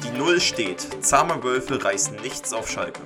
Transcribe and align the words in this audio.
Die 0.00 0.10
Null 0.16 0.40
steht. 0.40 1.04
Zahme 1.04 1.42
Wölfe 1.42 1.84
reißen 1.84 2.16
nichts 2.16 2.52
auf 2.52 2.68
Schalke. 2.68 3.02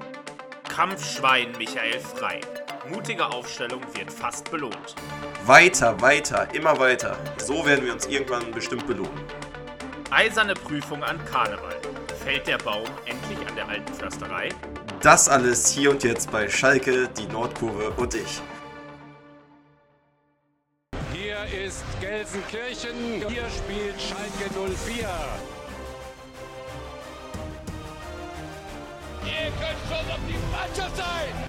Kampfschwein 0.68 1.52
Michael 1.58 1.98
Frei. 1.98 2.40
Mutige 2.88 3.26
Aufstellung 3.26 3.80
wird 3.94 4.12
fast 4.12 4.50
belohnt. 4.50 4.94
Weiter, 5.44 6.00
weiter, 6.00 6.46
immer 6.54 6.78
weiter. 6.78 7.16
So 7.38 7.66
werden 7.66 7.84
wir 7.84 7.92
uns 7.92 8.06
irgendwann 8.06 8.52
bestimmt 8.52 8.86
belohnen. 8.86 9.20
Eiserne 10.10 10.54
Prüfung 10.54 11.02
an 11.02 11.18
Karneval. 11.24 11.76
Fällt 12.22 12.46
der 12.46 12.58
Baum 12.58 12.88
endlich 13.04 13.48
an 13.48 13.56
der 13.56 13.68
alten 13.68 13.92
Försterei? 13.92 14.50
Das 15.00 15.28
alles 15.28 15.68
hier 15.68 15.90
und 15.90 16.04
jetzt 16.04 16.30
bei 16.30 16.48
Schalke, 16.48 17.08
die 17.08 17.26
Nordkurve 17.26 17.90
und 17.90 18.14
ich. 18.14 18.40
Hier 21.12 21.66
ist 21.66 21.84
Gelsenkirchen, 22.00 23.26
hier 23.28 23.46
spielt 23.50 24.00
Schalke 24.00 24.50
04. 24.86 25.08
Schon 29.88 29.98
auf 30.10 30.18
die 30.26 30.34
Mannschaft 30.50 30.96
sein! 30.96 31.48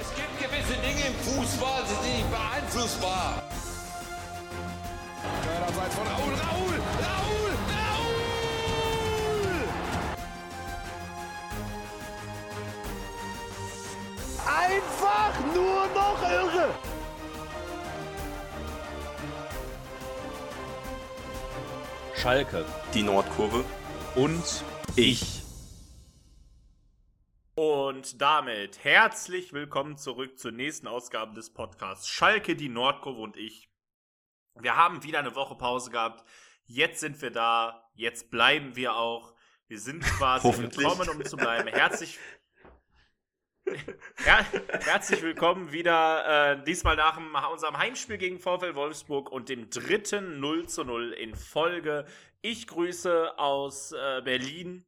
Es 0.00 0.08
gibt 0.14 0.38
gewisse 0.38 0.80
Dinge 0.80 1.06
im 1.08 1.14
Fußball, 1.14 1.82
die 1.82 1.88
sind 1.88 2.16
nicht 2.16 2.30
beeinflussbar. 2.30 3.42
Körnerseits 5.44 5.94
von 5.94 6.06
Raul, 6.06 6.32
Raul, 6.32 6.80
Raul, 7.04 7.52
Raul! 7.76 8.26
Einfach 14.46 15.34
nur 15.54 15.86
noch 15.88 16.22
irre! 16.30 16.85
Schalke 22.26 22.64
Die 22.92 23.04
Nordkurve 23.04 23.64
und 24.16 24.64
ich. 24.96 25.44
Und 27.54 28.20
damit 28.20 28.82
herzlich 28.82 29.52
willkommen 29.52 29.96
zurück 29.96 30.36
zur 30.36 30.50
nächsten 30.50 30.88
Ausgabe 30.88 31.34
des 31.34 31.54
Podcasts 31.54 32.08
Schalke, 32.08 32.56
die 32.56 32.68
Nordkurve 32.68 33.20
und 33.20 33.36
ich. 33.36 33.70
Wir 34.56 34.74
haben 34.74 35.04
wieder 35.04 35.20
eine 35.20 35.36
Woche 35.36 35.54
Pause 35.54 35.92
gehabt. 35.92 36.28
Jetzt 36.64 36.98
sind 36.98 37.22
wir 37.22 37.30
da. 37.30 37.88
Jetzt 37.94 38.28
bleiben 38.28 38.74
wir 38.74 38.96
auch. 38.96 39.32
Wir 39.68 39.78
sind 39.78 40.02
quasi 40.02 40.50
gekommen, 40.68 41.08
um 41.08 41.24
zu 41.24 41.36
bleiben. 41.36 41.68
Herzlich, 41.68 42.18
Her 43.66 44.46
herzlich 44.84 45.22
willkommen 45.22 45.72
wieder. 45.72 46.52
Äh, 46.52 46.64
diesmal 46.64 46.96
nach 46.96 47.16
dem, 47.16 47.34
unserem 47.52 47.76
Heimspiel 47.76 48.16
gegen 48.16 48.38
VfL 48.38 48.74
Wolfsburg 48.74 49.30
und 49.30 49.48
dem 49.48 49.70
dritten 49.70 50.38
0 50.40 50.68
zu 50.68 50.84
0 50.84 51.12
in 51.12 51.34
Folge. 51.34 52.06
Ich 52.42 52.66
grüße 52.68 53.38
aus 53.38 53.92
äh, 53.92 54.22
Berlin 54.22 54.84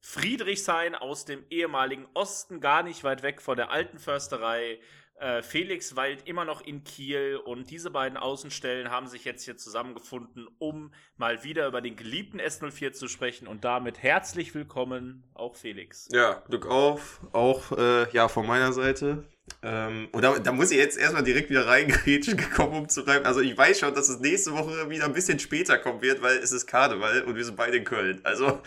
Friedrichshain 0.00 0.94
aus 0.94 1.24
dem 1.24 1.44
ehemaligen 1.48 2.06
Osten, 2.12 2.60
gar 2.60 2.82
nicht 2.82 3.04
weit 3.04 3.22
weg 3.22 3.40
von 3.40 3.56
der 3.56 3.70
alten 3.70 3.98
Försterei. 3.98 4.80
Äh, 5.22 5.40
Felix 5.42 5.94
weilt 5.94 6.26
immer 6.26 6.44
noch 6.44 6.66
in 6.66 6.82
Kiel 6.82 7.36
und 7.36 7.70
diese 7.70 7.90
beiden 7.90 8.18
Außenstellen 8.18 8.90
haben 8.90 9.06
sich 9.06 9.24
jetzt 9.24 9.44
hier 9.44 9.56
zusammengefunden, 9.56 10.48
um 10.58 10.92
mal 11.16 11.44
wieder 11.44 11.68
über 11.68 11.80
den 11.80 11.94
geliebten 11.94 12.40
S04 12.40 12.90
zu 12.90 13.06
sprechen 13.06 13.46
und 13.46 13.64
damit 13.64 14.02
herzlich 14.02 14.52
willkommen 14.52 15.22
auch 15.34 15.54
Felix. 15.54 16.08
Ja, 16.10 16.42
Glück 16.48 16.66
auf. 16.66 17.20
Auch 17.30 17.70
äh, 17.70 18.10
ja, 18.10 18.26
von 18.26 18.48
meiner 18.48 18.72
Seite. 18.72 19.22
Ähm, 19.62 20.08
und 20.10 20.22
da, 20.22 20.40
da 20.40 20.50
muss 20.50 20.72
ich 20.72 20.78
jetzt 20.78 20.98
erstmal 20.98 21.22
direkt 21.22 21.50
wieder 21.50 21.68
reingrätschen 21.68 22.36
gekommen, 22.36 22.74
um 22.74 22.88
zu 22.88 23.04
bleiben. 23.04 23.24
Also 23.24 23.40
ich 23.42 23.56
weiß 23.56 23.78
schon, 23.78 23.94
dass 23.94 24.08
es 24.08 24.18
nächste 24.18 24.50
Woche 24.54 24.90
wieder 24.90 25.04
ein 25.04 25.12
bisschen 25.12 25.38
später 25.38 25.78
kommen 25.78 26.02
wird, 26.02 26.20
weil 26.20 26.38
es 26.38 26.50
ist 26.50 26.66
Karneval 26.66 27.22
und 27.22 27.36
wir 27.36 27.44
sind 27.44 27.56
beide 27.56 27.76
in 27.76 27.84
Köln. 27.84 28.20
Also 28.24 28.60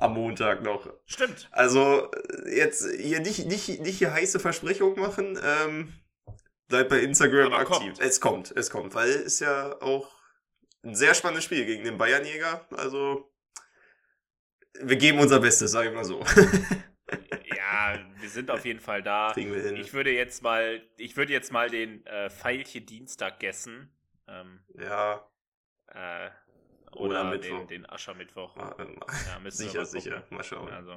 am 0.00 0.14
Montag 0.14 0.62
noch. 0.62 0.92
Stimmt. 1.06 1.48
Also 1.52 2.10
äh, 2.12 2.56
jetzt 2.56 2.88
hier 2.96 3.20
nicht, 3.20 3.46
nicht, 3.46 3.80
nicht 3.80 3.98
hier 3.98 4.12
heiße 4.12 4.40
Versprechungen 4.40 4.98
machen. 4.98 5.38
Ähm, 5.42 5.92
bleibt 6.68 6.90
bei 6.90 7.00
Instagram 7.00 7.52
Aber 7.52 7.58
aktiv. 7.58 7.78
kommt. 7.78 8.00
Es 8.00 8.20
kommt, 8.20 8.52
es 8.56 8.70
kommt, 8.70 8.94
weil 8.94 9.10
es 9.10 9.40
ja 9.40 9.80
auch 9.80 10.10
ein 10.82 10.94
sehr 10.94 11.14
spannendes 11.14 11.44
Spiel 11.44 11.66
gegen 11.66 11.84
den 11.84 11.98
Bayernjäger. 11.98 12.66
Also 12.76 13.30
wir 14.80 14.96
geben 14.96 15.18
unser 15.18 15.40
Bestes, 15.40 15.70
sage 15.72 15.90
ich 15.90 15.94
mal 15.94 16.04
so. 16.04 16.24
Ja, 17.56 17.98
wir 18.20 18.28
sind 18.28 18.50
auf 18.50 18.64
jeden 18.64 18.80
Fall 18.80 19.02
da. 19.02 19.30
Kriegen 19.32 19.52
wir 19.52 19.62
hin. 19.62 19.76
Ich 19.76 19.92
würde 19.92 20.12
jetzt 20.12 20.42
mal, 20.42 20.82
ich 20.96 21.16
würde 21.16 21.32
jetzt 21.32 21.52
mal 21.52 21.68
den 21.68 22.04
äh, 22.06 22.30
Feilchen 22.30 22.86
Dienstag 22.86 23.40
gessen. 23.40 23.92
Ähm, 24.28 24.60
ja, 24.78 25.28
äh, 25.88 26.30
Oder 26.92 27.28
oder 27.28 27.38
den, 27.38 27.66
den 27.68 27.88
Aschermittwoch. 27.88 28.56
ah, 28.56 28.74
ähm, 28.78 28.98
Ja, 29.26 29.38
müssen 29.38 29.60
wir 29.60 29.70
sicher, 29.70 29.84
sicher. 29.84 30.24
Mal 30.30 30.42
schauen. 30.42 30.70
Also, 30.72 30.94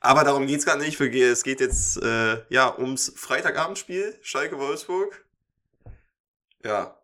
Aber 0.00 0.24
darum 0.24 0.46
geht's 0.46 0.64
gar 0.64 0.76
nicht. 0.76 1.00
Es 1.00 1.42
geht 1.42 1.60
jetzt 1.60 2.02
äh, 2.02 2.42
ja 2.48 2.76
ums 2.78 3.12
Freitagabendspiel, 3.16 4.18
Schalke 4.22 4.58
Wolfsburg. 4.58 5.24
Ja, 6.64 6.98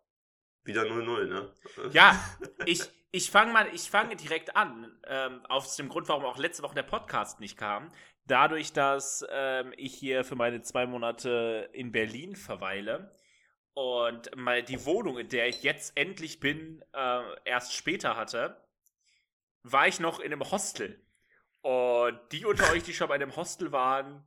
wieder 0.63 0.83
0-0, 0.83 1.25
ne? 1.25 1.51
ja, 1.91 2.19
ich, 2.65 2.81
ich 3.11 3.29
fange 3.29 3.53
mal, 3.53 3.67
ich 3.73 3.89
fange 3.89 4.15
direkt 4.15 4.55
an. 4.55 4.91
Ähm, 5.07 5.45
aus 5.47 5.75
dem 5.75 5.89
Grund, 5.89 6.07
warum 6.09 6.25
auch 6.25 6.37
letzte 6.37 6.63
Woche 6.63 6.75
der 6.75 6.83
Podcast 6.83 7.39
nicht 7.39 7.57
kam. 7.57 7.89
Dadurch, 8.25 8.73
dass 8.73 9.25
ähm, 9.29 9.73
ich 9.77 9.93
hier 9.93 10.23
für 10.23 10.35
meine 10.35 10.61
zwei 10.61 10.85
Monate 10.85 11.69
in 11.73 11.91
Berlin 11.91 12.35
verweile 12.35 13.11
und 13.73 14.35
mal 14.35 14.63
die 14.63 14.85
Wohnung, 14.85 15.17
in 15.17 15.29
der 15.29 15.47
ich 15.47 15.63
jetzt 15.63 15.97
endlich 15.97 16.39
bin, 16.39 16.83
äh, 16.93 17.21
erst 17.45 17.73
später 17.73 18.15
hatte, 18.15 18.61
war 19.63 19.87
ich 19.87 19.99
noch 19.99 20.19
in 20.19 20.33
einem 20.33 20.49
Hostel. 20.51 20.99
Und 21.61 22.19
die 22.31 22.45
unter 22.45 22.71
euch, 22.71 22.83
die 22.83 22.93
schon 22.93 23.07
bei 23.07 23.15
einem 23.15 23.35
Hostel 23.35 23.71
waren, 23.71 24.25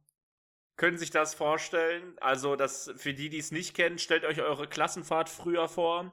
können 0.76 0.98
sich 0.98 1.10
das 1.10 1.34
vorstellen. 1.34 2.16
Also, 2.20 2.56
das 2.56 2.92
für 2.96 3.14
die, 3.14 3.28
die 3.28 3.38
es 3.38 3.50
nicht 3.50 3.74
kennen, 3.74 3.98
stellt 3.98 4.24
euch 4.24 4.40
eure 4.40 4.68
Klassenfahrt 4.68 5.28
früher 5.28 5.68
vor. 5.68 6.12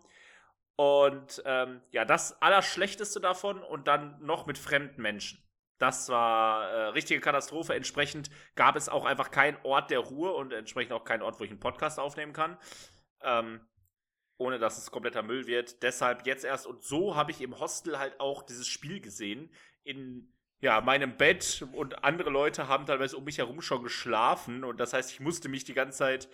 Und 0.76 1.42
ähm, 1.46 1.82
ja, 1.92 2.06
das 2.06 2.42
Allerschlechteste 2.42 3.20
davon 3.20 3.62
und 3.62 3.88
dann 3.88 4.20
noch 4.24 4.46
mit 4.46 4.58
fremden 4.58 5.02
Menschen. 5.02 5.44
Das 5.78 6.10
war 6.10 6.70
äh, 6.70 6.82
richtige 6.90 7.20
Katastrophe. 7.22 7.74
Entsprechend 7.74 8.30
gab 8.56 8.76
es 8.76 8.88
auch 8.88 9.06
einfach 9.06 9.32
keinen 9.32 9.58
Ort 9.64 9.90
der 9.90 10.00
Ruhe 10.00 10.32
und 10.32 10.54
entsprechend 10.54 10.94
auch 10.94 11.04
keinen 11.04 11.24
Ort, 11.24 11.40
wo 11.40 11.44
ich 11.44 11.50
einen 11.50 11.60
Podcast 11.60 12.00
aufnehmen 12.00 12.34
kann. 12.34 12.58
Ähm, 13.24 13.62
ohne 14.42 14.58
dass 14.58 14.80
es 14.80 14.90
kompletter 14.90 15.22
Müll 15.22 15.46
wird. 15.46 15.84
Deshalb 15.84 16.26
jetzt 16.26 16.44
erst. 16.44 16.66
Und 16.66 16.84
so 16.84 17.16
habe 17.16 17.32
ich 17.32 17.42
im 17.42 17.60
Hostel 17.60 18.00
halt 18.00 18.20
auch 18.20 18.42
dieses 18.42 18.68
Spiel 18.68 19.00
gesehen. 19.00 19.54
In 19.84 20.34
ja, 20.62 20.82
meinem 20.82 21.16
Bett 21.16 21.66
und 21.74 22.04
andere 22.04 22.30
Leute 22.30 22.68
haben 22.68 22.86
teilweise 22.86 23.18
um 23.18 23.24
mich 23.24 23.38
herum 23.38 23.62
schon 23.62 23.84
geschlafen. 23.84 24.64
Und 24.64 24.80
das 24.80 24.94
heißt, 24.94 25.12
ich 25.12 25.20
musste 25.20 25.48
mich 25.48 25.64
die 25.64 25.74
ganze 25.74 26.00
Zeit 26.00 26.30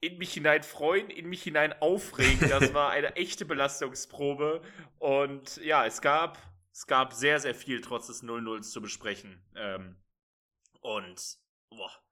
in 0.00 0.18
mich 0.18 0.32
hinein 0.32 0.62
freuen, 0.62 1.10
in 1.10 1.26
mich 1.26 1.42
hinein 1.42 1.74
aufregen. 1.80 2.48
Das 2.48 2.72
war 2.74 2.90
eine 2.90 3.16
echte 3.16 3.44
Belastungsprobe. 3.44 4.62
Und 4.98 5.58
ja, 5.58 5.86
es 5.86 6.00
gab, 6.00 6.38
es 6.72 6.86
gab 6.86 7.12
sehr, 7.12 7.38
sehr 7.38 7.54
viel 7.54 7.80
trotz 7.80 8.06
des 8.06 8.22
0-0s 8.22 8.70
zu 8.70 8.80
besprechen. 8.80 9.42
Ähm, 9.54 9.96
und 10.80 11.38
boah. 11.70 12.05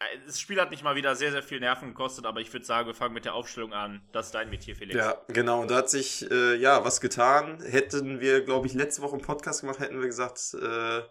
Äh, 0.00 0.18
Das 0.26 0.40
Spiel 0.40 0.60
hat 0.60 0.70
mich 0.70 0.82
mal 0.82 0.96
wieder 0.96 1.14
sehr, 1.14 1.32
sehr 1.32 1.42
viel 1.42 1.60
Nerven 1.60 1.88
gekostet, 1.88 2.26
aber 2.26 2.40
ich 2.40 2.52
würde 2.52 2.66
sagen, 2.66 2.86
wir 2.86 2.94
fangen 2.94 3.14
mit 3.14 3.24
der 3.24 3.34
Aufstellung 3.34 3.72
an. 3.72 4.02
Das 4.12 4.26
ist 4.26 4.34
dein 4.34 4.50
Metier, 4.50 4.76
Felix. 4.76 4.96
Ja, 4.96 5.20
genau. 5.28 5.60
Und 5.60 5.70
da 5.70 5.76
hat 5.76 5.90
sich 5.90 6.30
äh, 6.30 6.56
ja 6.56 6.84
was 6.84 7.00
getan. 7.00 7.60
Hätten 7.62 8.20
wir, 8.20 8.42
glaube 8.42 8.66
ich, 8.66 8.74
letzte 8.74 9.02
Woche 9.02 9.14
einen 9.14 9.22
Podcast 9.22 9.60
gemacht, 9.62 9.78
hätten 9.80 10.00
wir 10.00 10.06
gesagt, 10.06 10.54
äh, 10.54 11.02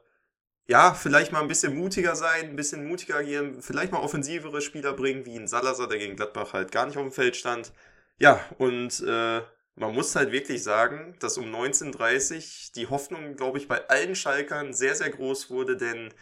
ja, 0.69 0.93
vielleicht 0.93 1.31
mal 1.31 1.41
ein 1.41 1.47
bisschen 1.47 1.75
mutiger 1.77 2.15
sein, 2.15 2.49
ein 2.49 2.55
bisschen 2.57 2.85
mutiger 2.87 3.15
agieren, 3.15 3.61
vielleicht 3.61 3.93
mal 3.93 4.01
offensivere 4.01 4.61
Spieler 4.61 4.93
bringen, 4.93 5.25
wie 5.25 5.37
ein 5.37 5.47
Salazar, 5.47 5.87
der 5.87 5.97
gegen 5.97 6.17
Gladbach 6.17 6.51
halt 6.53 6.71
gar 6.73 6.85
nicht 6.85 6.97
auf 6.97 7.03
dem 7.03 7.13
Feld 7.13 7.37
stand. 7.37 7.71
Ja, 8.19 8.43
und 8.57 9.01
äh, 9.01 9.41
man 9.75 9.93
muss 9.93 10.15
halt 10.15 10.31
wirklich 10.31 10.63
sagen, 10.63 11.15
dass 11.19 11.37
um 11.37 11.45
19.30 11.45 12.73
die 12.73 12.87
Hoffnung, 12.87 13.35
glaube 13.37 13.59
ich, 13.59 13.67
bei 13.67 13.87
allen 13.87 14.15
Schalkern 14.15 14.73
sehr, 14.73 14.95
sehr 14.95 15.09
groß 15.09 15.49
wurde, 15.49 15.77
denn 15.77 16.13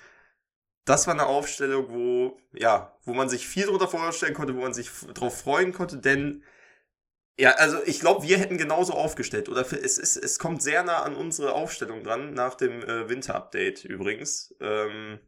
das 0.85 1.07
war 1.07 1.13
eine 1.13 1.25
Aufstellung, 1.25 1.89
wo, 1.89 2.39
ja, 2.53 2.97
wo 3.03 3.13
man 3.13 3.29
sich 3.29 3.47
viel 3.47 3.65
darunter 3.65 3.87
vorstellen 3.87 4.33
konnte, 4.33 4.55
wo 4.55 4.61
man 4.61 4.73
sich 4.73 4.89
drauf 5.13 5.41
freuen 5.41 5.73
konnte, 5.73 5.97
denn 5.97 6.43
ja, 7.37 7.51
also 7.55 7.83
ich 7.85 7.99
glaube, 7.99 8.23
wir 8.25 8.37
hätten 8.37 8.57
genauso 8.57 8.93
aufgestellt. 8.93 9.49
Oder 9.49 9.61
es, 9.61 9.97
ist, 9.97 10.15
es 10.15 10.39
kommt 10.39 10.61
sehr 10.61 10.83
nah 10.83 11.03
an 11.03 11.15
unsere 11.15 11.53
Aufstellung 11.53 12.03
dran, 12.03 12.33
nach 12.33 12.55
dem 12.55 12.81
äh, 12.83 13.09
Winter-Update 13.09 13.83
übrigens. 13.83 14.55
Ähm, 14.61 15.19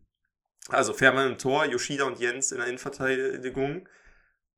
also 0.70 0.94
Fährmann 0.94 1.32
im 1.32 1.38
Tor, 1.38 1.66
Yoshida 1.66 2.06
und 2.06 2.20
Jens 2.20 2.52
in 2.52 2.60
der 2.60 2.68
Innenverteidigung. 2.68 3.90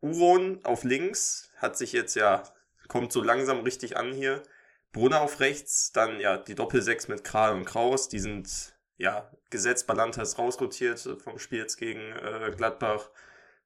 Uron 0.01 0.63
auf 0.63 0.83
links, 0.83 1.51
hat 1.57 1.77
sich 1.77 1.91
jetzt 1.91 2.15
ja, 2.15 2.43
kommt 2.87 3.11
so 3.11 3.23
langsam 3.23 3.61
richtig 3.61 3.97
an 3.97 4.13
hier. 4.13 4.43
Brunner 4.91 5.21
auf 5.21 5.39
rechts, 5.39 5.91
dann 5.91 6.19
ja 6.19 6.37
die 6.37 6.55
Doppel-6 6.55 7.09
mit 7.09 7.23
Kral 7.23 7.53
und 7.53 7.65
Kraus, 7.65 8.09
die 8.09 8.19
sind 8.19 8.75
ja 8.99 9.31
gesetzt. 9.49 9.87
Balanta 9.87 10.21
ist 10.21 10.37
rausrotiert 10.37 10.99
vom 11.23 11.39
Spiel 11.39 11.59
jetzt 11.59 11.77
gegen 11.77 12.01
äh, 12.17 12.51
Gladbach. 12.55 13.09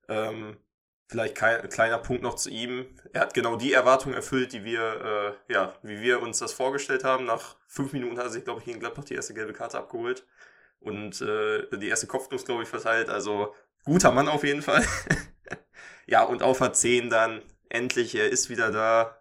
Ähm, 0.08 0.58
vielleicht 1.08 1.36
kein, 1.36 1.68
kleiner 1.70 1.98
Punkt 1.98 2.24
noch 2.24 2.36
zu 2.36 2.50
ihm. 2.50 2.86
Er 3.12 3.22
hat 3.22 3.34
genau 3.34 3.58
die 3.58 3.74
Erwartungen 3.74 4.16
erfüllt, 4.16 4.54
die 4.54 4.64
wir, 4.64 5.36
äh, 5.50 5.54
ja, 5.54 5.76
wie 5.82 6.00
wir 6.00 6.22
uns 6.22 6.40
das 6.40 6.54
vorgestellt 6.54 7.04
haben. 7.04 7.26
Nach 7.26 7.58
fünf 7.68 7.92
Minuten 7.94 8.18
hat 8.18 8.26
er 8.26 8.32
sich, 8.32 8.46
glaube 8.46 8.60
ich, 8.60 8.66
gegen 8.66 8.80
Gladbach 8.80 9.04
die 9.04 9.16
erste 9.16 9.34
gelbe 9.34 9.54
Karte 9.54 9.78
abgeholt 9.80 10.26
und 10.80 11.22
äh, 11.22 11.68
die 11.78 11.90
erste 11.90 12.08
Kopfnuss, 12.08 12.46
glaube 12.46 12.64
ich, 12.64 12.70
verteilt. 12.70 13.10
Also 13.10 13.54
guter 13.86 14.12
Mann 14.12 14.30
auf 14.30 14.44
jeden 14.44 14.62
Fall. 14.62 14.86
ja, 16.06 16.24
und 16.24 16.44
auf 16.44 16.62
A10 16.62 17.10
dann 17.10 17.42
endlich, 17.70 18.16
er 18.16 18.30
ist 18.30 18.50
wieder 18.50 18.72
da. 18.72 19.20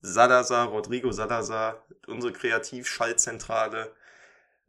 Salazar, 0.00 0.68
Rodrigo 0.68 1.10
Salazar, 1.10 1.84
unsere 2.06 2.32
Kreativschaltzentrale. 2.32 3.92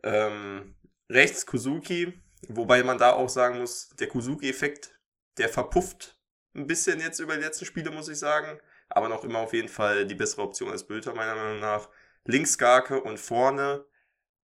Ähm, 0.01 0.75
rechts 1.09 1.45
Kuzuki, 1.45 2.19
wobei 2.47 2.83
man 2.83 2.97
da 2.97 3.13
auch 3.13 3.29
sagen 3.29 3.59
muss, 3.59 3.89
der 3.99 4.07
Kuzuki-Effekt, 4.07 4.97
der 5.37 5.49
verpufft 5.49 6.17
ein 6.55 6.67
bisschen 6.67 6.99
jetzt 6.99 7.19
über 7.19 7.35
die 7.35 7.43
letzten 7.43 7.65
Spiele, 7.65 7.91
muss 7.91 8.09
ich 8.09 8.19
sagen. 8.19 8.59
Aber 8.89 9.07
noch 9.07 9.23
immer 9.23 9.39
auf 9.39 9.53
jeden 9.53 9.69
Fall 9.69 10.05
die 10.07 10.15
bessere 10.15 10.41
Option 10.41 10.71
als 10.71 10.85
Bülter, 10.87 11.13
meiner 11.13 11.35
Meinung 11.35 11.59
nach. 11.59 11.89
Links 12.25 12.57
Garke 12.57 13.01
und 13.01 13.19
vorne. 13.19 13.85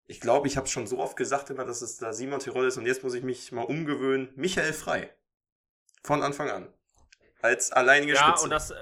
Ich 0.07 0.19
glaube, 0.19 0.47
ich 0.47 0.57
habe 0.57 0.67
schon 0.67 0.87
so 0.87 0.99
oft 0.99 1.15
gesagt 1.15 1.49
immer, 1.49 1.63
dass 1.65 1.81
es 1.81 1.97
da 1.97 2.13
Simon 2.13 2.39
Tirol 2.39 2.67
ist 2.67 2.77
und 2.77 2.85
jetzt 2.85 3.03
muss 3.03 3.13
ich 3.13 3.23
mich 3.23 3.51
mal 3.51 3.63
umgewöhnen. 3.63 4.31
Michael 4.35 4.73
Frei. 4.73 5.15
Von 6.03 6.21
Anfang 6.21 6.49
an. 6.49 6.73
Als 7.41 7.71
alleinige 7.71 8.13
Ja, 8.13 8.27
Spitze. 8.27 8.43
und 8.43 8.49
das. 8.49 8.73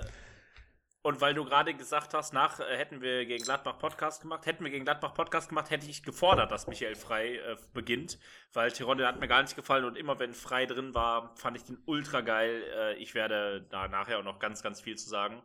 Und 1.06 1.20
weil 1.20 1.34
du 1.34 1.44
gerade 1.44 1.74
gesagt 1.74 2.14
hast, 2.14 2.34
nach 2.34 2.62
äh, 2.62 2.78
hätten 2.78 3.02
wir 3.02 3.26
gegen 3.26 3.44
Gladbach 3.44 3.78
Podcast 3.78 4.22
gemacht, 4.22 4.46
hätten 4.46 4.64
wir 4.64 4.72
gegen 4.72 4.86
Gladbach 4.86 5.14
Podcast 5.14 5.50
gemacht, 5.50 5.70
hätte 5.70 5.86
ich 5.86 6.02
gefordert, 6.02 6.50
dass 6.50 6.66
Michael 6.66 6.96
Frei 6.96 7.40
äh, 7.40 7.58
beginnt, 7.74 8.18
weil 8.54 8.72
Tirone 8.72 9.06
hat 9.06 9.20
mir 9.20 9.28
gar 9.28 9.42
nicht 9.42 9.58
gefallen 9.58 9.84
und 9.84 9.98
immer 9.98 10.18
wenn 10.20 10.34
Frei 10.34 10.66
drin 10.66 10.94
war, 10.94 11.36
fand 11.36 11.58
ich 11.58 11.64
den 11.66 11.78
ultra 11.86 12.22
geil. 12.22 12.64
Äh, 12.74 12.96
ich 12.96 13.16
werde 13.16 13.68
da 13.70 13.90
nachher 13.90 14.20
auch 14.20 14.24
noch 14.24 14.40
ganz, 14.40 14.64
ganz 14.64 14.80
viel 14.80 14.98
zu 14.98 15.10
sagen. 15.10 15.44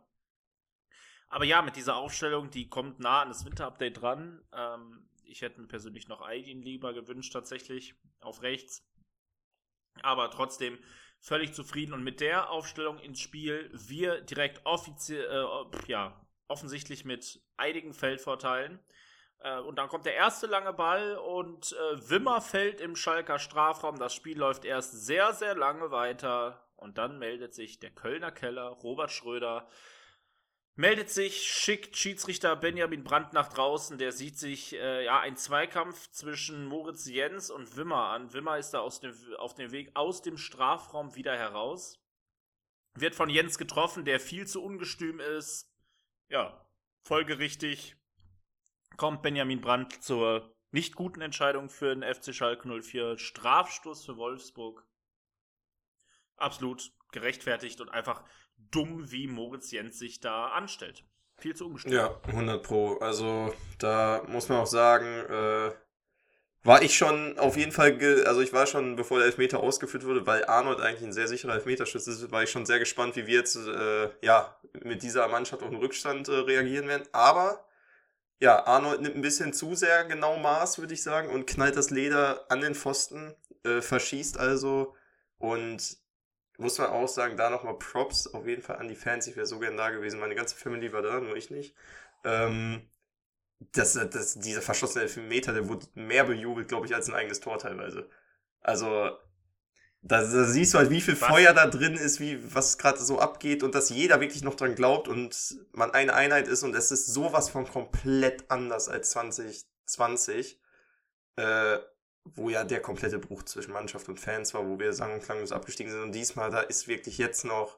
Aber 1.27 1.43
ja, 1.43 1.61
mit 1.61 1.75
dieser 1.75 1.97
Aufstellung, 1.97 2.49
die 2.49 2.69
kommt 2.69 3.01
nah 3.01 3.21
an 3.21 3.27
das 3.27 3.43
Winterupdate 3.43 4.01
dran. 4.01 4.41
Ähm, 4.53 5.09
ich 5.25 5.41
hätte 5.41 5.59
mir 5.59 5.67
persönlich 5.67 6.07
noch 6.07 6.21
Aydin 6.21 6.61
lieber 6.61 6.93
gewünscht, 6.93 7.33
tatsächlich, 7.33 7.95
auf 8.21 8.43
rechts. 8.43 8.89
Aber 10.01 10.31
trotzdem 10.31 10.79
völlig 11.19 11.53
zufrieden 11.53 11.93
und 11.93 12.03
mit 12.03 12.21
der 12.21 12.49
Aufstellung 12.49 12.99
ins 12.99 13.19
Spiel 13.19 13.69
wir 13.73 14.21
direkt 14.21 14.65
offiziell, 14.65 15.25
äh, 15.25 15.87
ja, 15.87 16.19
offensichtlich 16.47 17.05
mit 17.05 17.41
einigen 17.57 17.93
Feldvorteilen. 17.93 18.79
Äh, 19.39 19.59
und 19.59 19.77
dann 19.77 19.89
kommt 19.89 20.05
der 20.05 20.15
erste 20.15 20.47
lange 20.47 20.73
Ball 20.73 21.17
und 21.17 21.73
äh, 21.73 22.09
Wimmer 22.09 22.41
fällt 22.41 22.81
im 22.81 22.95
Schalker 22.95 23.39
Strafraum. 23.39 23.99
Das 23.99 24.13
Spiel 24.13 24.37
läuft 24.37 24.65
erst 24.65 25.05
sehr, 25.05 25.33
sehr 25.33 25.55
lange 25.55 25.91
weiter. 25.91 26.65
Und 26.75 26.97
dann 26.97 27.19
meldet 27.19 27.53
sich 27.53 27.79
der 27.79 27.91
Kölner 27.91 28.31
Keller, 28.31 28.67
Robert 28.69 29.11
Schröder, 29.11 29.67
meldet 30.79 31.09
sich, 31.09 31.51
schickt 31.51 31.97
Schiedsrichter 31.97 32.55
Benjamin 32.55 33.03
Brandt 33.03 33.33
nach 33.33 33.49
draußen. 33.49 33.97
Der 33.97 34.13
sieht 34.13 34.39
sich 34.39 34.73
äh, 34.73 35.03
ja 35.03 35.19
ein 35.19 35.35
Zweikampf 35.35 36.09
zwischen 36.11 36.65
Moritz 36.65 37.05
Jens 37.05 37.51
und 37.51 37.75
Wimmer 37.75 38.05
an. 38.05 38.31
Wimmer 38.31 38.57
ist 38.57 38.71
da 38.71 38.79
aus 38.79 39.01
dem, 39.01 39.13
auf 39.39 39.53
dem 39.53 39.71
Weg 39.73 39.91
aus 39.95 40.21
dem 40.21 40.37
Strafraum 40.37 41.15
wieder 41.15 41.37
heraus. 41.37 42.01
Wird 42.93 43.13
von 43.13 43.29
Jens 43.29 43.57
getroffen, 43.57 44.05
der 44.05 44.21
viel 44.21 44.47
zu 44.47 44.63
ungestüm 44.63 45.19
ist. 45.19 45.69
Ja, 46.29 46.65
folgerichtig 47.03 47.97
kommt 48.95 49.21
Benjamin 49.21 49.59
Brandt 49.59 50.01
zur 50.01 50.55
nicht 50.71 50.95
guten 50.95 51.19
Entscheidung 51.19 51.67
für 51.67 51.93
den 51.93 52.03
FC 52.03 52.33
Schalke 52.33 52.69
04. 52.81 53.17
Strafstoß 53.17 54.05
für 54.05 54.15
Wolfsburg. 54.15 54.87
Absolut 56.37 56.93
gerechtfertigt 57.11 57.81
und 57.81 57.89
einfach 57.89 58.23
dumm, 58.71 59.11
wie 59.11 59.27
Moritz 59.27 59.71
Jens 59.71 59.99
sich 59.99 60.19
da 60.19 60.47
anstellt. 60.47 61.03
Viel 61.37 61.55
zu 61.55 61.67
ungestüm. 61.67 61.93
Ja, 61.93 62.19
100 62.27 62.61
Pro. 62.61 62.97
Also 62.97 63.53
da 63.77 64.23
muss 64.27 64.49
man 64.49 64.59
auch 64.59 64.67
sagen, 64.67 65.05
äh, 65.05 65.71
war 66.63 66.81
ich 66.81 66.97
schon 66.97 67.39
auf 67.39 67.55
jeden 67.55 67.71
Fall, 67.71 67.97
also 68.25 68.41
ich 68.41 68.51
war 68.51 68.67
schon, 68.67 68.97
bevor 68.97 69.19
der 69.19 69.27
Elfmeter 69.27 69.61
ausgeführt 69.61 70.05
wurde, 70.05 70.27
weil 70.27 70.45
Arnold 70.45 70.81
eigentlich 70.81 71.03
ein 71.03 71.13
sehr 71.13 71.29
sicherer 71.29 71.53
Elfmeterschütze 71.53 72.11
ist, 72.11 72.31
war 72.31 72.43
ich 72.43 72.51
schon 72.51 72.65
sehr 72.65 72.79
gespannt, 72.79 73.15
wie 73.15 73.27
wir 73.27 73.35
jetzt 73.35 73.55
äh, 73.55 74.09
ja 74.21 74.57
mit 74.83 75.01
dieser 75.01 75.27
Mannschaft 75.29 75.63
auf 75.63 75.69
den 75.69 75.79
Rückstand 75.79 76.27
äh, 76.27 76.33
reagieren 76.33 76.87
werden. 76.89 77.07
Aber 77.13 77.65
ja, 78.41 78.65
Arnold 78.65 79.01
nimmt 79.01 79.15
ein 79.15 79.21
bisschen 79.21 79.53
zu 79.53 79.75
sehr 79.75 80.03
genau 80.05 80.37
Maß, 80.37 80.79
würde 80.79 80.93
ich 80.93 81.03
sagen, 81.03 81.29
und 81.29 81.47
knallt 81.47 81.77
das 81.77 81.91
Leder 81.91 82.45
an 82.49 82.59
den 82.59 82.75
Pfosten, 82.75 83.35
äh, 83.63 83.81
verschießt 83.81 84.37
also 84.37 84.95
und 85.37 85.97
muss 86.59 86.77
man 86.77 86.89
auch 86.89 87.07
sagen, 87.07 87.37
da 87.37 87.49
nochmal 87.49 87.77
Props 87.77 88.27
auf 88.27 88.45
jeden 88.45 88.61
Fall 88.61 88.77
an 88.77 88.87
die 88.87 88.95
Fans. 88.95 89.27
Ich 89.27 89.35
wäre 89.35 89.45
so 89.45 89.59
gern 89.59 89.77
da 89.77 89.89
gewesen. 89.89 90.19
Meine 90.19 90.35
ganze 90.35 90.55
Family 90.55 90.91
war 90.91 91.01
da, 91.01 91.19
nur 91.19 91.35
ich 91.35 91.49
nicht. 91.49 91.73
Ähm, 92.23 92.81
das, 93.71 93.93
das, 93.93 94.35
dieser 94.39 94.61
verschossene 94.61 95.03
Elfmeter, 95.03 95.53
der 95.53 95.67
wurde 95.69 95.87
mehr 95.95 96.25
bejubelt, 96.25 96.67
glaube 96.67 96.85
ich, 96.85 96.95
als 96.95 97.07
ein 97.07 97.15
eigenes 97.15 97.39
Tor 97.39 97.59
teilweise. 97.59 98.09
Also, 98.61 99.11
da, 100.01 100.21
da 100.21 100.43
siehst 100.45 100.73
du 100.73 100.77
halt, 100.77 100.89
wie 100.89 101.01
viel 101.01 101.19
Was? 101.19 101.27
Feuer 101.27 101.53
da 101.53 101.67
drin 101.67 101.95
ist, 101.95 102.19
wie 102.19 102.39
was 102.53 102.77
gerade 102.77 102.99
so 102.99 103.19
abgeht 103.19 103.63
und 103.63 103.75
dass 103.75 103.89
jeder 103.89 104.21
wirklich 104.21 104.43
noch 104.43 104.55
dran 104.55 104.75
glaubt 104.75 105.07
und 105.07 105.57
man 105.73 105.91
eine 105.91 106.13
Einheit 106.13 106.47
ist 106.47 106.63
und 106.63 106.75
es 106.75 106.91
ist 106.91 107.07
sowas 107.07 107.49
von 107.49 107.67
komplett 107.67 108.49
anders 108.49 108.87
als 108.87 109.11
2020. 109.11 110.59
Äh, 111.35 111.79
wo 112.35 112.49
ja 112.49 112.63
der 112.63 112.81
komplette 112.81 113.19
Bruch 113.19 113.43
zwischen 113.43 113.73
Mannschaft 113.73 114.09
und 114.09 114.19
Fans 114.19 114.53
war, 114.53 114.67
wo 114.67 114.79
wir 114.79 114.93
sang- 114.93 115.13
und 115.13 115.23
klanglos 115.23 115.51
abgestiegen 115.51 115.91
sind. 115.91 116.01
Und 116.01 116.11
diesmal, 116.13 116.49
da 116.49 116.61
ist 116.61 116.87
wirklich 116.87 117.17
jetzt 117.17 117.45
noch 117.45 117.77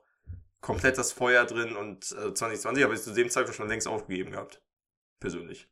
komplett 0.61 0.97
das 0.97 1.11
Feuer 1.11 1.45
drin 1.45 1.75
und 1.75 2.11
äh, 2.11 2.33
2020 2.33 2.83
habe 2.83 2.93
ich 2.93 3.01
zu 3.01 3.13
dem 3.13 3.29
Zeitpunkt 3.29 3.57
schon 3.57 3.67
längst 3.67 3.87
aufgegeben 3.87 4.31
gehabt. 4.31 4.61
Persönlich. 5.19 5.67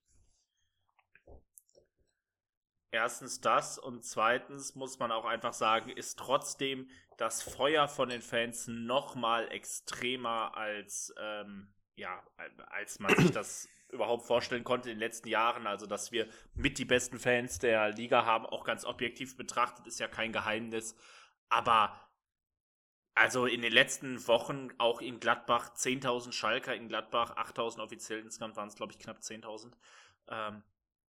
Erstens 2.91 3.39
das 3.39 3.77
und 3.77 4.03
zweitens 4.03 4.73
muss 4.73 4.97
man 4.97 5.11
auch 5.11 5.25
einfach 5.25 5.53
sagen, 5.53 5.91
ist 5.91 6.17
trotzdem 6.17 6.89
das 7.17 7.43
Feuer 7.43 7.87
von 7.87 8.09
den 8.09 8.21
Fans 8.21 8.67
noch 8.67 9.13
mal 9.13 9.51
extremer 9.51 10.57
als 10.57 11.13
ähm, 11.19 11.71
ja 11.95 12.23
als 12.69 12.99
man 12.99 13.15
sich 13.15 13.31
das 13.31 13.69
überhaupt 13.89 14.25
vorstellen 14.25 14.63
konnte 14.63 14.89
in 14.89 14.95
den 14.95 14.99
letzten 14.99 15.27
Jahren. 15.27 15.67
Also 15.67 15.85
dass 15.85 16.11
wir 16.11 16.27
mit 16.53 16.77
die 16.77 16.85
besten 16.85 17.19
Fans 17.19 17.59
der 17.59 17.89
Liga 17.89 18.25
haben, 18.25 18.45
auch 18.45 18.63
ganz 18.63 18.85
objektiv 18.85 19.37
betrachtet, 19.37 19.87
ist 19.87 19.99
ja 19.99 20.07
kein 20.07 20.31
Geheimnis. 20.31 20.95
Aber 21.49 21.99
also 23.15 23.45
in 23.45 23.61
den 23.61 23.73
letzten 23.73 24.27
Wochen 24.27 24.69
auch 24.77 25.01
in 25.01 25.19
Gladbach 25.19 25.73
10.000 25.75 26.31
Schalker 26.31 26.75
in 26.75 26.87
Gladbach, 26.87 27.35
8.000 27.35 27.81
offiziell 27.81 28.19
insgesamt 28.19 28.55
waren 28.55 28.69
es 28.69 28.75
glaube 28.75 28.93
ich 28.93 28.99
knapp 28.99 29.19
10.000. 29.19 29.73
Ähm, 30.29 30.63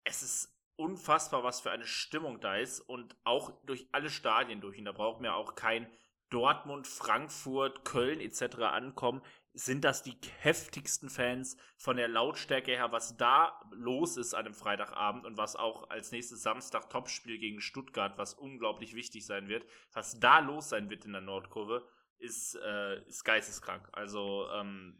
es 0.04 0.24
ist 0.24 0.58
unfassbar, 0.78 1.44
was 1.44 1.60
für 1.60 1.72
eine 1.72 1.86
Stimmung 1.86 2.40
da 2.40 2.56
ist 2.56 2.80
und 2.80 3.16
auch 3.24 3.52
durch 3.66 3.88
alle 3.92 4.10
Stadien 4.10 4.62
durch. 4.62 4.78
Und 4.78 4.86
da 4.86 4.92
brauchen 4.92 5.24
wir 5.24 5.36
auch 5.36 5.56
kein 5.56 5.88
Dortmund, 6.30 6.88
Frankfurt, 6.88 7.84
Köln 7.84 8.22
etc. 8.22 8.58
ankommen. 8.60 9.22
Sind 9.60 9.84
das 9.84 10.04
die 10.04 10.16
heftigsten 10.40 11.10
Fans 11.10 11.58
von 11.78 11.98
der 11.98 12.08
Lautstärke 12.08 12.74
her, 12.74 12.92
was 12.92 13.18
da 13.18 13.60
los 13.72 14.16
ist 14.16 14.36
an 14.36 14.46
einem 14.46 14.54
Freitagabend 14.54 15.26
und 15.26 15.36
was 15.36 15.56
auch 15.56 15.90
als 15.90 16.12
nächstes 16.12 16.44
Samstag 16.44 16.92
Topspiel 16.92 17.40
gegen 17.40 17.60
Stuttgart, 17.60 18.20
was 18.20 18.36
unglaublich 18.36 18.94
wichtig 18.94 19.26
sein 19.26 19.48
wird, 19.48 19.66
was 19.94 20.20
da 20.20 20.40
los 20.40 20.70
sein 20.70 20.92
wird 20.92 21.06
in 21.06 21.14
der 21.14 21.22
Nordkurve, 21.22 21.90
ist, 22.20 22.54
äh, 22.54 23.02
ist 23.08 23.24
geisteskrank. 23.24 23.90
Also 23.94 24.48
ähm, 24.52 25.00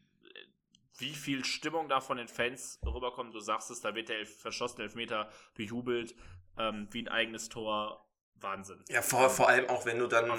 wie 0.98 1.14
viel 1.14 1.46
Stimmung 1.46 1.88
da 1.88 2.00
von 2.00 2.18
den 2.18 2.28
Fans 2.28 2.80
rüberkommt. 2.84 3.36
Du 3.36 3.40
sagst 3.40 3.70
es, 3.70 3.82
da 3.82 3.94
wird 3.94 4.10
der 4.10 4.26
verschossene 4.26 4.86
Elfmeter 4.86 5.30
bejubelt, 5.54 6.16
ähm, 6.58 6.88
wie 6.92 7.02
ein 7.02 7.10
eigenes 7.10 7.50
Tor. 7.50 8.07
Wahnsinn. 8.40 8.84
Ja, 8.90 9.02
vor, 9.02 9.30
vor 9.30 9.50
allem 9.50 9.68
auch, 9.70 9.86
wenn 9.86 10.00
du 10.00 10.08
dann 10.08 10.32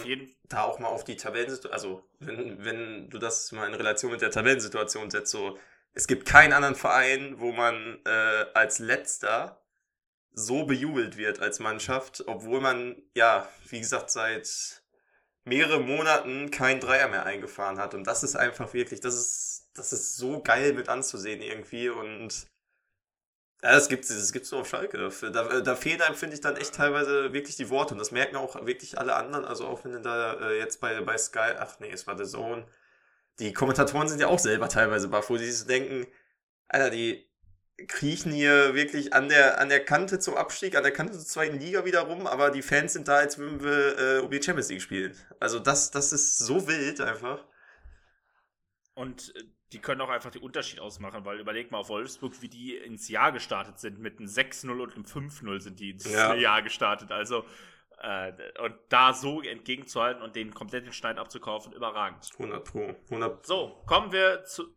da 0.45 0.63
auch 0.63 0.79
mal 0.79 0.89
auf 0.89 1.05
die 1.05 1.17
Tabellensituation, 1.17 1.73
also 1.73 2.09
wenn, 2.21 2.65
wenn 2.65 3.11
du 3.11 3.19
das 3.19 3.53
mal 3.53 3.67
in 3.67 3.75
Relation 3.75 4.13
mit 4.13 4.21
der 4.21 4.31
Tabellensituation 4.31 5.11
setzt, 5.11 5.33
so, 5.33 5.59
es 5.95 6.07
gibt 6.07 6.27
keinen 6.27 6.53
anderen 6.53 6.77
Verein, 6.77 7.41
wo 7.41 7.53
man 7.53 8.01
äh, 8.05 8.47
als 8.55 8.79
letzter 8.79 9.61
so 10.33 10.65
bejubelt 10.65 11.17
wird 11.17 11.41
als 11.41 11.59
Mannschaft, 11.59 12.23
obwohl 12.27 12.61
man, 12.61 13.03
ja, 13.15 13.49
wie 13.69 13.81
gesagt, 13.81 14.11
seit 14.11 14.83
mehreren 15.45 15.87
Monaten 15.87 16.51
kein 16.51 16.79
Dreier 16.79 17.09
mehr 17.09 17.27
eingefahren 17.27 17.79
hat. 17.79 17.95
Und 17.95 18.07
das 18.07 18.23
ist 18.23 18.37
einfach 18.37 18.75
wirklich, 18.75 19.01
das 19.01 19.15
ist, 19.15 19.71
das 19.75 19.93
ist 19.93 20.17
so 20.17 20.41
geil 20.43 20.75
mit 20.75 20.89
anzusehen 20.89 21.41
irgendwie 21.41 21.89
und 21.89 22.47
ja, 23.63 23.73
das 23.73 23.89
gibt's, 23.89 24.09
das 24.09 24.33
gibt's 24.33 24.51
nur 24.51 24.61
auf 24.61 24.69
Schalke. 24.69 24.99
Da, 24.99 25.31
da, 25.31 25.61
da 25.61 25.75
fehlen 25.75 26.01
einem, 26.03 26.15
finde 26.15 26.35
ich, 26.35 26.41
dann 26.41 26.57
echt 26.57 26.75
teilweise 26.75 27.33
wirklich 27.33 27.57
die 27.57 27.71
Worte. 27.71 27.95
Und 27.95 27.99
das 27.99 28.13
merken 28.13 28.37
auch 28.37 28.67
wirklich 28.67 28.99
alle 28.99 29.15
anderen. 29.15 29.45
Also 29.45 29.67
auch 29.67 29.85
wenn 29.85 30.03
da 30.03 30.35
äh, 30.35 30.59
jetzt 30.59 30.81
bei, 30.81 31.01
bei 31.01 31.19
Sky, 31.19 31.55
ach 31.59 31.79
nee, 31.81 31.91
es 31.91 32.07
war 32.07 32.17
The 32.17 32.25
Zone. 32.25 32.67
Die 33.41 33.53
Kommentatoren 33.53 34.09
sind 34.09 34.21
ja 34.21 34.29
auch 34.29 34.39
selber 34.39 34.69
teilweise 34.69 35.09
baff, 35.09 35.31
wo 35.31 35.37
die 35.37 35.51
sich 35.51 35.67
denken, 35.67 36.07
Alter, 36.69 36.91
die, 36.91 37.29
kriechen 37.87 38.33
hier 38.33 38.75
wirklich 38.75 39.13
an 39.15 39.29
der, 39.29 39.61
an 39.61 39.69
der 39.69 39.85
Kante 39.85 40.19
zum 40.19 40.35
Abstieg, 40.35 40.75
an 40.75 40.83
der 40.83 40.93
Kante 40.93 41.13
zur 41.13 41.27
zweiten 41.27 41.61
Liga 41.61 41.85
wieder 41.85 42.01
rum, 42.01 42.27
aber 42.27 42.51
die 42.51 42.63
Fans 42.63 42.95
sind 42.95 43.07
da, 43.07 43.17
als 43.17 43.39
würden 43.39 43.63
wir 43.63 43.99
äh, 43.99 44.19
um 44.19 44.31
die 44.31 44.43
Champions 44.43 44.69
League 44.69 44.83
spielen. 44.83 45.17
Also 45.39 45.61
das, 45.61 45.93
das 45.93 46.13
ist 46.13 46.39
so 46.39 46.67
wild 46.67 47.01
einfach. 47.01 47.45
Und 48.95 49.33
äh, 49.37 49.45
die 49.73 49.81
können 49.81 50.01
auch 50.01 50.09
einfach 50.09 50.31
den 50.31 50.43
Unterschied 50.43 50.81
ausmachen, 50.81 51.25
weil 51.25 51.41
überleg 51.41 51.71
mal 51.71 51.79
auf 51.79 51.89
Wolfsburg, 51.91 52.41
wie 52.41 52.49
die 52.49 52.77
ins 52.77 53.09
Jahr 53.09 53.33
gestartet 53.33 53.79
sind. 53.79 53.99
Mit 53.99 54.19
einem 54.19 54.29
6-0 54.29 54.71
und 54.81 54.95
einem 54.95 55.05
5-0 55.05 55.61
sind 55.61 55.81
die 55.81 55.91
ins 55.91 56.11
Ja. 56.11 56.35
Jahr 56.35 56.63
gestartet. 56.63 57.13
Also, 57.13 57.45
äh, 58.01 58.33
und 58.61 58.77
da 58.89 59.13
so 59.13 59.43
entgegenzuhalten 59.43 60.23
und 60.23 60.37
den 60.37 60.55
kompletten 60.55 60.93
Schneid 60.93 61.19
abzukaufen, 61.19 61.73
überragend. 61.73 62.29
100 62.33 62.65
Pro. 62.65 62.95
100 63.11 63.45
So, 63.45 63.83
kommen 63.87 64.13
wir 64.13 64.45
zu, 64.45 64.75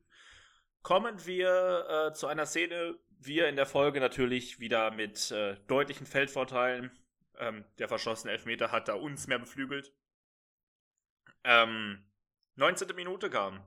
kommen 0.82 1.26
wir 1.26 2.10
äh, 2.10 2.14
zu 2.14 2.28
einer 2.28 2.46
Szene. 2.46 2.98
Wir 3.24 3.48
in 3.48 3.56
der 3.56 3.68
Folge 3.68 4.00
natürlich 4.00 4.60
wieder 4.60 4.90
mit 4.92 5.30
äh, 5.32 5.56
deutlichen 5.68 6.08
Feldvorteilen. 6.08 6.92
Ähm, 7.38 7.64
der 7.78 7.88
verschossene 7.88 8.34
Elfmeter 8.34 8.72
hat 8.72 8.88
da 8.88 8.96
uns 8.96 9.28
mehr 9.28 9.40
beflügelt. 9.40 9.94
Ähm, 11.44 12.04
19. 12.56 12.96
Minute 12.96 13.30
kam. 13.30 13.64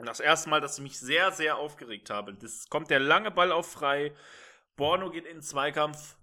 Und 0.00 0.06
das 0.06 0.18
erste 0.18 0.48
Mal, 0.48 0.62
dass 0.62 0.78
ich 0.78 0.82
mich 0.82 0.98
sehr, 0.98 1.30
sehr 1.30 1.58
aufgeregt 1.58 2.08
habe. 2.08 2.32
Das 2.32 2.70
kommt 2.70 2.88
der 2.88 3.00
lange 3.00 3.30
Ball 3.30 3.52
auf 3.52 3.70
frei. 3.70 4.14
Borno 4.74 5.10
geht 5.10 5.26
in 5.26 5.36
den 5.36 5.42
Zweikampf. 5.42 6.16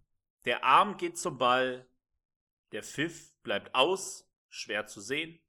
Der 0.46 0.63
Arm 0.63 0.98
geht 0.98 1.19
zum 1.19 1.38
Ball. 1.38 1.88
Der 2.72 2.81
Pfiff 2.81 3.36
bleibt 3.43 3.75
aus. 3.75 4.27
Schwer 4.50 4.88
zu 4.88 5.00
sehen. 5.00 5.39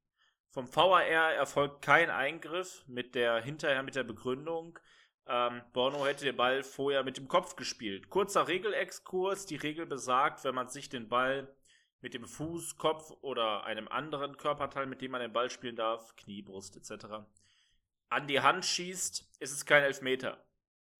Vom 0.51 0.67
VAR 0.75 1.33
erfolgt 1.33 1.81
kein 1.81 2.11
Eingriff 2.11 2.83
mit 2.85 3.15
der 3.15 3.41
hinterher 3.41 3.81
mit 3.81 3.95
der 3.95 4.03
Begründung. 4.03 4.77
Ähm, 5.25 5.63
Borno 5.73 6.05
hätte 6.05 6.25
den 6.25 6.37
Ball 6.37 6.61
vorher 6.61 7.03
mit 7.03 7.17
dem 7.17 7.27
Kopf 7.27 7.55
gespielt. 7.55 8.11
Kurzer 8.11 8.47
Regelexkurs. 8.47 9.47
Die 9.47 9.55
Regel 9.55 9.87
besagt, 9.87 10.43
wenn 10.43 10.53
man 10.53 10.69
sich 10.69 10.87
den 10.87 11.09
Ball 11.09 11.51
mit 11.99 12.13
dem 12.13 12.27
Fuß, 12.27 12.77
Kopf 12.77 13.11
oder 13.21 13.63
einem 13.63 13.87
anderen 13.87 14.37
Körperteil, 14.37 14.85
mit 14.85 15.01
dem 15.01 15.09
man 15.09 15.21
den 15.21 15.33
Ball 15.33 15.49
spielen 15.49 15.75
darf, 15.75 16.15
Knie, 16.15 16.43
Brust 16.43 16.77
etc., 16.77 17.25
an 18.09 18.27
die 18.27 18.41
Hand 18.41 18.65
schießt, 18.65 19.39
ist 19.39 19.51
es 19.51 19.65
kein 19.65 19.83
Elfmeter. 19.83 20.45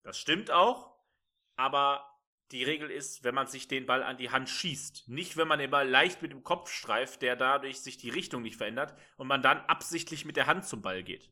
Das 0.03 0.17
stimmt 0.17 0.51
auch, 0.51 0.95
aber 1.55 2.05
die 2.51 2.63
Regel 2.63 2.89
ist, 2.89 3.23
wenn 3.23 3.35
man 3.35 3.47
sich 3.47 3.67
den 3.67 3.85
Ball 3.85 4.01
an 4.01 4.17
die 4.17 4.31
Hand 4.31 4.49
schießt. 4.49 5.07
Nicht, 5.09 5.37
wenn 5.37 5.47
man 5.47 5.59
den 5.59 5.69
Ball 5.69 5.87
leicht 5.87 6.21
mit 6.21 6.31
dem 6.31 6.43
Kopf 6.43 6.71
streift, 6.71 7.21
der 7.21 7.35
dadurch 7.35 7.81
sich 7.81 7.97
die 7.97 8.09
Richtung 8.09 8.41
nicht 8.41 8.55
verändert 8.55 8.95
und 9.17 9.27
man 9.27 9.41
dann 9.41 9.59
absichtlich 9.61 10.25
mit 10.25 10.35
der 10.35 10.47
Hand 10.47 10.65
zum 10.65 10.81
Ball 10.81 11.03
geht. 11.03 11.31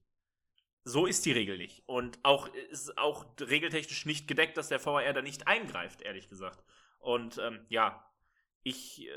So 0.84 1.06
ist 1.06 1.26
die 1.26 1.32
Regel 1.32 1.58
nicht. 1.58 1.84
Und 1.88 2.20
auch 2.24 2.48
ist 2.48 2.98
auch 2.98 3.26
regeltechnisch 3.40 4.06
nicht 4.06 4.28
gedeckt, 4.28 4.58
dass 4.58 4.70
der 4.70 4.84
VAR 4.86 5.12
da 5.12 5.22
nicht 5.22 5.48
eingreift, 5.48 6.02
ehrlich 6.02 6.30
gesagt. 6.30 6.64
Und 7.00 7.40
ähm, 7.40 7.66
ja, 7.68 8.10
ich, 8.64 9.08
äh, 9.08 9.12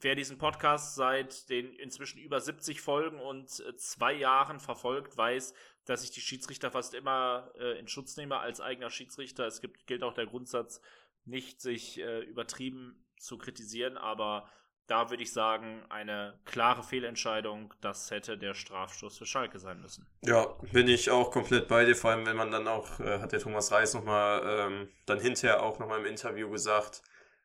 wer 0.00 0.14
diesen 0.14 0.38
Podcast 0.38 0.94
seit 0.94 1.48
den 1.48 1.72
inzwischen 1.74 2.18
über 2.18 2.40
70 2.40 2.80
Folgen 2.80 3.18
und 3.18 3.60
äh, 3.60 3.76
zwei 3.76 4.12
Jahren 4.12 4.60
verfolgt, 4.60 5.16
weiß, 5.16 5.54
dass 5.84 6.04
ich 6.04 6.10
die 6.10 6.20
Schiedsrichter 6.20 6.70
fast 6.70 6.94
immer 6.94 7.52
äh, 7.58 7.78
in 7.78 7.88
Schutz 7.88 8.16
nehme 8.16 8.38
als 8.38 8.60
eigener 8.60 8.90
Schiedsrichter. 8.90 9.46
Es 9.46 9.60
gibt, 9.60 9.86
gilt 9.86 10.02
auch 10.02 10.14
der 10.14 10.26
Grundsatz, 10.26 10.80
nicht 11.24 11.60
sich 11.60 11.98
äh, 11.98 12.20
übertrieben 12.20 13.04
zu 13.18 13.38
kritisieren, 13.38 13.96
aber 13.96 14.50
da 14.86 15.08
würde 15.08 15.22
ich 15.22 15.32
sagen, 15.32 15.84
eine 15.88 16.40
klare 16.44 16.82
Fehlentscheidung, 16.82 17.72
das 17.80 18.10
hätte 18.10 18.36
der 18.36 18.54
Strafstoß 18.54 19.18
für 19.18 19.26
Schalke 19.26 19.60
sein 19.60 19.80
müssen. 19.80 20.08
Ja, 20.22 20.46
bin 20.72 20.88
ich 20.88 21.10
auch 21.10 21.30
komplett 21.30 21.68
bei 21.68 21.84
dir, 21.84 21.94
vor 21.94 22.10
allem 22.10 22.26
wenn 22.26 22.36
man 22.36 22.50
dann 22.50 22.66
auch, 22.66 22.98
äh, 22.98 23.20
hat 23.20 23.30
der 23.30 23.38
Thomas 23.38 23.70
Reis 23.70 23.94
nochmal 23.94 24.42
ähm, 24.44 24.88
dann 25.06 25.20
hinterher 25.20 25.62
auch 25.62 25.78
nochmal 25.78 26.00
im 26.00 26.06
Interview 26.06 26.50
gesagt, 26.50 27.02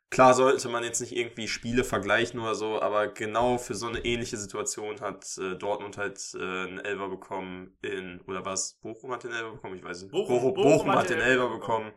klar 0.10 0.34
sollte 0.34 0.70
man 0.70 0.84
jetzt 0.84 1.02
nicht 1.02 1.16
irgendwie 1.16 1.48
Spiele 1.48 1.84
vergleichen 1.84 2.40
oder 2.40 2.56
so, 2.56 2.82
aber 2.82 3.08
genau 3.08 3.58
für 3.58 3.76
so 3.76 3.88
eine 3.88 4.00
ähnliche 4.06 4.38
Situation 4.38 5.02
hat 5.02 5.26
äh, 5.38 5.56
Dortmund 5.56 5.98
halt 5.98 6.20
äh, 6.36 6.40
einen 6.40 6.80
Elber 6.80 7.10
bekommen 7.10 7.78
in, 7.82 8.22
oder 8.22 8.46
was, 8.46 8.76
Bochum 8.82 9.12
hat 9.12 9.24
den 9.24 9.32
Elber 9.32 9.52
bekommen, 9.54 9.78
ich 9.78 9.84
weiß 9.84 10.04
nicht. 10.04 10.12
Bochum- 10.14 10.28
Bochum, 10.40 10.54
Bochum 10.54 10.72
Bochum 10.78 10.92
hat 10.96 11.10
den 11.10 11.20
Elber 11.20 11.50
bekommen, 11.50 11.92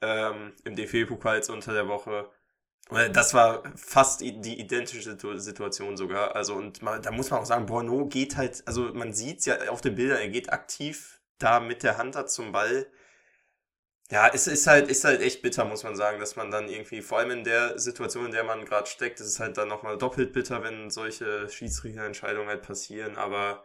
ähm, 0.00 0.52
im 0.64 0.76
DFB-Pokal 0.76 1.36
jetzt 1.36 1.50
unter 1.50 1.72
der 1.72 1.88
Woche. 1.88 2.28
Das 3.12 3.32
war 3.32 3.62
fast 3.76 4.20
die 4.20 4.60
identische 4.60 5.00
Situ- 5.02 5.38
Situation 5.38 5.96
sogar. 5.96 6.36
Also, 6.36 6.54
und 6.54 6.82
man, 6.82 7.00
da 7.00 7.10
muss 7.12 7.30
man 7.30 7.40
auch 7.40 7.46
sagen, 7.46 7.64
Borno 7.66 8.06
geht 8.06 8.36
halt, 8.36 8.62
also 8.66 8.92
man 8.92 9.12
sieht's 9.14 9.46
ja 9.46 9.70
auf 9.70 9.80
den 9.80 9.94
Bildern, 9.94 10.18
er 10.18 10.28
geht 10.28 10.52
aktiv 10.52 11.20
da 11.38 11.60
mit 11.60 11.82
der 11.82 11.96
Hand 11.96 12.14
da 12.14 12.26
zum 12.26 12.52
Ball. 12.52 12.86
Ja, 14.14 14.30
es 14.32 14.46
ist 14.46 14.68
halt, 14.68 14.88
ist 14.88 15.02
halt 15.02 15.20
echt 15.20 15.42
bitter, 15.42 15.64
muss 15.64 15.82
man 15.82 15.96
sagen, 15.96 16.20
dass 16.20 16.36
man 16.36 16.52
dann 16.52 16.68
irgendwie, 16.68 17.02
vor 17.02 17.18
allem 17.18 17.32
in 17.32 17.42
der 17.42 17.80
Situation, 17.80 18.26
in 18.26 18.30
der 18.30 18.44
man 18.44 18.64
gerade 18.64 18.86
steckt, 18.86 19.18
ist 19.18 19.26
es 19.26 19.40
halt 19.40 19.58
dann 19.58 19.66
nochmal 19.66 19.98
doppelt 19.98 20.32
bitter, 20.32 20.62
wenn 20.62 20.88
solche 20.88 21.48
Schiedsrichterentscheidungen 21.48 22.48
halt 22.48 22.62
passieren. 22.62 23.16
Aber 23.16 23.64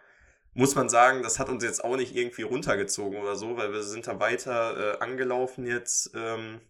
muss 0.56 0.74
man 0.74 0.90
sagen, 0.90 1.22
das 1.22 1.38
hat 1.38 1.50
uns 1.50 1.64
jetzt 1.64 1.84
auch 1.84 1.96
nicht 1.98 2.16
irgendwie 2.16 2.42
runtergezogen 2.42 3.22
oder 3.22 3.36
so, 3.36 3.58
weil 3.58 3.72
wir 3.72 3.84
sind 3.84 4.08
da 4.08 4.20
weiter 4.20 4.96
äh, 4.96 5.04
angelaufen 5.04 5.68
jetzt. 5.68 6.14
Ähm, 6.16 6.62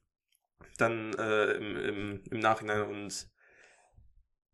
dann 0.77 1.13
äh, 1.13 1.51
im, 1.53 1.77
im, 1.77 2.23
im 2.31 2.39
Nachhinein 2.39 2.81
und 2.81 3.29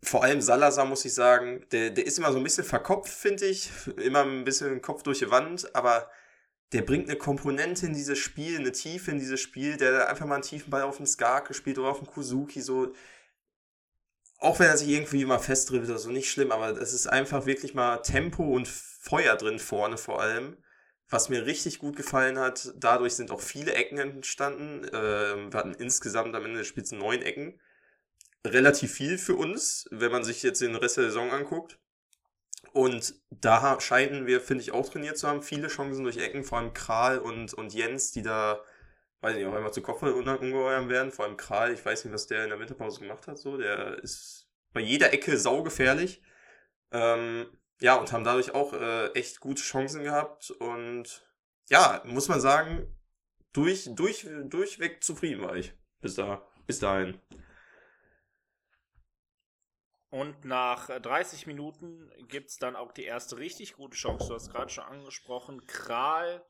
vor 0.03 0.23
allem 0.23 0.39
Salazar, 0.41 0.85
muss 0.85 1.03
ich 1.03 1.15
sagen, 1.15 1.65
der, 1.71 1.89
der 1.89 2.05
ist 2.05 2.19
immer 2.19 2.31
so 2.31 2.37
ein 2.37 2.43
bisschen 2.43 2.63
verkopft, 2.63 3.11
finde 3.11 3.45
ich. 3.45 3.71
Immer 3.97 4.23
ein 4.23 4.43
bisschen 4.43 4.83
Kopf 4.83 5.01
durch 5.01 5.17
die 5.17 5.31
Wand, 5.31 5.73
aber 5.75 6.11
der 6.73 6.81
bringt 6.81 7.09
eine 7.09 7.17
Komponente 7.17 7.85
in 7.85 7.93
dieses 7.93 8.17
Spiel, 8.17 8.57
eine 8.57 8.71
Tiefe 8.71 9.11
in 9.11 9.19
dieses 9.19 9.39
Spiel, 9.39 9.77
der 9.77 10.09
einfach 10.09 10.25
mal 10.25 10.35
einen 10.35 10.43
tiefen 10.43 10.71
Ball 10.71 10.83
auf 10.83 10.97
den 10.97 11.07
Skarke 11.07 11.53
spielt 11.53 11.77
oder 11.77 11.89
auf 11.89 11.99
den 11.99 12.07
Kuzuki, 12.07 12.61
so. 12.61 12.93
Auch 14.39 14.59
wenn 14.59 14.67
er 14.67 14.77
sich 14.77 14.89
irgendwie 14.89 15.25
mal 15.25 15.39
festdribbelt 15.39 15.89
oder 15.89 15.99
so, 15.99 16.09
nicht 16.09 16.29
schlimm, 16.29 16.51
aber 16.51 16.69
es 16.81 16.93
ist 16.93 17.07
einfach 17.07 17.45
wirklich 17.45 17.73
mal 17.73 17.97
Tempo 17.97 18.43
und 18.43 18.67
Feuer 18.67 19.35
drin 19.35 19.59
vorne 19.59 19.97
vor 19.97 20.21
allem. 20.21 20.57
Was 21.07 21.29
mir 21.29 21.45
richtig 21.45 21.79
gut 21.79 21.95
gefallen 21.95 22.39
hat, 22.39 22.73
dadurch 22.75 23.13
sind 23.13 23.31
auch 23.31 23.41
viele 23.41 23.73
Ecken 23.73 23.99
entstanden. 23.99 24.85
Ähm, 24.91 25.53
wir 25.53 25.59
hatten 25.59 25.75
insgesamt 25.75 26.35
am 26.35 26.45
Ende 26.45 26.59
des 26.59 26.67
Spiels 26.67 26.91
neun 26.91 27.21
Ecken. 27.21 27.59
Relativ 28.45 28.91
viel 28.93 29.17
für 29.17 29.35
uns, 29.35 29.87
wenn 29.91 30.11
man 30.11 30.23
sich 30.23 30.41
jetzt 30.43 30.61
den 30.61 30.75
Rest 30.75 30.97
der 30.97 31.05
Saison 31.05 31.31
anguckt. 31.31 31.79
Und 32.73 33.15
da 33.29 33.79
scheinen 33.79 34.27
wir, 34.27 34.41
finde 34.41 34.63
ich, 34.63 34.71
auch 34.71 34.89
trainiert 34.89 35.17
zu 35.17 35.27
haben. 35.27 35.41
Viele 35.41 35.67
Chancen 35.67 36.03
durch 36.03 36.17
Ecken, 36.17 36.43
vor 36.43 36.57
allem 36.57 36.73
Kral 36.73 37.19
und, 37.19 37.53
und 37.53 37.73
Jens, 37.73 38.11
die 38.11 38.21
da, 38.21 38.61
weiß 39.21 39.35
nicht, 39.35 39.45
auch 39.45 39.53
einmal 39.53 39.73
zu 39.73 39.81
Kopfball 39.81 40.13
ungeheuer 40.13 40.87
werden. 40.89 41.11
Vor 41.11 41.25
allem 41.25 41.37
Kral, 41.37 41.73
ich 41.73 41.85
weiß 41.85 42.05
nicht, 42.05 42.13
was 42.13 42.27
der 42.27 42.43
in 42.43 42.49
der 42.49 42.59
Winterpause 42.59 42.99
gemacht 42.99 43.27
hat. 43.27 43.37
So, 43.37 43.57
der 43.57 44.01
ist 44.03 44.47
bei 44.73 44.81
jeder 44.81 45.13
Ecke 45.13 45.37
saugefährlich. 45.37 46.21
Ähm, 46.91 47.47
ja, 47.81 47.95
und 47.95 48.11
haben 48.11 48.23
dadurch 48.23 48.53
auch 48.53 48.73
äh, 48.73 49.07
echt 49.13 49.39
gute 49.39 49.61
Chancen 49.61 50.03
gehabt. 50.03 50.51
Und 50.51 51.25
ja, 51.69 52.01
muss 52.05 52.27
man 52.27 52.39
sagen, 52.39 52.87
durch, 53.53 53.89
durch, 53.95 54.27
durchweg 54.45 55.03
zufrieden 55.03 55.41
war 55.41 55.55
ich. 55.55 55.73
Bis 56.01 56.15
da, 56.15 56.45
bis 56.67 56.79
dahin. 56.79 57.19
Und 60.09 60.45
nach 60.45 60.89
äh, 60.89 61.01
30 61.01 61.47
Minuten 61.47 62.11
gibt 62.27 62.49
es 62.49 62.57
dann 62.57 62.75
auch 62.75 62.91
die 62.91 63.03
erste 63.03 63.37
richtig 63.37 63.73
gute 63.73 63.97
Chance. 63.97 64.27
Du 64.27 64.35
hast 64.35 64.51
gerade 64.51 64.69
schon 64.69 64.85
angesprochen. 64.85 65.65
Kral 65.67 66.45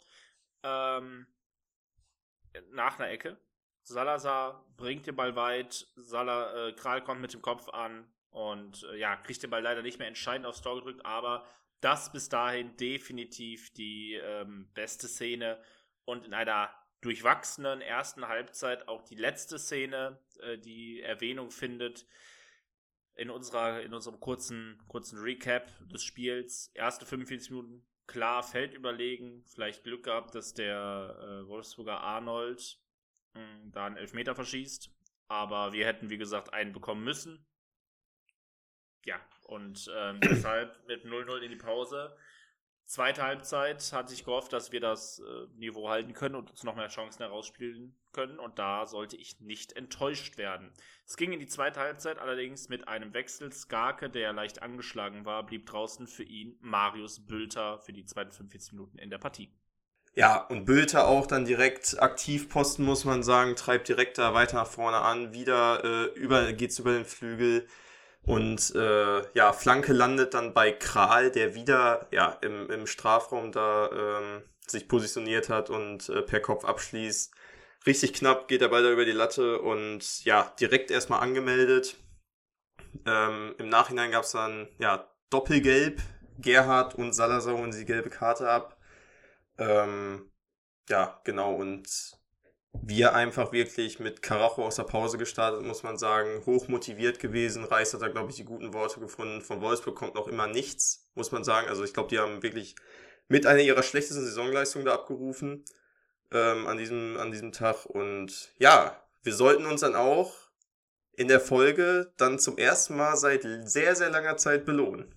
ähm, 0.64 1.28
nach 2.72 3.00
einer 3.00 3.10
Ecke. 3.10 3.38
Salazar 3.84 4.66
bringt 4.78 5.08
den 5.08 5.16
Ball 5.16 5.36
weit. 5.36 5.88
Sala, 5.96 6.68
äh, 6.68 6.74
Kral 6.74 7.04
kommt 7.04 7.22
mit 7.22 7.34
dem 7.34 7.42
Kopf 7.42 7.70
an 7.70 8.12
und 8.30 8.84
äh, 8.92 8.98
ja, 8.98 9.16
kriegt 9.16 9.44
den 9.44 9.50
Ball 9.50 9.62
leider 9.62 9.82
nicht 9.82 10.00
mehr 10.00 10.08
entscheidend 10.08 10.46
aufs 10.46 10.62
Tor 10.62 10.76
gedrückt, 10.76 11.06
aber 11.06 11.46
das 11.82 12.12
bis 12.12 12.30
dahin 12.30 12.76
definitiv 12.78 13.72
die 13.74 14.16
ähm, 14.16 14.70
beste 14.74 15.08
Szene 15.08 15.62
und 16.04 16.26
in 16.26 16.34
einer 16.34 16.74
durchwachsenen 17.02 17.82
ersten 17.82 18.28
Halbzeit 18.28 18.88
auch 18.88 19.04
die 19.04 19.16
letzte 19.16 19.60
Szene, 19.60 20.20
äh, 20.42 20.58
die 20.58 21.02
Erwähnung 21.02 21.52
findet 21.52 22.06
in 23.16 23.30
unserer 23.30 23.82
in 23.82 23.94
unserem 23.94 24.20
kurzen 24.20 24.82
kurzen 24.88 25.20
Recap 25.20 25.72
des 25.90 26.04
Spiels. 26.04 26.72
Erste 26.74 27.06
45 27.06 27.52
Minuten 27.52 27.86
klar 28.08 28.44
Feld 28.44 28.74
überlegen, 28.74 29.44
vielleicht 29.46 29.84
Glück 29.84 30.04
gehabt, 30.04 30.36
dass 30.36 30.54
der 30.54 31.18
äh, 31.20 31.48
Wolfsburger 31.48 32.02
Arnold 32.02 32.80
mh, 33.34 33.72
da 33.72 33.86
einen 33.86 33.98
Elfmeter 33.98 34.36
verschießt, 34.36 34.92
aber 35.28 35.74
wir 35.74 35.86
hätten 35.86 36.10
wie 36.10 36.18
gesagt 36.18 36.54
einen 36.54 36.74
bekommen 36.74 37.04
müssen. 37.04 37.46
Ja, 39.06 39.20
und 39.44 39.90
ähm, 39.96 40.20
deshalb 40.24 40.86
mit 40.88 41.06
0-0 41.06 41.40
in 41.40 41.52
die 41.52 41.58
Pause. 41.58 42.16
Zweite 42.86 43.24
Halbzeit 43.24 43.92
hatte 43.94 44.14
ich 44.14 44.26
gehofft, 44.26 44.54
dass 44.54 44.72
wir 44.72 44.80
das 44.80 45.20
äh, 45.20 45.48
Niveau 45.58 45.90
halten 45.90 46.14
können 46.14 46.36
und 46.36 46.52
uns 46.52 46.64
noch 46.64 46.76
mehr 46.76 46.88
Chancen 46.88 47.24
herausspielen 47.24 47.96
können. 48.12 48.38
Und 48.38 48.60
da 48.60 48.86
sollte 48.86 49.18
ich 49.18 49.40
nicht 49.42 49.74
enttäuscht 49.74 50.38
werden. 50.38 50.72
Es 51.08 51.18
ging 51.18 51.32
in 51.32 51.40
die 51.40 51.48
zweite 51.48 51.80
Halbzeit 51.80 52.20
allerdings 52.20 52.70
mit 52.70 52.88
einem 52.88 53.16
Wechsel. 53.16 53.52
Skarke, 53.52 54.08
der 54.08 54.34
leicht 54.34 54.62
angeschlagen 54.62 55.26
war, 55.26 55.44
blieb 55.44 55.66
draußen 55.66 56.06
für 56.06 56.24
ihn 56.24 56.58
Marius 56.62 57.26
Bülter 57.26 57.80
für 57.80 57.92
die 57.92 58.06
zweiten 58.06 58.32
45 58.32 58.74
Minuten 58.74 59.00
in 59.00 59.10
der 59.10 59.18
Partie. 59.18 59.50
ja, 60.14 60.38
und 60.38 60.66
Bülter 60.66 61.08
auch 61.08 61.26
dann 61.26 61.46
direkt 61.46 62.02
aktiv 62.02 62.50
posten, 62.50 62.84
muss 62.86 63.04
man 63.04 63.24
sagen, 63.24 63.56
treibt 63.56 63.88
direkt 63.88 64.20
da 64.20 64.36
weiter 64.36 64.58
nach 64.58 64.68
vorne 64.68 64.98
an, 65.00 65.34
wieder 65.34 65.84
äh, 65.84 66.20
über, 66.20 66.54
geht's 66.54 66.78
über 66.78 66.94
den 66.94 67.06
Flügel. 67.06 67.68
Und 68.26 68.74
äh, 68.76 69.22
ja, 69.34 69.54
Flanke 69.54 69.94
landet 69.94 70.34
dann 70.34 70.54
bei 70.54 70.72
Kral, 70.72 71.32
der 71.32 71.54
wieder 71.54 72.08
ja, 72.12 72.38
im, 72.42 72.70
im 72.72 72.88
Strafraum 72.88 73.52
da 73.52 73.90
ähm, 73.92 74.42
sich 74.66 74.88
positioniert 74.88 75.50
hat 75.50 75.70
und 75.70 76.10
äh, 76.10 76.22
per 76.24 76.40
Kopf 76.40 76.66
abschließt. 76.66 77.34
Richtig 77.86 78.14
knapp 78.14 78.48
geht 78.48 78.62
der 78.62 78.70
Ball 78.70 78.92
über 78.92 79.06
die 79.06 79.12
Latte 79.12 79.60
und 79.60 80.26
ja, 80.26 80.52
direkt 80.60 80.90
erstmal 80.90 81.22
angemeldet. 81.22 81.98
Ähm, 83.06 83.54
Im 83.60 83.70
Nachhinein 83.70 84.12
gab 84.12 84.24
es 84.24 84.32
dann 84.32 84.70
ja 84.80 85.08
Doppelgelb. 85.30 86.02
Gerhard 86.38 86.96
und 86.96 87.14
Salazar 87.14 87.58
holen 87.58 87.72
die 87.72 87.86
gelbe 87.86 88.10
Karte 88.10 88.50
ab. 88.50 88.78
Ähm, 89.58 90.32
ja, 90.90 91.22
genau. 91.24 91.54
Und 91.54 91.88
wir 92.84 93.14
einfach 93.14 93.52
wirklich 93.52 94.00
mit 94.00 94.22
Karacho 94.22 94.66
aus 94.66 94.76
der 94.76 94.84
Pause 94.84 95.18
gestartet, 95.18 95.64
muss 95.64 95.84
man 95.84 95.98
sagen. 95.98 96.46
Hoch 96.46 96.68
motiviert 96.68 97.20
gewesen. 97.20 97.64
Reis 97.64 97.94
hat 97.94 98.02
da, 98.02 98.08
glaube 98.08 98.32
ich, 98.32 98.38
die 98.38 98.46
guten 98.46 98.74
Worte 98.74 99.00
gefunden. 99.00 99.42
Von 99.42 99.62
Wolfsburg 99.62 99.96
kommt 99.96 100.16
noch 100.16 100.28
immer 100.28 100.48
nichts, 100.48 101.08
muss 101.16 101.32
man 101.32 101.44
sagen. 101.44 101.68
Also 101.68 101.84
ich 101.84 101.94
glaube, 101.94 102.10
die 102.10 102.20
haben 102.20 102.44
wirklich 102.44 102.76
mit 103.28 103.46
einer 103.46 103.62
ihrer 103.62 103.84
schlechtesten 103.84 104.24
Saisonleistungen 104.24 104.86
da 104.86 104.94
abgerufen 104.94 105.64
ähm, 106.32 106.68
an, 106.68 106.78
diesem, 106.78 107.18
an 107.18 107.32
diesem 107.32 107.52
Tag. 107.52 107.86
Und 107.86 108.52
ja, 108.58 109.00
wir 109.24 109.34
sollten 109.34 109.66
uns 109.66 109.82
dann 109.82 109.96
auch 109.96 110.36
in 111.14 111.28
der 111.28 111.40
Folge 111.40 112.12
dann 112.18 112.40
zum 112.40 112.58
ersten 112.58 112.98
Mal 112.98 113.16
seit 113.16 113.44
sehr, 113.64 113.96
sehr 113.96 114.10
langer 114.10 114.38
Zeit 114.38 114.66
belohnen. 114.66 115.16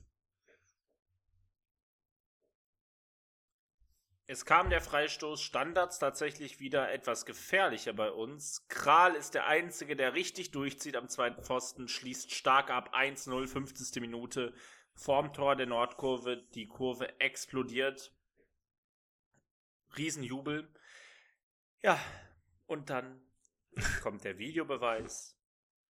Es 4.30 4.44
kam 4.44 4.68
der 4.68 4.82
Freistoß 4.82 5.40
Standards 5.40 5.98
tatsächlich 5.98 6.60
wieder 6.60 6.92
etwas 6.92 7.24
gefährlicher 7.24 7.94
bei 7.94 8.10
uns. 8.10 8.68
Kral 8.68 9.14
ist 9.14 9.32
der 9.32 9.46
Einzige, 9.46 9.96
der 9.96 10.12
richtig 10.12 10.50
durchzieht 10.50 10.96
am 10.96 11.08
zweiten 11.08 11.42
Pfosten, 11.42 11.88
schließt 11.88 12.34
stark 12.34 12.68
ab 12.68 12.94
1-0, 12.94 13.46
50. 13.46 14.02
Minute. 14.02 14.52
Vorm 14.92 15.32
Tor 15.32 15.56
der 15.56 15.64
Nordkurve, 15.64 16.36
die 16.52 16.68
Kurve 16.68 17.18
explodiert. 17.20 18.12
Riesenjubel. 19.96 20.68
Ja, 21.80 21.98
und 22.66 22.90
dann 22.90 23.22
kommt 24.02 24.24
der 24.24 24.36
Videobeweis. 24.36 25.40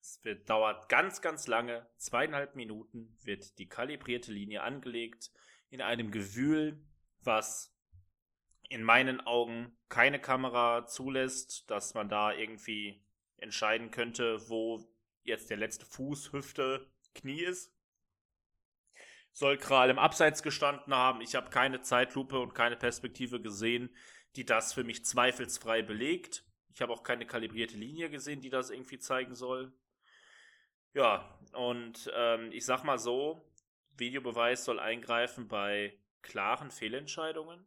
Es 0.00 0.23
wird, 0.23 0.49
dauert 0.49 0.88
ganz, 0.88 1.23
ganz 1.23 1.49
lange. 1.49 1.90
Zweieinhalb 1.97 2.54
Minuten 2.54 3.18
wird 3.25 3.59
die 3.59 3.68
kalibrierte 3.68 4.30
Linie 4.30 4.62
angelegt 4.62 5.33
in 5.71 5.83
einem 5.83 6.12
Gewühl, 6.12 6.80
was 7.25 7.75
in 8.68 8.82
meinen 8.82 9.20
Augen 9.20 9.76
keine 9.88 10.20
Kamera 10.20 10.87
zulässt, 10.87 11.70
dass 11.70 11.94
man 11.94 12.08
da 12.08 12.32
irgendwie 12.32 13.02
entscheiden 13.38 13.90
könnte, 13.90 14.48
wo 14.48 14.84
jetzt 15.22 15.50
der 15.50 15.56
letzte 15.56 15.87
Fuß, 15.87 16.32
Hüfte, 16.32 16.90
Knie 17.14 17.42
ist. 17.42 17.72
Soll 19.32 19.56
Kral 19.56 19.90
im 19.90 19.98
Abseits 19.98 20.42
gestanden 20.42 20.94
haben. 20.94 21.20
Ich 21.20 21.34
habe 21.34 21.50
keine 21.50 21.80
Zeitlupe 21.80 22.38
und 22.40 22.54
keine 22.54 22.76
Perspektive 22.76 23.40
gesehen, 23.40 23.94
die 24.37 24.44
das 24.44 24.72
für 24.72 24.84
mich 24.84 25.04
zweifelsfrei 25.04 25.82
belegt. 25.82 26.44
Ich 26.75 26.82
habe 26.82 26.92
auch 26.92 27.02
keine 27.02 27.26
kalibrierte 27.26 27.76
Linie 27.76 28.10
gesehen, 28.10 28.40
die 28.40 28.50
das 28.50 28.70
irgendwie 28.70 28.98
zeigen 28.98 29.34
soll. 29.34 29.72
Ja, 30.94 31.38
und 31.52 32.10
ähm, 32.14 32.50
ich 32.52 32.64
sag 32.64 32.82
mal 32.82 32.98
so, 32.98 33.48
Videobeweis 33.96 34.64
soll 34.64 34.80
eingreifen 34.80 35.48
bei 35.48 35.98
klaren 36.22 36.70
Fehlentscheidungen. 36.70 37.66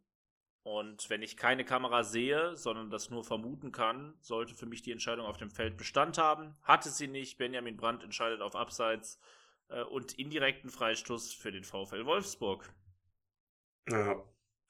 Und 0.64 1.10
wenn 1.10 1.22
ich 1.22 1.36
keine 1.36 1.64
Kamera 1.64 2.04
sehe, 2.04 2.56
sondern 2.56 2.88
das 2.88 3.10
nur 3.10 3.24
vermuten 3.24 3.72
kann, 3.72 4.14
sollte 4.20 4.54
für 4.54 4.66
mich 4.66 4.82
die 4.82 4.92
Entscheidung 4.92 5.26
auf 5.26 5.36
dem 5.36 5.50
Feld 5.50 5.76
Bestand 5.76 6.18
haben. 6.18 6.54
Hatte 6.62 6.88
sie 6.88 7.08
nicht. 7.08 7.36
Benjamin 7.36 7.76
Brandt 7.76 8.04
entscheidet 8.04 8.40
auf 8.40 8.54
Abseits 8.54 9.18
äh, 9.68 9.82
und 9.82 10.18
indirekten 10.18 10.70
Freistoß 10.70 11.34
für 11.34 11.50
den 11.50 11.64
VfL 11.64 12.06
Wolfsburg. 12.06 12.72
Ja, 13.88 14.22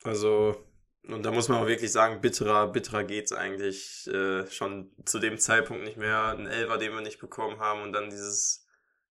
also, 0.02 0.64
und 1.06 1.24
da 1.24 1.30
muss 1.30 1.48
man 1.48 1.62
auch 1.62 1.66
wirklich 1.66 1.92
sagen, 1.92 2.22
bitterer, 2.22 2.68
bitterer 2.68 3.04
geht's 3.04 3.32
eigentlich 3.32 4.06
äh, 4.06 4.46
schon 4.50 4.90
zu 5.04 5.18
dem 5.18 5.36
Zeitpunkt 5.36 5.84
nicht 5.84 5.98
mehr. 5.98 6.28
Ein 6.28 6.46
Elfer, 6.46 6.78
den 6.78 6.94
wir 6.94 7.02
nicht 7.02 7.20
bekommen 7.20 7.60
haben 7.60 7.82
und 7.82 7.92
dann 7.92 8.08
dieses 8.08 8.66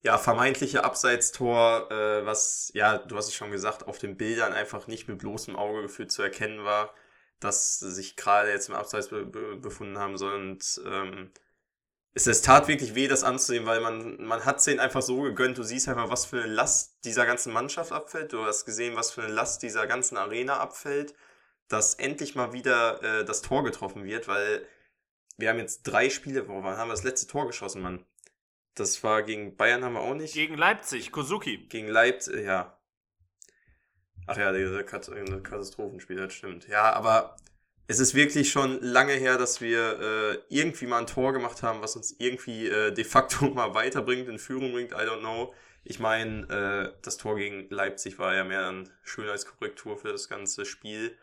ja, 0.04 0.18
vermeintliche 0.18 0.84
Abseitstor, 0.84 1.90
äh, 1.92 2.26
was, 2.26 2.72
ja, 2.76 2.98
du 2.98 3.16
hast 3.18 3.28
es 3.30 3.36
schon 3.36 3.52
gesagt, 3.52 3.88
auf 3.88 3.98
den 4.00 4.18
Bildern 4.18 4.54
einfach 4.54 4.88
nicht 4.88 5.08
mit 5.08 5.20
bloßem 5.20 5.56
Auge 5.56 5.84
gefühlt 5.84 6.12
zu 6.12 6.22
erkennen 6.22 6.66
war, 6.66 6.94
dass 7.40 7.80
sich 7.80 8.16
gerade 8.18 8.52
jetzt 8.52 8.70
im 8.70 8.76
Abseits 8.76 9.10
be 9.10 9.26
be 9.26 9.56
befunden 9.58 9.98
haben 9.98 10.18
soll. 10.18 10.34
Und 10.36 10.82
ähm, 10.86 11.32
es, 12.14 12.28
es 12.28 12.42
tat 12.42 12.68
wirklich 12.68 12.96
weh, 12.96 13.08
das 13.08 13.24
anzusehen, 13.24 13.66
weil 13.66 13.82
man, 13.82 14.24
man 14.24 14.46
hat 14.46 14.58
es 14.60 14.66
denen 14.66 14.80
einfach 14.80 15.02
so 15.02 15.22
gegönnt. 15.22 15.58
Du 15.58 15.64
siehst 15.64 15.88
einfach, 15.90 16.10
was 16.10 16.26
für 16.26 16.44
eine 16.44 16.54
Last 16.54 17.06
dieser 17.06 17.26
ganzen 17.26 17.54
Mannschaft 17.54 17.92
abfällt. 17.94 18.34
Du 18.34 18.46
hast 18.46 18.66
gesehen, 18.66 18.96
was 18.96 19.12
für 19.12 19.24
eine 19.24 19.34
Last 19.34 19.64
dieser 19.64 19.88
ganzen 19.88 20.18
Arena 20.18 20.60
abfällt, 20.60 21.16
dass 21.70 21.96
endlich 21.96 22.36
mal 22.36 22.54
wieder 22.54 23.02
äh, 23.04 23.26
das 23.26 23.42
Tor 23.42 23.64
getroffen 23.64 24.04
wird, 24.06 24.28
weil 24.28 24.66
wir 25.38 25.50
haben 25.50 25.60
jetzt 25.60 25.84
drei 25.84 26.10
Spiele, 26.10 26.48
wo 26.48 26.64
wann 26.64 26.78
haben 26.78 26.90
wir 26.90 26.94
das 26.94 27.04
letzte 27.04 27.28
Tor 27.28 27.48
geschossen, 27.48 27.82
Mann? 27.82 28.06
Das 28.76 29.04
war 29.04 29.24
gegen 29.24 29.56
Bayern 29.56 29.84
haben 29.84 29.94
wir 29.94 30.02
auch 30.02 30.16
nicht. 30.16 30.34
Gegen 30.34 30.56
Leipzig, 30.56 31.12
Kozuki. 31.12 31.68
Gegen 31.68 31.88
Leipzig, 31.88 32.44
ja. 32.44 32.80
Ach 34.26 34.38
ja, 34.38 34.52
der 34.52 34.84
Katastrophenspiel, 34.84 36.16
das 36.16 36.34
stimmt. 36.34 36.68
Ja, 36.68 36.94
aber 36.94 37.36
es 37.88 38.00
ist 38.00 38.16
wirklich 38.16 38.52
schon 38.52 38.82
lange 38.82 39.14
her, 39.14 39.38
dass 39.38 39.60
wir 39.60 40.00
äh, 40.00 40.38
irgendwie 40.50 40.88
mal 40.88 41.00
ein 41.00 41.08
Tor 41.08 41.34
gemacht 41.34 41.62
haben, 41.64 41.82
was 41.82 41.96
uns 41.96 42.16
irgendwie 42.18 42.68
äh, 42.68 42.92
de 42.92 43.04
facto 43.04 43.46
mal 43.54 43.74
weiterbringt, 43.74 44.30
in 44.30 44.40
Führung 44.40 44.72
bringt, 44.72 44.92
I 44.92 45.06
don't 45.06 45.20
know. 45.20 45.54
Ich 45.84 46.00
meine, 46.00 46.48
äh, 46.48 47.00
das 47.02 47.18
Tor 47.18 47.36
gegen 47.36 47.70
Leipzig 47.70 48.18
war 48.18 48.34
ja 48.34 48.46
mehr 48.46 48.70
ein 48.70 48.90
Schönheitskorrektur 49.04 49.98
für 49.98 50.14
das 50.14 50.30
ganze 50.30 50.66
Spiel. 50.66 51.18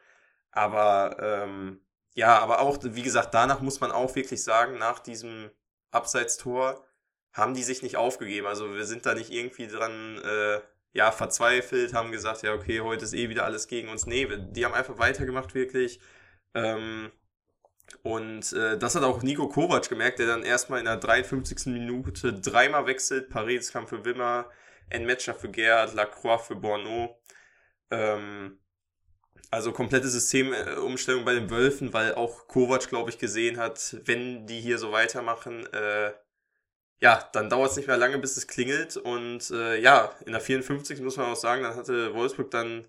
Aber 0.51 1.17
ähm, 1.21 1.81
ja, 2.15 2.39
aber 2.39 2.61
auch, 2.61 2.79
wie 2.83 3.03
gesagt, 3.03 3.33
danach 3.33 3.61
muss 3.61 3.81
man 3.81 3.91
auch 3.91 4.15
wirklich 4.15 4.43
sagen, 4.45 4.77
nach 4.79 4.99
diesem 4.99 5.51
Abseitstor, 5.91 6.85
haben 7.33 7.55
die 7.55 7.63
sich 7.63 7.83
nicht 7.83 7.97
aufgegeben. 7.97 8.47
Also 8.47 8.75
wir 8.75 8.85
sind 8.85 9.07
da 9.07 9.15
nicht 9.15 9.31
irgendwie 9.31 9.67
dran, 9.67 10.19
äh, 10.19 10.61
ja, 10.93 11.13
verzweifelt, 11.13 11.95
haben 11.95 12.13
gesagt, 12.13 12.43
ja, 12.43 12.53
okay, 12.55 12.81
heute 12.81 13.05
ist 13.05 13.15
eh 13.15 13.29
wieder 13.29 13.45
alles 13.45 13.69
gegen 13.69 13.89
uns. 13.89 14.07
Nee, 14.07 14.29
die 14.51 14.65
haben 14.65 14.75
einfach 14.75 14.99
weitergemacht, 14.99 15.55
wirklich. 15.55 16.01
Ähm, 16.55 17.13
und 18.03 18.53
äh, 18.53 18.79
das 18.79 18.95
hat 18.95 19.03
auch 19.03 19.23
Nico 19.23 19.49
Kovac 19.49 19.89
gemerkt, 19.89 20.19
der 20.19 20.27
dann 20.27 20.43
erstmal 20.43 20.81
in 20.81 20.87
der 20.87 20.97
53. 20.97 21.67
Minute 21.67 22.33
dreimal 22.33 22.87
wechselt. 22.87 23.31
Paris 23.31 23.73
kam 23.73 23.87
für 23.87 24.05
Wimmer, 24.05 24.51
Enmetscher 24.89 25.35
für 25.35 25.51
Gerhard, 25.51 25.95
Lacroix 25.95 26.47
für 26.47 26.57
Borneau. 26.57 27.21
Ähm, 27.91 28.59
also 29.51 29.73
komplette 29.73 30.09
Systemumstellung 30.09 31.25
bei 31.25 31.35
den 31.35 31.51
Wölfen, 31.51 31.93
weil 31.93 32.15
auch 32.15 32.47
Kovac, 32.47 32.89
glaube 32.89 33.11
ich, 33.11 33.19
gesehen 33.19 33.59
hat, 33.59 33.97
wenn 34.05 34.47
die 34.47 34.61
hier 34.61 34.79
so 34.79 34.93
weitermachen, 34.93 35.67
äh, 35.73 36.13
ja, 37.01 37.29
dann 37.33 37.49
dauert 37.49 37.71
es 37.71 37.77
nicht 37.77 37.87
mehr 37.87 37.97
lange, 37.97 38.19
bis 38.19 38.37
es 38.37 38.47
klingelt. 38.47 38.97
Und 38.97 39.51
äh, 39.51 39.81
ja, 39.81 40.13
in 40.27 40.33
der 40.33 40.41
54 40.41 41.01
muss 41.01 41.17
man 41.17 41.33
auch 41.33 41.37
sagen, 41.37 41.63
dann 41.63 41.75
hatte 41.77 42.15
Wolfsburg 42.15 42.51
dann 42.51 42.87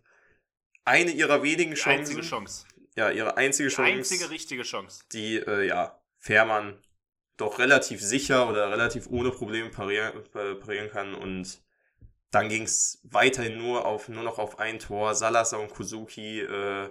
eine 0.84 1.12
ihrer 1.12 1.43
wenigen 1.43 1.76
Chancen. 1.76 2.00
Einzige 2.02 2.21
Chance. 2.21 2.65
Ja, 2.95 3.10
ihre 3.10 3.38
einzige 3.38 3.69
Die 3.69 3.76
Chance. 3.76 3.91
einzige 3.91 4.30
richtige 4.30 4.63
Chance. 4.63 5.04
Die, 5.13 5.38
äh, 5.38 5.65
ja, 5.65 5.97
Fährmann 6.19 6.78
doch 7.38 7.58
relativ 7.58 8.02
sicher 8.02 8.50
oder 8.50 8.69
relativ 8.69 9.08
ohne 9.08 9.32
Probleme 9.32 9.69
parieren, 9.69 10.24
äh, 10.36 10.56
parieren 10.56 10.89
kann. 10.89 11.15
Und 11.15 11.62
dann 12.32 12.50
ging 12.50 12.63
es 12.63 13.00
weiterhin 13.04 13.58
nur 13.58 13.86
auf 13.86 14.10
nur 14.10 14.24
noch 14.24 14.39
auf 14.39 14.60
ein 14.60 14.80
Tor. 14.80 15.15
Salazar 15.15 15.62
und 15.62 15.69
Kuzuki, 15.69 16.41
äh, 16.41 16.89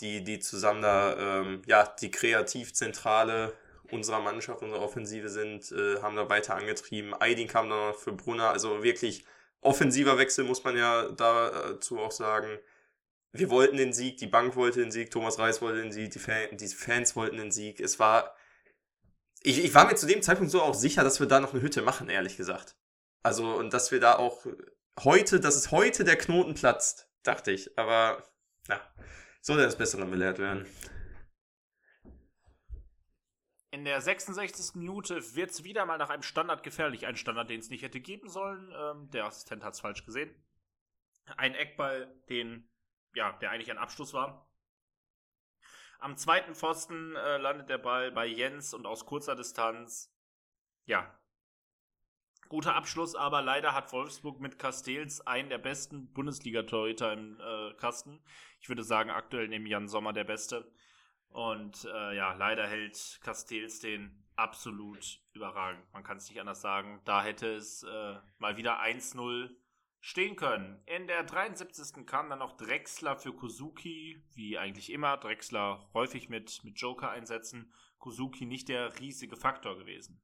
die, 0.00 0.22
die 0.22 0.38
zusammen 0.40 0.82
da 0.82 1.40
ähm, 1.40 1.62
ja, 1.66 1.86
die 2.00 2.10
Kreativzentrale 2.10 3.54
unserer 3.92 4.20
Mannschaft, 4.20 4.62
unserer 4.62 4.82
Offensive 4.82 5.28
sind, 5.28 5.70
äh, 5.72 6.00
haben 6.00 6.16
da 6.16 6.28
weiter 6.28 6.54
angetrieben. 6.54 7.14
Aydin 7.18 7.48
kam 7.48 7.68
dann 7.68 7.90
noch 7.90 7.98
für 7.98 8.12
Brunner, 8.12 8.50
also 8.50 8.82
wirklich 8.82 9.24
offensiver 9.60 10.18
Wechsel, 10.18 10.44
muss 10.44 10.64
man 10.64 10.76
ja 10.76 11.08
dazu 11.10 11.98
auch 11.98 12.12
sagen. 12.12 12.58
Wir 13.32 13.50
wollten 13.50 13.76
den 13.76 13.92
Sieg, 13.92 14.16
die 14.18 14.26
Bank 14.26 14.56
wollte 14.56 14.80
den 14.80 14.90
Sieg, 14.90 15.10
Thomas 15.10 15.38
Reis 15.38 15.62
wollte 15.62 15.82
den 15.82 15.92
Sieg, 15.92 16.10
die, 16.10 16.18
Fan, 16.18 16.56
die 16.56 16.66
Fans 16.68 17.14
wollten 17.14 17.36
den 17.36 17.52
Sieg. 17.52 17.80
Es 17.80 17.98
war, 17.98 18.34
ich, 19.42 19.64
ich 19.64 19.74
war 19.74 19.86
mir 19.86 19.94
zu 19.94 20.06
dem 20.06 20.22
Zeitpunkt 20.22 20.50
so 20.50 20.62
auch 20.62 20.74
sicher, 20.74 21.04
dass 21.04 21.20
wir 21.20 21.28
da 21.28 21.40
noch 21.40 21.52
eine 21.52 21.62
Hütte 21.62 21.82
machen, 21.82 22.08
ehrlich 22.08 22.36
gesagt. 22.36 22.76
Also, 23.22 23.54
und 23.54 23.72
dass 23.72 23.92
wir 23.92 24.00
da 24.00 24.16
auch 24.16 24.46
heute, 25.04 25.40
dass 25.40 25.54
es 25.54 25.70
heute 25.70 26.04
der 26.04 26.16
Knoten 26.16 26.54
platzt, 26.54 27.08
dachte 27.22 27.52
ich. 27.52 27.78
Aber, 27.78 28.24
ja, 28.68 28.80
soll 29.40 29.58
das 29.58 29.76
Bessere 29.76 30.06
belehrt 30.06 30.38
werden. 30.38 30.66
In 33.72 33.84
der 33.84 34.00
66. 34.00 34.74
Minute 34.74 35.34
wird 35.36 35.50
es 35.50 35.62
wieder 35.62 35.86
mal 35.86 35.96
nach 35.96 36.10
einem 36.10 36.24
Standard 36.24 36.64
gefährlich. 36.64 37.06
Ein 37.06 37.16
Standard, 37.16 37.50
den 37.50 37.60
es 37.60 37.70
nicht 37.70 37.82
hätte 37.82 38.00
geben 38.00 38.28
sollen. 38.28 38.72
Ähm, 38.76 39.10
der 39.10 39.26
Assistent 39.26 39.62
hat 39.62 39.74
es 39.74 39.80
falsch 39.80 40.04
gesehen. 40.04 40.34
Ein 41.36 41.54
Eckball, 41.54 42.12
den, 42.28 42.68
ja, 43.14 43.32
der 43.38 43.52
eigentlich 43.52 43.70
ein 43.70 43.78
Abschluss 43.78 44.12
war. 44.12 44.50
Am 46.00 46.16
zweiten 46.16 46.54
Pfosten 46.54 47.14
äh, 47.14 47.36
landet 47.36 47.68
der 47.68 47.78
Ball 47.78 48.10
bei 48.10 48.26
Jens 48.26 48.74
und 48.74 48.86
aus 48.86 49.06
kurzer 49.06 49.36
Distanz. 49.36 50.12
Ja. 50.86 51.16
Guter 52.48 52.74
Abschluss, 52.74 53.14
aber 53.14 53.42
leider 53.42 53.74
hat 53.74 53.92
Wolfsburg 53.92 54.40
mit 54.40 54.58
Castells 54.58 55.20
einen 55.20 55.50
der 55.50 55.58
besten 55.58 56.12
Bundesliga-Torhüter 56.12 57.12
im 57.12 57.38
äh, 57.38 57.74
Kasten. 57.74 58.20
Ich 58.60 58.68
würde 58.68 58.82
sagen, 58.82 59.10
aktuell 59.10 59.46
neben 59.46 59.66
Jan 59.66 59.86
Sommer 59.86 60.12
der 60.12 60.24
beste. 60.24 60.72
Und 61.30 61.84
äh, 61.84 62.16
ja, 62.16 62.34
leider 62.34 62.66
hält 62.66 63.20
Castells 63.22 63.80
den 63.80 64.24
absolut 64.36 65.20
überragend. 65.32 65.84
Man 65.92 66.02
kann 66.02 66.16
es 66.16 66.28
nicht 66.28 66.40
anders 66.40 66.60
sagen. 66.60 67.00
Da 67.04 67.22
hätte 67.22 67.54
es 67.54 67.82
äh, 67.82 68.16
mal 68.38 68.56
wieder 68.56 68.82
1-0 68.82 69.50
stehen 70.00 70.34
können. 70.34 70.82
In 70.86 71.06
der 71.06 71.22
73. 71.24 72.06
kam 72.06 72.30
dann 72.30 72.38
noch 72.38 72.56
Drexler 72.56 73.16
für 73.16 73.34
Kozuki, 73.34 74.22
wie 74.34 74.58
eigentlich 74.58 74.90
immer. 74.90 75.18
Drexler 75.18 75.88
häufig 75.94 76.28
mit, 76.28 76.64
mit 76.64 76.80
Joker 76.80 77.10
einsetzen. 77.10 77.72
Kozuki 77.98 78.46
nicht 78.46 78.68
der 78.68 78.98
riesige 78.98 79.36
Faktor 79.36 79.76
gewesen. 79.76 80.20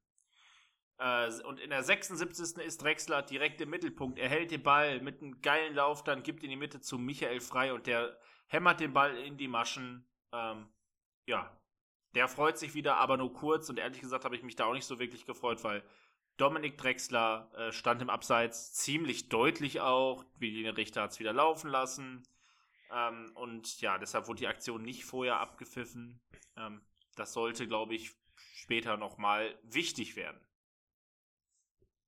Äh, 0.99 1.31
und 1.43 1.61
in 1.61 1.71
der 1.71 1.83
76. 1.83 2.57
ist 2.65 2.83
Drexler 2.83 3.23
direkt 3.23 3.61
im 3.61 3.71
Mittelpunkt. 3.71 4.19
Er 4.19 4.31
hält 4.31 4.51
den 4.51 4.63
Ball 4.63 5.01
mit 5.01 5.21
einem 5.21 5.41
geilen 5.43 5.75
Lauf, 5.75 6.03
dann 6.03 6.23
gibt 6.23 6.43
in 6.43 6.51
die 6.51 6.57
Mitte 6.57 6.81
zu 6.81 6.99
Michael 6.99 7.41
Frei 7.41 7.73
und 7.73 7.87
der 7.87 8.19
hämmert 8.49 8.81
den 8.81 8.93
Ball 8.93 9.17
in 9.19 9.37
die 9.37 9.49
Maschen. 9.49 10.09
Ähm, 10.33 10.69
ja, 11.27 11.51
der 12.15 12.29
freut 12.29 12.59
sich 12.59 12.75
wieder, 12.75 12.97
aber 12.97 13.17
nur 13.17 13.33
kurz. 13.33 13.69
Und 13.69 13.79
ehrlich 13.79 14.01
gesagt 14.01 14.25
habe 14.25 14.37
ich 14.37 14.43
mich 14.43 14.57
da 14.57 14.65
auch 14.65 14.73
nicht 14.73 14.87
so 14.87 14.99
wirklich 14.99 15.27
gefreut, 15.27 15.63
weil 15.65 15.83
Dominik 16.37 16.79
Drexler 16.79 17.51
äh, 17.57 17.73
stand 17.73 18.03
im 18.03 18.11
Abseits 18.11 18.73
ziemlich 18.75 19.29
deutlich 19.29 19.81
auch. 19.81 20.25
Wie 20.39 20.67
Richter 20.69 21.03
hat 21.03 21.13
es 21.13 21.21
wieder 21.21 21.33
laufen 21.33 21.71
lassen. 21.71 22.27
Ähm, 22.93 23.33
und 23.35 23.81
ja, 23.81 23.99
deshalb 23.99 24.29
wurde 24.29 24.41
die 24.41 24.47
Aktion 24.47 24.83
nicht 24.83 25.05
vorher 25.05 25.41
abgepfiffen. 25.41 26.21
Ähm, 26.57 26.83
das 27.17 27.33
sollte, 27.33 27.67
glaube 27.67 27.95
ich, 27.95 28.15
später 28.55 28.97
nochmal 28.97 29.59
wichtig 29.63 30.17
werden. 30.17 30.41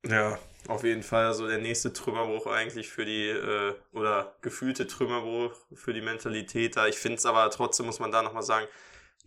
Ja, 0.07 0.39
auf 0.69 0.85
jeden 0.85 1.03
Fall 1.03 1.35
so 1.35 1.49
der 1.49 1.59
nächste 1.59 1.93
Trümmerbruch 1.93 2.47
eigentlich 2.47 2.89
für 2.89 3.05
die, 3.05 3.29
äh, 3.29 3.75
oder 3.93 4.37
gefühlte 4.43 4.87
Trümmerbruch 4.87 5.55
für 5.75 5.93
die 5.93 6.01
Mentalität 6.01 6.77
da. 6.77 6.87
Ich 6.87 6.97
finde 6.97 7.17
es 7.17 7.27
aber 7.27 7.51
trotzdem, 7.51 7.87
muss 7.87 7.99
man 7.99 8.13
da 8.13 8.23
nochmal 8.23 8.45
sagen, 8.45 8.69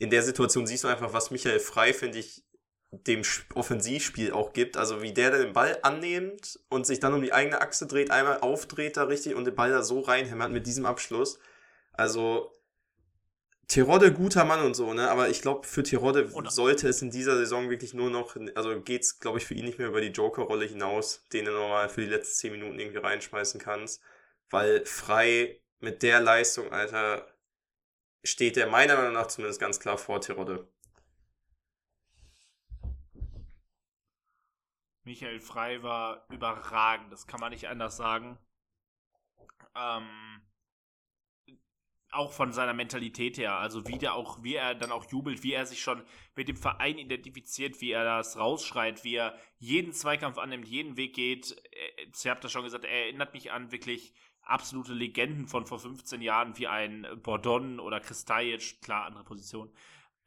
in 0.02 0.10
der 0.10 0.24
Situation 0.24 0.66
siehst 0.66 0.84
du 0.84 0.88
einfach, 0.88 1.14
was 1.14 1.30
Michael 1.30 1.60
Frei, 1.60 1.94
finde 1.94 2.18
ich, 2.18 2.44
dem 2.90 3.22
Offensivspiel 3.54 4.32
auch 4.32 4.52
gibt. 4.52 4.76
Also 4.76 5.04
wie 5.04 5.14
der 5.14 5.30
den 5.30 5.54
Ball 5.54 5.78
annimmt 5.84 6.60
und 6.70 6.88
sich 6.88 7.00
dann 7.00 7.14
um 7.14 7.22
die 7.22 7.34
eigene 7.34 7.62
Achse 7.62 7.86
dreht, 7.86 8.10
einmal 8.10 8.40
aufdreht 8.40 8.98
da 8.98 9.04
richtig 9.04 9.36
und 9.36 9.46
den 9.46 9.54
Ball 9.54 9.70
da 9.70 9.84
so 9.84 10.00
reinhämmert 10.00 10.52
mit 10.52 10.66
diesem 10.66 10.88
Abschluss. 10.88 11.38
Also 11.94 12.52
Tirode 13.68 14.12
guter 14.12 14.44
Mann 14.44 14.66
und 14.66 14.74
so, 14.74 14.92
ne? 14.96 15.12
Aber 15.12 15.30
ich 15.30 15.44
glaube, 15.44 15.68
für 15.68 15.84
Tirode 15.84 16.28
sollte 16.50 16.88
es 16.88 17.04
in 17.04 17.12
dieser 17.12 17.38
Saison 17.38 17.70
wirklich 17.70 17.94
nur 17.94 18.10
noch, 18.10 18.36
also 18.56 18.82
geht's, 18.82 19.20
glaube 19.20 19.38
ich, 19.38 19.46
für 19.46 19.54
ihn 19.54 19.66
nicht 19.66 19.78
mehr 19.78 19.88
über 19.88 20.02
die 20.02 20.08
Joker-Rolle 20.08 20.66
hinaus, 20.66 21.28
den 21.32 21.46
du 21.46 21.52
nochmal 21.52 21.90
für 21.90 22.02
die 22.02 22.10
letzten 22.10 22.40
10 22.40 22.52
Minuten 22.54 22.80
irgendwie 22.80 22.98
reinschmeißen 22.98 23.62
kannst. 23.62 24.02
Weil 24.50 24.84
frei 24.84 25.62
mit 25.80 26.02
der 26.02 26.22
Leistung, 26.22 26.72
Alter, 26.72 27.31
steht 28.24 28.58
er 28.58 28.68
meiner 28.68 28.96
Meinung 28.96 29.14
nach 29.14 29.28
zumindest 29.28 29.60
ganz 29.60 29.80
klar 29.80 29.98
vor 29.98 30.22
Tirode. 30.22 30.68
Michael 35.04 35.40
Frei 35.40 35.82
war 35.82 36.26
überragend, 36.30 37.12
das 37.12 37.26
kann 37.26 37.40
man 37.40 37.52
nicht 37.52 37.68
anders 37.68 37.98
sagen. 37.98 38.38
Ähm, 39.76 40.42
auch 42.12 42.34
von 42.34 42.52
seiner 42.52 42.74
Mentalität 42.74 43.38
her, 43.38 43.56
also 43.56 43.88
wie 43.88 43.98
der 43.98 44.14
auch, 44.16 44.44
wie 44.44 44.56
er 44.56 44.76
dann 44.76 44.92
auch 44.92 45.10
jubelt, 45.10 45.44
wie 45.44 45.54
er 45.54 45.66
sich 45.66 45.82
schon 45.82 46.04
mit 46.36 46.50
dem 46.50 46.58
Verein 46.58 46.98
identifiziert, 46.98 47.80
wie 47.80 47.92
er 47.92 48.04
das 48.04 48.38
rausschreit, 48.38 49.04
wie 49.04 49.16
er 49.16 49.38
jeden 49.58 49.94
Zweikampf 49.94 50.38
annimmt, 50.38 50.68
jeden 50.68 50.98
Weg 50.98 51.16
geht. 51.16 51.56
Ich 52.14 52.28
habe 52.28 52.42
das 52.42 52.52
schon 52.52 52.64
gesagt, 52.64 52.84
er 52.84 53.06
erinnert 53.06 53.34
mich 53.34 53.52
an 53.52 53.72
wirklich 53.72 54.14
absolute 54.52 54.94
Legenden 54.94 55.48
von 55.48 55.66
vor 55.66 55.80
15 55.80 56.22
Jahren, 56.22 56.58
wie 56.58 56.68
ein 56.68 57.08
Bordon 57.24 57.80
oder 57.80 58.00
Kristajic, 58.00 58.82
klar, 58.82 59.06
andere 59.06 59.24
Position. 59.24 59.74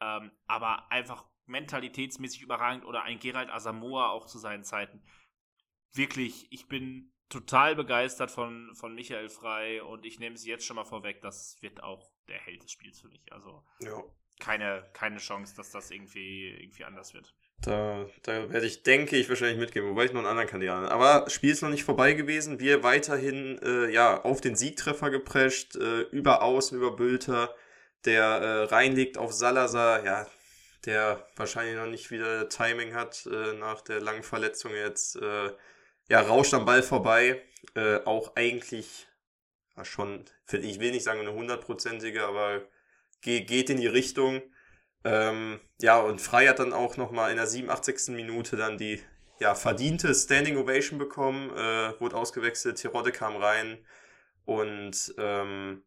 Ähm, 0.00 0.30
aber 0.46 0.90
einfach 0.90 1.24
mentalitätsmäßig 1.46 2.42
überragend 2.42 2.84
oder 2.84 3.02
ein 3.02 3.18
Gerald 3.18 3.50
Asamoah 3.50 4.10
auch 4.10 4.26
zu 4.26 4.38
seinen 4.38 4.64
Zeiten. 4.64 5.02
Wirklich, 5.92 6.50
ich 6.50 6.66
bin 6.66 7.12
total 7.28 7.74
begeistert 7.74 8.30
von, 8.30 8.74
von 8.74 8.94
Michael 8.94 9.28
Frei 9.28 9.82
und 9.82 10.04
ich 10.04 10.18
nehme 10.18 10.34
es 10.34 10.44
jetzt 10.44 10.64
schon 10.64 10.76
mal 10.76 10.84
vorweg, 10.84 11.20
das 11.20 11.60
wird 11.60 11.82
auch 11.82 12.10
der 12.28 12.38
Held 12.38 12.62
des 12.62 12.70
Spiels 12.70 13.00
für 13.00 13.08
mich. 13.08 13.32
Also 13.32 13.64
ja. 13.80 14.02
keine, 14.40 14.88
keine 14.92 15.18
Chance, 15.18 15.54
dass 15.56 15.70
das 15.70 15.90
irgendwie, 15.90 16.48
irgendwie 16.48 16.84
anders 16.84 17.14
wird. 17.14 17.34
Da, 17.62 18.06
da 18.22 18.50
werde 18.50 18.66
ich, 18.66 18.82
denke 18.82 19.16
ich, 19.16 19.28
wahrscheinlich 19.28 19.58
mitgeben, 19.58 19.88
wobei 19.88 20.04
ich 20.04 20.12
noch 20.12 20.20
einen 20.20 20.28
anderen 20.28 20.48
Kandidaten. 20.48 20.86
Aber 20.86 21.30
Spiel 21.30 21.50
ist 21.50 21.62
noch 21.62 21.70
nicht 21.70 21.84
vorbei 21.84 22.12
gewesen. 22.12 22.60
Wir 22.60 22.82
weiterhin 22.82 23.58
äh, 23.62 23.90
ja, 23.90 24.22
auf 24.22 24.40
den 24.42 24.54
Siegtreffer 24.54 25.10
geprescht, 25.10 25.76
äh, 25.76 26.02
über 26.02 26.42
Außen, 26.42 26.76
über 26.76 26.94
Bülter, 26.94 27.54
der 28.04 28.24
äh, 28.24 28.64
reinlegt 28.64 29.16
auf 29.16 29.32
Salazar. 29.32 30.04
Ja, 30.04 30.26
der 30.84 31.26
wahrscheinlich 31.36 31.76
noch 31.76 31.86
nicht 31.86 32.10
wieder 32.10 32.48
Timing 32.48 32.94
hat 32.94 33.26
äh, 33.26 33.54
nach 33.54 33.80
der 33.80 34.00
langen 34.00 34.22
Verletzung 34.22 34.72
jetzt. 34.74 35.16
Äh, 35.16 35.50
ja, 36.08 36.20
rauscht 36.20 36.54
am 36.54 36.66
Ball 36.66 36.82
vorbei. 36.82 37.42
Äh, 37.74 38.00
auch 38.04 38.36
eigentlich 38.36 39.06
ja, 39.76 39.84
schon, 39.84 40.24
ich 40.52 40.80
will 40.80 40.90
nicht 40.90 41.04
sagen 41.04 41.20
eine 41.20 41.32
hundertprozentige, 41.32 42.24
aber 42.24 42.62
ge 43.22 43.40
geht 43.40 43.70
in 43.70 43.78
die 43.80 43.86
Richtung. 43.86 44.42
Ähm, 45.04 45.60
ja, 45.80 45.98
und 45.98 46.20
Frei 46.20 46.46
hat 46.46 46.58
dann 46.58 46.72
auch 46.72 46.96
nochmal 46.96 47.30
in 47.30 47.36
der 47.36 47.46
87. 47.46 48.08
Minute 48.14 48.56
dann 48.56 48.78
die 48.78 49.02
ja, 49.38 49.54
verdiente 49.54 50.14
Standing 50.14 50.56
Ovation 50.56 50.98
bekommen, 50.98 51.50
äh, 51.50 52.00
wurde 52.00 52.16
ausgewechselt, 52.16 52.78
Tirode 52.78 53.12
kam 53.12 53.36
rein 53.36 53.78
und 54.44 55.14
ähm, 55.18 55.82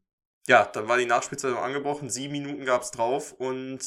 ja, 0.48 0.66
dann 0.66 0.88
war 0.88 0.98
die 0.98 1.06
Nachspielzeit 1.06 1.56
angebrochen, 1.56 2.10
sieben 2.10 2.34
Minuten 2.34 2.66
gab's 2.66 2.92
drauf 2.92 3.34
und 3.34 3.80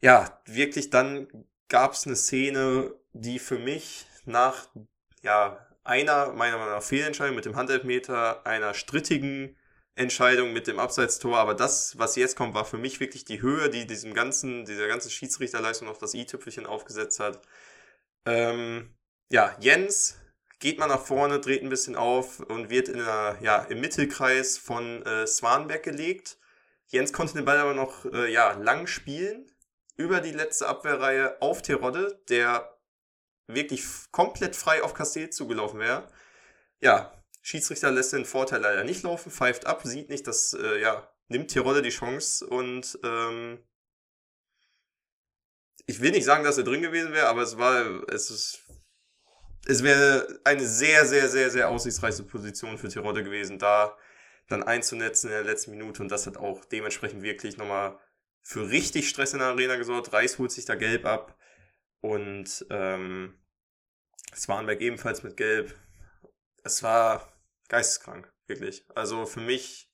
ja, 0.00 0.40
wirklich 0.46 0.90
dann 0.90 1.28
gab 1.68 1.92
es 1.92 2.06
eine 2.06 2.16
Szene, 2.16 2.94
die 3.12 3.38
für 3.38 3.58
mich 3.58 4.06
nach 4.24 4.66
ja, 5.22 5.66
einer 5.84 6.32
meiner 6.32 6.58
Meinung 6.58 6.82
Fehlentscheidung 6.82 7.36
mit 7.36 7.44
dem 7.44 7.56
Handelfmeter, 7.56 8.46
einer 8.46 8.74
strittigen 8.74 9.56
Entscheidung 9.96 10.52
mit 10.52 10.66
dem 10.66 10.78
Abseitstor, 10.80 11.38
aber 11.38 11.54
das, 11.54 11.98
was 11.98 12.16
jetzt 12.16 12.36
kommt, 12.36 12.54
war 12.54 12.64
für 12.64 12.78
mich 12.78 12.98
wirklich 12.98 13.24
die 13.24 13.40
Höhe, 13.40 13.70
die 13.70 13.86
diesem 13.86 14.12
ganzen, 14.12 14.64
dieser 14.64 14.88
ganzen 14.88 15.10
Schiedsrichterleistung 15.10 15.88
auf 15.88 15.98
das 15.98 16.14
i-Tüpfelchen 16.14 16.66
aufgesetzt 16.66 17.20
hat. 17.20 17.40
Ähm, 18.26 18.94
ja, 19.30 19.56
Jens 19.60 20.18
geht 20.58 20.78
mal 20.78 20.88
nach 20.88 21.04
vorne, 21.04 21.40
dreht 21.40 21.62
ein 21.62 21.68
bisschen 21.68 21.94
auf 21.94 22.40
und 22.40 22.70
wird 22.70 22.88
in 22.88 22.98
der, 22.98 23.38
ja, 23.40 23.58
im 23.64 23.80
Mittelkreis 23.80 24.58
von 24.58 25.04
äh, 25.06 25.26
Swanberg 25.26 25.82
gelegt. 25.82 26.38
Jens 26.88 27.12
konnte 27.12 27.34
den 27.34 27.44
Ball 27.44 27.58
aber 27.58 27.74
noch 27.74 28.04
äh, 28.06 28.32
ja, 28.32 28.52
lang 28.52 28.86
spielen, 28.86 29.50
über 29.96 30.20
die 30.20 30.32
letzte 30.32 30.66
Abwehrreihe 30.66 31.40
auf 31.40 31.62
Terodde, 31.62 32.20
der 32.28 32.76
wirklich 33.46 33.84
komplett 34.10 34.56
frei 34.56 34.82
auf 34.82 34.94
Castell 34.94 35.30
zugelaufen 35.30 35.80
wäre. 35.80 36.08
Ja, 36.80 37.12
Schiedsrichter 37.46 37.90
lässt 37.90 38.14
den 38.14 38.24
Vorteil 38.24 38.62
leider 38.62 38.84
nicht 38.84 39.02
laufen, 39.02 39.30
pfeift 39.30 39.66
ab, 39.66 39.82
sieht 39.84 40.08
nicht, 40.08 40.26
dass, 40.26 40.54
äh, 40.54 40.80
ja, 40.80 41.12
nimmt 41.28 41.50
Terodde 41.50 41.82
die 41.82 41.90
Chance 41.90 42.46
und 42.46 42.98
ähm, 43.04 43.62
ich 45.84 46.00
will 46.00 46.12
nicht 46.12 46.24
sagen, 46.24 46.42
dass 46.42 46.56
er 46.56 46.64
drin 46.64 46.80
gewesen 46.80 47.12
wäre, 47.12 47.28
aber 47.28 47.42
es 47.42 47.58
war, 47.58 48.08
es 48.08 48.30
ist, 48.30 48.64
es 49.66 49.82
wäre 49.82 50.40
eine 50.44 50.66
sehr, 50.66 51.04
sehr, 51.04 51.28
sehr, 51.28 51.50
sehr 51.50 51.68
aussichtsreiche 51.68 52.22
Position 52.22 52.78
für 52.78 52.88
Terodde 52.88 53.22
gewesen, 53.22 53.58
da 53.58 53.94
dann 54.48 54.62
einzunetzen 54.62 55.28
in 55.28 55.34
der 55.34 55.44
letzten 55.44 55.72
Minute 55.72 56.02
und 56.02 56.08
das 56.08 56.26
hat 56.26 56.38
auch 56.38 56.64
dementsprechend 56.64 57.22
wirklich 57.22 57.58
nochmal 57.58 57.98
für 58.40 58.70
richtig 58.70 59.10
Stress 59.10 59.34
in 59.34 59.40
der 59.40 59.48
Arena 59.48 59.76
gesorgt. 59.76 60.14
Reis 60.14 60.38
holt 60.38 60.50
sich 60.50 60.64
da 60.64 60.76
gelb 60.76 61.04
ab. 61.04 61.36
Und 62.00 62.66
ähm, 62.70 63.38
Swanberg 64.34 64.80
ebenfalls 64.80 65.22
mit 65.22 65.36
gelb. 65.36 65.74
Es 66.62 66.82
war 66.82 67.33
geisteskrank, 67.68 68.32
wirklich. 68.46 68.84
Also 68.94 69.26
für 69.26 69.40
mich, 69.40 69.90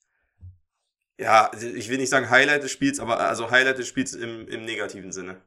ja, 1.17 1.51
ich 1.53 1.89
will 1.89 1.97
nicht 1.97 2.09
sagen 2.09 2.29
Highlight 2.29 2.63
des 2.63 2.71
Spiels, 2.71 2.99
aber 2.99 3.19
also 3.19 3.51
Highlight 3.51 3.77
des 3.77 3.87
Spiels 3.87 4.13
im, 4.13 4.47
im 4.47 4.65
negativen 4.65 5.11
Sinne. 5.11 5.41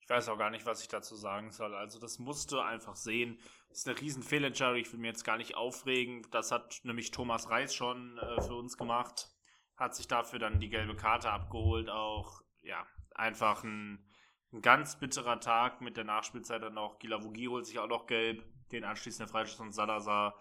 Ich 0.00 0.10
weiß 0.10 0.28
auch 0.28 0.36
gar 0.36 0.50
nicht, 0.50 0.66
was 0.66 0.82
ich 0.82 0.88
dazu 0.88 1.14
sagen 1.14 1.52
soll. 1.52 1.74
Also 1.74 1.98
das 1.98 2.18
musst 2.18 2.52
du 2.52 2.58
einfach 2.58 2.96
sehen. 2.96 3.38
Das 3.68 3.78
ist 3.78 3.88
eine 3.88 4.00
riesen 4.00 4.22
Fehlentscheidung. 4.22 4.76
Ich 4.76 4.92
will 4.92 5.00
mir 5.00 5.06
jetzt 5.06 5.24
gar 5.24 5.38
nicht 5.38 5.54
aufregen. 5.54 6.26
Das 6.32 6.50
hat 6.50 6.80
nämlich 6.82 7.12
Thomas 7.12 7.48
Reis 7.48 7.74
schon 7.74 8.18
äh, 8.18 8.42
für 8.42 8.54
uns 8.54 8.76
gemacht. 8.76 9.30
Hat 9.76 9.94
sich 9.94 10.08
dafür 10.08 10.38
dann 10.38 10.60
die 10.60 10.68
gelbe 10.68 10.96
Karte 10.96 11.30
abgeholt. 11.30 11.88
Auch, 11.88 12.42
ja, 12.60 12.86
einfach 13.14 13.64
ein, 13.64 14.04
ein 14.52 14.62
ganz 14.62 14.98
bitterer 14.98 15.40
Tag 15.40 15.80
mit 15.80 15.96
der 15.96 16.04
Nachspielzeit 16.04 16.62
dann 16.62 16.78
auch. 16.78 16.98
Gilavogi 16.98 17.46
holt 17.46 17.66
sich 17.66 17.78
auch 17.78 17.88
noch 17.88 18.06
gelb. 18.06 18.44
Den 18.70 18.84
anschließenden 18.84 19.30
Freischuss 19.30 19.60
und 19.60 19.72
Salazar, 19.72 20.36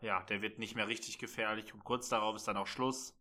ja, 0.00 0.22
der 0.24 0.42
wird 0.42 0.58
nicht 0.58 0.74
mehr 0.74 0.88
richtig 0.88 1.18
gefährlich. 1.18 1.72
Und 1.72 1.84
kurz 1.84 2.08
darauf 2.08 2.36
ist 2.36 2.48
dann 2.48 2.56
auch 2.56 2.66
Schluss. 2.66 3.18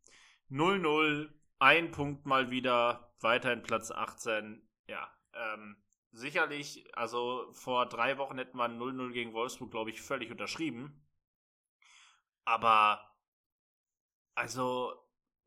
0-0, 0.50 1.30
ein 1.60 1.92
Punkt 1.92 2.26
mal 2.26 2.50
wieder, 2.50 3.14
weiterhin 3.20 3.64
Platz 3.64 3.92
18. 3.92 4.68
Ja, 4.88 5.12
ähm, 5.34 5.78
sicherlich, 6.12 6.86
also 6.98 7.52
vor 7.54 7.88
drei 7.88 8.18
Wochen 8.18 8.38
hätten 8.38 8.58
wir 8.58 8.66
0-0 8.66 9.12
gegen 9.12 9.34
Wolfsburg, 9.34 9.72
glaube 9.72 9.92
ich, 9.92 10.02
völlig 10.02 10.32
unterschrieben. 10.32 11.08
Aber, 12.46 13.16
also, 14.36 14.94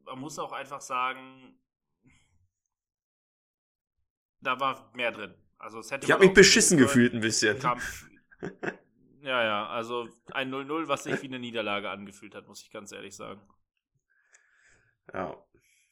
man 0.05 0.21
muss 0.21 0.39
auch 0.39 0.53
einfach 0.53 0.81
sagen, 0.81 1.59
da 4.45 4.61
war 4.61 4.91
mehr 4.95 5.13
drin. 5.13 5.35
Also 5.59 5.81
es 5.81 5.91
hätte 5.91 6.07
Ich 6.07 6.13
habe 6.13 6.25
mich 6.25 6.35
beschissen 6.35 6.79
gefühlt 6.79 7.15
ein 7.15 7.21
bisschen. 7.21 7.59
Kampf. 7.59 8.07
Ja, 9.25 9.43
ja, 9.43 9.67
also 9.69 10.07
ein 10.33 10.53
0-0, 10.53 10.87
was 10.87 11.05
sich 11.05 11.23
wie 11.23 11.29
eine 11.29 11.39
Niederlage 11.39 11.89
angefühlt 11.89 12.35
hat, 12.35 12.47
muss 12.47 12.61
ich 12.61 12.71
ganz 12.71 12.93
ehrlich 12.93 13.17
sagen. 13.17 13.41
Ja. 15.15 15.35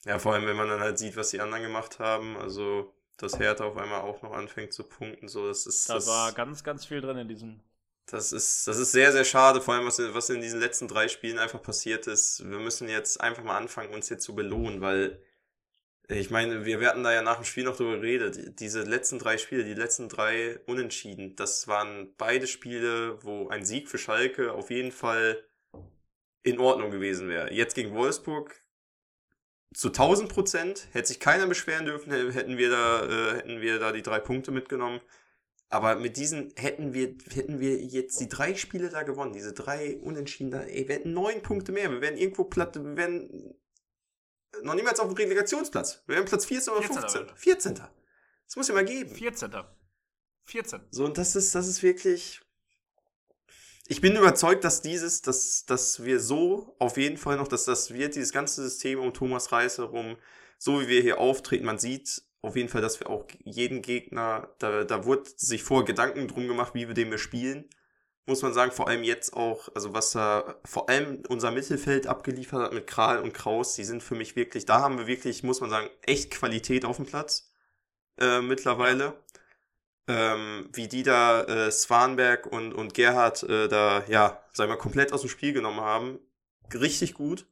Ja, 0.05 0.19
vor 0.19 0.35
allem, 0.35 0.47
wenn 0.47 0.57
man 0.57 0.69
dann 0.69 0.81
halt 0.81 0.99
sieht, 0.99 1.17
was 1.17 1.31
die 1.31 1.41
anderen 1.41 1.63
gemacht 1.63 1.99
haben. 1.99 2.37
Also, 2.37 2.93
dass 3.17 3.39
Hertha 3.39 3.65
auf 3.65 3.79
einmal 3.79 4.03
auch 4.03 4.21
noch 4.21 4.33
anfängt 4.33 4.75
zu 4.75 4.85
punkten, 4.85 5.29
so, 5.29 5.49
das 5.49 5.65
ist. 5.65 5.89
Da 5.89 5.95
das, 5.95 6.09
war 6.09 6.33
ganz, 6.33 6.63
ganz 6.63 6.85
viel 6.85 7.01
drin 7.01 7.17
in 7.17 7.29
diesem. 7.29 7.61
Das 8.05 8.33
ist, 8.33 8.67
das 8.69 8.77
ist 8.79 8.93
sehr, 8.93 9.13
sehr 9.13 9.25
schade, 9.25 9.63
vor 9.63 9.75
allem 9.75 9.87
was, 9.87 9.99
was 9.99 10.29
in 10.29 10.43
diesen 10.43 10.61
letzten 10.61 10.89
drei 10.89 11.09
Spielen 11.09 11.39
einfach 11.39 11.63
passiert 11.63 12.07
ist. 12.09 12.45
Wir 12.47 12.59
müssen 12.59 12.89
jetzt 12.89 13.19
einfach 13.19 13.45
mal 13.45 13.57
anfangen, 13.57 13.95
uns 13.95 14.11
jetzt 14.11 14.25
zu 14.25 14.35
belohnen, 14.35 14.83
weil 14.83 15.23
ich 16.09 16.31
meine, 16.31 16.65
wir 16.65 16.81
hatten 16.89 17.03
da 17.05 17.13
ja 17.13 17.23
nach 17.23 17.37
dem 17.37 17.45
Spiel 17.45 17.65
noch 17.65 17.77
drüber 17.77 17.97
geredet. 17.97 18.37
Die- 18.37 18.55
Diese 18.57 18.83
letzten 18.83 19.19
drei 19.19 19.39
Spiele, 19.39 19.65
die 19.65 19.75
letzten 19.75 20.09
drei 20.09 20.59
Unentschieden, 20.67 21.37
das 21.37 21.69
waren 21.69 22.15
beide 22.19 22.47
Spiele, 22.47 23.23
wo 23.23 23.49
ein 23.49 23.65
Sieg 23.65 23.89
für 23.89 23.99
Schalke 23.99 24.53
auf 24.53 24.71
jeden 24.71 24.93
Fall 24.93 25.43
in 26.43 26.59
Ordnung 26.59 26.91
gewesen 26.91 27.29
wäre. 27.29 27.53
Jetzt 27.53 27.75
gegen 27.75 27.95
Wolfsburg 27.95 28.61
zu 29.75 29.91
1000 29.91 30.29
Prozent 30.29 30.89
hätte 30.93 31.09
sich 31.09 31.21
keiner 31.21 31.47
beschweren 31.47 31.87
dürfen, 31.87 32.13
hätten 32.33 32.59
wir 32.59 32.71
da, 32.71 33.05
äh, 33.07 33.37
hätten 33.39 33.61
wir 33.61 33.79
da 33.79 33.93
die 33.93 34.03
drei 34.03 34.19
Punkte 34.21 34.51
mitgenommen. 34.51 35.01
Aber 35.71 35.97
mit 35.97 36.19
diesen 36.19 36.53
hätten 36.57 36.93
wir, 36.93 37.15
hätten 37.33 37.59
wir 37.61 37.79
jetzt 37.79 38.21
die 38.21 38.29
drei 38.29 38.55
Spiele 38.55 38.91
da 38.91 39.05
gewonnen, 39.05 39.33
diese 39.33 39.55
drei 39.55 39.97
Unentschieden 39.99 40.51
da, 40.51 40.61
ey, 40.63 40.87
wir 40.87 40.97
hätten 40.97 41.15
neun 41.15 41.43
Punkte 41.43 41.73
mehr, 41.73 41.91
wir 41.91 42.03
wären 42.03 42.19
irgendwo 42.19 42.45
platt, 42.45 42.75
wir 42.77 42.97
wären 42.97 43.55
noch 44.63 44.75
niemals 44.75 45.01
auf 45.01 45.09
dem 45.09 45.17
Relegationsplatz. 45.17 46.03
Wir 46.07 46.17
wären 46.17 46.25
Platz 46.25 46.45
14 46.45 46.73
oder 46.73 46.83
14. 46.83 47.03
15. 47.03 47.37
14. 47.37 47.75
Das 48.47 48.57
muss 48.57 48.69
ja 48.69 48.75
mal 48.75 48.85
geben. 48.85 49.15
14. 49.15 49.51
14. 50.45 50.81
So, 50.91 51.05
und 51.05 51.19
das 51.19 51.37
ist, 51.37 51.55
das 51.55 51.67
ist 51.67 51.83
wirklich. 51.83 52.41
Ich 53.89 54.01
bin 54.01 54.17
überzeugt, 54.17 54.65
dass 54.65 54.81
dieses, 54.81 55.23
dass, 55.23 55.65
dass 55.67 56.05
wir 56.05 56.21
so 56.21 56.77
auf 56.79 56.97
jeden 56.97 57.17
Fall 57.17 57.37
noch, 57.37 57.49
dass 57.49 57.65
das 57.65 57.93
wird, 57.93 58.15
dieses 58.15 58.33
ganze 58.33 58.63
System 58.63 59.01
um 59.01 59.13
Thomas 59.13 59.53
Reis 59.53 59.79
herum, 59.79 60.17
so 60.59 60.81
wie 60.81 60.89
wir 60.89 61.03
hier 61.03 61.19
auftreten, 61.19 61.65
man 61.65 61.79
sieht 61.79 62.23
auf 62.43 62.57
jeden 62.57 62.69
Fall, 62.69 62.81
dass 62.81 63.01
wir 63.01 63.09
auch 63.09 63.27
jeden 63.45 63.83
Gegner, 63.83 64.55
da, 64.59 64.85
da 64.85 65.05
wurde 65.05 65.31
sich 65.37 65.63
vorher 65.63 65.85
Gedanken 65.85 66.29
drum 66.29 66.49
gemacht, 66.49 66.75
wie 66.75 66.89
wir 66.89 66.95
den 66.95 67.11
wir 67.11 67.19
spielen. 67.19 67.69
Muss 68.27 68.43
man 68.43 68.55
sagen, 68.55 68.71
vor 68.71 68.89
allem 68.89 69.03
jetzt 69.03 69.35
auch, 69.35 69.69
also 69.75 69.95
was 69.95 70.13
da 70.13 70.55
vor 70.65 70.89
allem 70.89 71.23
unser 71.29 71.51
Mittelfeld 71.51 72.07
abgeliefert 72.07 72.63
hat 72.63 72.73
mit 72.73 72.87
Kral 72.87 73.19
und 73.19 73.35
Kraus, 73.35 73.75
die 73.75 73.85
sind 73.85 74.03
für 74.03 74.15
mich 74.15 74.37
wirklich, 74.37 74.65
da 74.65 74.81
haben 74.81 74.99
wir 74.99 75.07
wirklich, 75.09 75.43
muss 75.43 75.61
man 75.61 75.71
sagen, 75.71 75.91
echt 76.03 76.31
Qualität 76.31 76.85
auf 76.85 76.97
dem 76.97 77.07
Platz 77.07 77.53
äh, 78.21 78.41
mittlerweile 78.41 79.15
ähm, 80.09 80.69
wie 80.73 80.89
die 80.89 81.03
da 81.03 81.43
äh, 81.45 81.71
Swanberg 81.71 82.47
und, 82.47 82.73
und 82.73 82.95
Gerhard 82.95 83.43
äh, 83.45 83.69
da, 83.69 84.05
ja, 84.09 84.43
sagen 84.53 84.71
wir, 84.71 84.77
komplett 84.77 85.13
aus 85.13 85.21
dem 85.21 85.31
Spiel 85.31 85.53
genommen 85.53 85.81
haben. 85.81 86.19
Richtig 86.75 87.15
gut. 87.15 87.47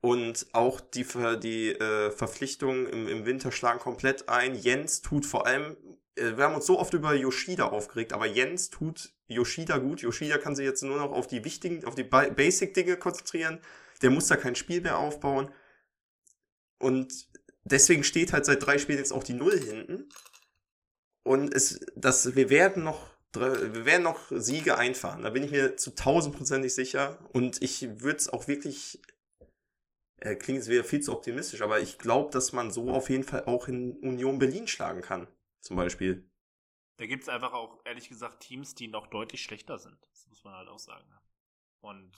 Und 0.00 0.46
auch 0.52 0.80
die, 0.80 1.06
die 1.42 1.70
äh, 1.70 2.10
Verpflichtungen 2.10 2.86
im, 2.88 3.08
im 3.08 3.26
Winter 3.26 3.52
schlagen 3.52 3.78
komplett 3.78 4.28
ein. 4.28 4.54
Jens 4.54 5.00
tut 5.02 5.26
vor 5.26 5.46
allem, 5.46 5.76
wir 6.16 6.44
haben 6.44 6.54
uns 6.54 6.66
so 6.66 6.78
oft 6.78 6.92
über 6.94 7.14
Yoshida 7.14 7.68
aufgeregt, 7.68 8.12
aber 8.12 8.26
Jens 8.26 8.70
tut 8.70 9.14
Yoshida 9.28 9.78
gut. 9.78 10.02
Yoshida 10.02 10.38
kann 10.38 10.54
sich 10.54 10.66
jetzt 10.66 10.82
nur 10.82 10.98
noch 10.98 11.12
auf 11.12 11.26
die 11.26 11.44
wichtigen, 11.44 11.84
auf 11.84 11.94
die 11.94 12.04
Ba- 12.04 12.28
Basic-Dinge 12.28 12.96
konzentrieren. 12.96 13.60
Der 14.02 14.10
muss 14.10 14.26
da 14.26 14.36
kein 14.36 14.54
Spiel 14.54 14.80
mehr 14.82 14.98
aufbauen. 14.98 15.50
Und 16.78 17.28
deswegen 17.64 18.04
steht 18.04 18.32
halt 18.32 18.44
seit 18.44 18.64
drei 18.66 18.78
Spielen 18.78 18.98
jetzt 18.98 19.12
auch 19.12 19.24
die 19.24 19.34
Null 19.34 19.58
hinten. 19.58 20.08
Und 21.24 21.54
es, 21.54 21.80
das, 21.94 22.34
wir 22.34 22.50
werden 22.50 22.82
noch, 22.82 23.10
wir 23.32 23.86
werden 23.86 24.02
noch 24.02 24.30
Siege 24.30 24.76
einfahren. 24.76 25.22
Da 25.22 25.30
bin 25.30 25.44
ich 25.44 25.50
mir 25.50 25.76
zu 25.76 25.92
tausendprozentig 25.94 26.74
sicher. 26.74 27.18
Und 27.32 27.62
ich 27.62 28.00
würde 28.00 28.18
es 28.18 28.28
auch 28.28 28.48
wirklich, 28.48 29.00
äh, 30.20 30.34
klingt 30.34 30.58
jetzt 30.58 30.68
wieder 30.68 30.84
viel 30.84 31.00
zu 31.00 31.12
optimistisch, 31.12 31.62
aber 31.62 31.80
ich 31.80 31.98
glaube, 31.98 32.30
dass 32.32 32.52
man 32.52 32.70
so 32.70 32.90
auf 32.90 33.08
jeden 33.08 33.24
Fall 33.24 33.44
auch 33.44 33.68
in 33.68 33.92
Union 34.00 34.38
Berlin 34.38 34.66
schlagen 34.66 35.00
kann. 35.00 35.28
Zum 35.62 35.76
Beispiel. 35.76 36.28
Da 36.96 37.06
gibt 37.06 37.22
es 37.22 37.28
einfach 37.28 37.52
auch, 37.52 37.80
ehrlich 37.84 38.08
gesagt, 38.08 38.40
Teams, 38.40 38.74
die 38.74 38.88
noch 38.88 39.06
deutlich 39.06 39.42
schlechter 39.42 39.78
sind. 39.78 39.96
Das 40.10 40.26
muss 40.28 40.44
man 40.44 40.54
halt 40.54 40.68
auch 40.68 40.78
sagen. 40.78 41.08
Und 41.80 42.12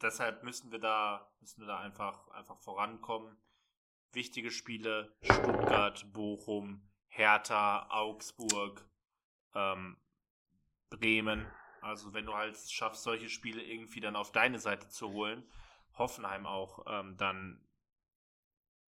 deshalb 0.00 0.42
müssen 0.42 0.72
wir 0.72 0.78
da, 0.78 1.30
müssen 1.40 1.60
wir 1.60 1.68
da 1.68 1.78
einfach, 1.78 2.28
einfach 2.28 2.58
vorankommen. 2.58 3.36
Wichtige 4.12 4.50
Spiele, 4.50 5.14
Stuttgart, 5.22 6.12
Bochum, 6.12 6.90
Hertha, 7.08 7.88
Augsburg, 7.90 8.86
ähm, 9.54 9.96
Bremen. 10.90 11.46
Also 11.80 12.12
wenn 12.14 12.26
du 12.26 12.34
halt 12.34 12.56
schaffst, 12.56 13.02
solche 13.02 13.28
Spiele 13.28 13.62
irgendwie 13.62 14.00
dann 14.00 14.16
auf 14.16 14.32
deine 14.32 14.58
Seite 14.58 14.88
zu 14.88 15.12
holen, 15.12 15.46
Hoffenheim 15.94 16.46
auch, 16.46 16.84
ähm, 16.86 17.16
dann, 17.16 17.66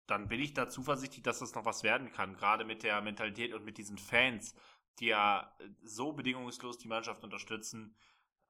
dann 0.08 0.28
bin 0.28 0.40
ich 0.40 0.54
da 0.54 0.70
zuversichtlich, 0.70 1.24
dass 1.24 1.40
das 1.40 1.56
noch 1.56 1.66
was 1.66 1.84
werden 1.84 2.12
kann. 2.12 2.36
Gerade 2.36 2.66
mit 2.66 2.84
der 2.84 3.02
Mentalität 3.02 3.54
und 3.54 3.64
mit 3.64 3.78
diesen 3.78 3.98
Fans, 3.98 4.56
die 5.00 5.08
ja 5.08 5.56
so 5.82 6.14
bedingungslos 6.14 6.78
die 6.78 6.88
Mannschaft 6.88 7.24
unterstützen, 7.24 7.96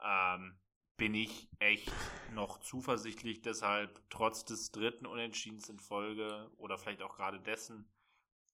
ähm, 0.02 0.60
bin 0.98 1.16
ich 1.16 1.50
echt 1.60 1.92
noch 2.34 2.60
zuversichtlich. 2.60 3.42
Deshalb 3.42 4.02
trotz 4.10 4.46
des 4.46 4.72
dritten 4.72 5.06
Unentschiedens 5.06 5.70
in 5.70 5.80
Folge 5.80 6.52
oder 6.58 6.78
vielleicht 6.78 7.02
auch 7.02 7.16
gerade 7.16 7.40
dessen 7.40 7.92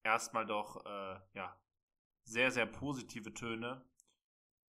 erstmal 0.02 0.46
doch 0.46 0.84
äh, 0.84 1.20
ja 1.34 1.56
sehr 2.24 2.50
sehr 2.50 2.66
positive 2.66 3.32
Töne. 3.34 3.84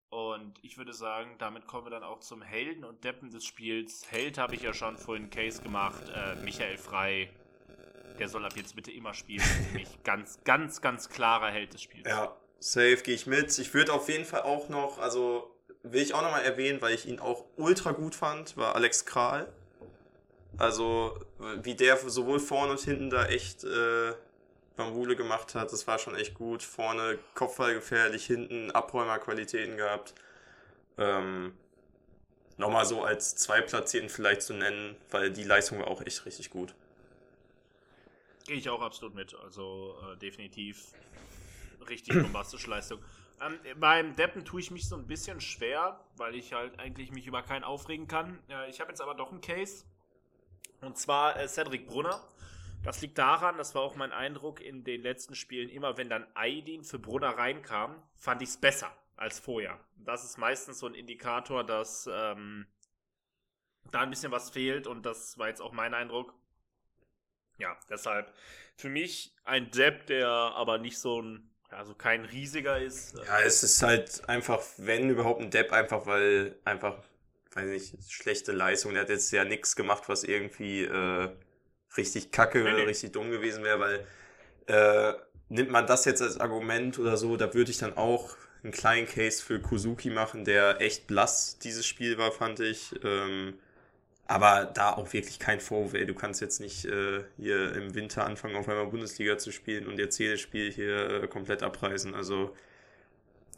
Und 0.10 0.62
ich 0.62 0.78
würde 0.78 0.94
sagen, 0.94 1.38
damit 1.38 1.67
kommen 1.67 1.86
wir 1.86 1.91
dann 1.91 2.04
auch 2.04 2.20
zum 2.20 2.41
Helden 2.41 2.84
und 2.84 3.06
Deppen 3.06 3.30
des 3.30 3.46
Spiels. 3.46 4.12
Held 4.12 4.38
habe 4.38 4.56
ich 4.56 4.62
ja 4.62 4.74
schon 4.74 4.98
vorhin 4.98 5.30
Case 5.30 5.62
gemacht. 5.62 6.04
Äh, 6.13 6.36
Michael 6.44 6.78
Frei, 6.78 7.34
der 8.22 8.30
soll 8.30 8.46
ab 8.46 8.54
jetzt 8.56 8.76
bitte 8.76 8.92
immer 8.92 9.16
spielen. 9.16 9.44
Mich 9.74 9.90
ganz, 10.04 10.40
ganz, 10.44 10.80
ganz 10.80 11.10
klarer 11.10 11.50
Held 11.50 11.74
des 11.74 11.82
Spiels. 11.82 12.08
Ja, 12.08 12.36
safe 12.60 12.98
gehe 12.98 13.16
ich 13.16 13.26
mit. 13.26 13.58
Ich 13.58 13.74
würde 13.74 13.92
auf 13.92 14.08
jeden 14.10 14.26
Fall 14.26 14.44
auch 14.44 14.70
noch, 14.70 15.00
also 15.00 15.52
will 15.82 16.04
ich 16.04 16.14
auch 16.14 16.22
nochmal 16.22 16.44
erwähnen, 16.44 16.82
weil 16.84 16.94
ich 16.94 17.08
ihn 17.08 17.20
auch 17.20 17.46
ultra 17.58 17.94
gut 17.94 18.14
fand, 18.14 18.56
war 18.58 18.76
Alex 18.76 19.06
Kral. 19.06 19.52
Also, 20.58 21.18
wie 21.64 21.74
der 21.74 21.98
sowohl 21.98 22.40
vorne 22.40 22.74
und 22.74 22.80
hinten 22.80 23.10
da 23.10 23.26
echt 23.26 23.64
äh, 23.64 24.14
Bambule 24.76 25.16
gemacht 25.16 25.56
hat, 25.56 25.74
das 25.74 25.88
war 25.88 25.98
schon 25.98 26.16
echt 26.16 26.36
gut. 26.36 26.62
Vorne 26.62 27.18
Kopfball 27.34 27.74
gefährlich, 27.74 28.28
hinten 28.28 28.70
Abräumerqualitäten 28.70 29.78
gehabt. 29.78 30.14
Ähm, 31.00 31.54
nochmal 32.58 32.86
so 32.86 33.02
als 33.04 33.36
Zweitplatzierten 33.36 34.10
vielleicht 34.10 34.44
zu 34.44 34.54
nennen, 34.54 34.96
weil 35.10 35.32
die 35.32 35.44
Leistung 35.44 35.80
war 35.80 35.88
auch 35.88 36.06
echt 36.06 36.28
richtig 36.28 36.52
gut. 36.52 36.76
Gehe 38.52 38.58
ich 38.58 38.70
auch 38.70 38.82
absolut 38.82 39.16
mit. 39.16 39.34
Also 39.34 39.96
äh, 40.12 40.18
definitiv 40.18 40.92
richtig 41.88 42.22
bombastische 42.22 42.70
Leistung. 42.70 43.00
Ähm, 43.40 43.58
beim 43.80 44.14
Deppen 44.18 44.44
tue 44.44 44.60
ich 44.60 44.72
mich 44.72 44.90
so 44.90 44.98
ein 44.98 45.08
bisschen 45.08 45.40
schwer, 45.40 46.04
weil 46.18 46.36
ich 46.36 46.52
halt 46.52 46.78
eigentlich 46.78 47.14
mich 47.14 47.26
über 47.28 47.44
keinen 47.44 47.64
aufregen 47.64 48.10
kann. 48.10 48.44
Äh, 48.50 48.70
ich 48.70 48.82
habe 48.82 48.90
jetzt 48.90 49.00
aber 49.00 49.16
doch 49.16 49.32
einen 49.32 49.40
Case. 49.40 49.86
Und 50.82 50.98
zwar 50.98 51.40
äh, 51.40 51.48
Cedric 51.48 51.88
Brunner. 51.88 52.22
Das 52.84 53.02
liegt 53.02 53.18
daran, 53.18 53.56
das 53.56 53.74
war 53.74 53.84
auch 53.84 53.96
mein 53.96 54.12
Eindruck 54.12 54.60
in 54.60 54.84
den 54.84 55.02
letzten 55.02 55.34
Spielen, 55.34 55.70
immer 55.70 55.96
wenn 55.96 56.10
dann 56.10 56.28
Aidin 56.34 56.84
für 56.84 57.00
Brunner 57.00 57.38
reinkam, 57.38 58.04
fand 58.18 58.42
ich 58.42 58.50
es 58.50 58.58
besser 58.58 58.92
als 59.16 59.40
vorher. 59.40 59.80
Das 59.96 60.26
ist 60.26 60.38
meistens 60.38 60.80
so 60.80 60.88
ein 60.88 60.96
Indikator, 60.96 61.64
dass 61.64 62.06
ähm, 62.12 62.68
da 63.92 64.02
ein 64.02 64.10
bisschen 64.10 64.34
was 64.34 64.50
fehlt 64.50 64.88
und 64.88 65.06
das 65.06 65.38
war 65.38 65.48
jetzt 65.48 65.62
auch 65.62 65.72
mein 65.72 65.94
Eindruck. 65.94 66.34
Ja, 67.62 67.78
deshalb 67.89 68.34
für 68.78 68.89
mich 68.89 69.34
ein 69.43 69.71
Depp, 69.71 70.08
der 70.08 70.28
aber 70.30 70.78
nicht 70.78 70.97
so 71.00 71.21
ein, 71.21 71.50
also 71.69 71.93
kein 71.95 72.26
riesiger 72.26 72.80
ist. 72.80 73.15
Ja, 73.26 73.39
es 73.41 73.63
ist 73.63 73.82
halt 73.84 74.28
einfach, 74.30 74.62
wenn 74.78 75.10
überhaupt 75.10 75.41
ein 75.41 75.52
Depp, 75.52 75.71
einfach 75.74 76.06
weil 76.06 76.56
einfach, 76.65 77.04
weiß 77.54 77.65
nicht, 77.69 78.12
schlechte 78.12 78.52
Leistung. 78.52 78.93
Der 78.93 79.04
hat 79.04 79.10
jetzt 79.10 79.32
ja 79.32 79.43
nichts 79.45 79.76
gemacht, 79.76 80.04
was 80.10 80.24
irgendwie 80.24 80.84
äh, 80.86 81.30
richtig 81.97 82.32
kacke 82.32 82.65
Nee, 82.65 82.74
oder 82.74 82.86
nee. 82.86 82.88
richtig 82.88 83.12
dumm 83.13 83.32
gewesen 83.32 83.63
wäre, 83.63 83.80
weil 83.80 84.08
äh, 84.67 85.13
nimmt 85.50 85.71
man 85.71 85.88
das 85.88 86.06
jetzt 86.06 86.21
als 86.21 86.39
Argument 86.39 87.00
oder 87.00 87.17
so, 87.17 87.38
da 87.38 87.54
würde 87.54 87.71
ich 87.71 87.80
dann 87.80 87.97
auch 87.97 88.36
einen 88.63 88.74
kleinen 88.74 89.08
Case 89.08 89.43
für 89.43 89.62
Kuzuki 89.62 90.10
machen, 90.12 90.45
der 90.45 90.82
echt 90.82 91.08
blass 91.08 91.60
dieses 91.60 91.88
Spiel 91.88 92.17
war, 92.17 92.32
fand 92.32 92.60
ich. 92.62 92.93
Ähm, 93.04 93.56
Aber 94.32 94.63
da 94.63 94.94
auch 94.94 95.12
wirklich 95.12 95.39
kein 95.39 95.60
Vorwurf, 95.60 95.94
ey. 95.94 96.06
Du 96.06 96.13
kannst 96.13 96.39
jetzt 96.39 96.62
nicht 96.62 96.86
äh, 96.86 97.26
hier 97.36 97.76
im 97.76 97.94
Winter 97.96 98.26
anfangen, 98.26 98.56
auf 98.56 98.70
einmal 98.70 98.86
Bundesliga 98.88 99.38
zu 99.38 99.52
spielen 99.52 99.88
und 99.88 100.00
jetzt 100.00 100.17
jedes 100.20 100.39
Spiel 100.39 100.72
hier 100.72 101.24
äh, 101.24 101.28
komplett 101.28 101.63
abreißen. 101.63 102.15
Also, 102.15 102.56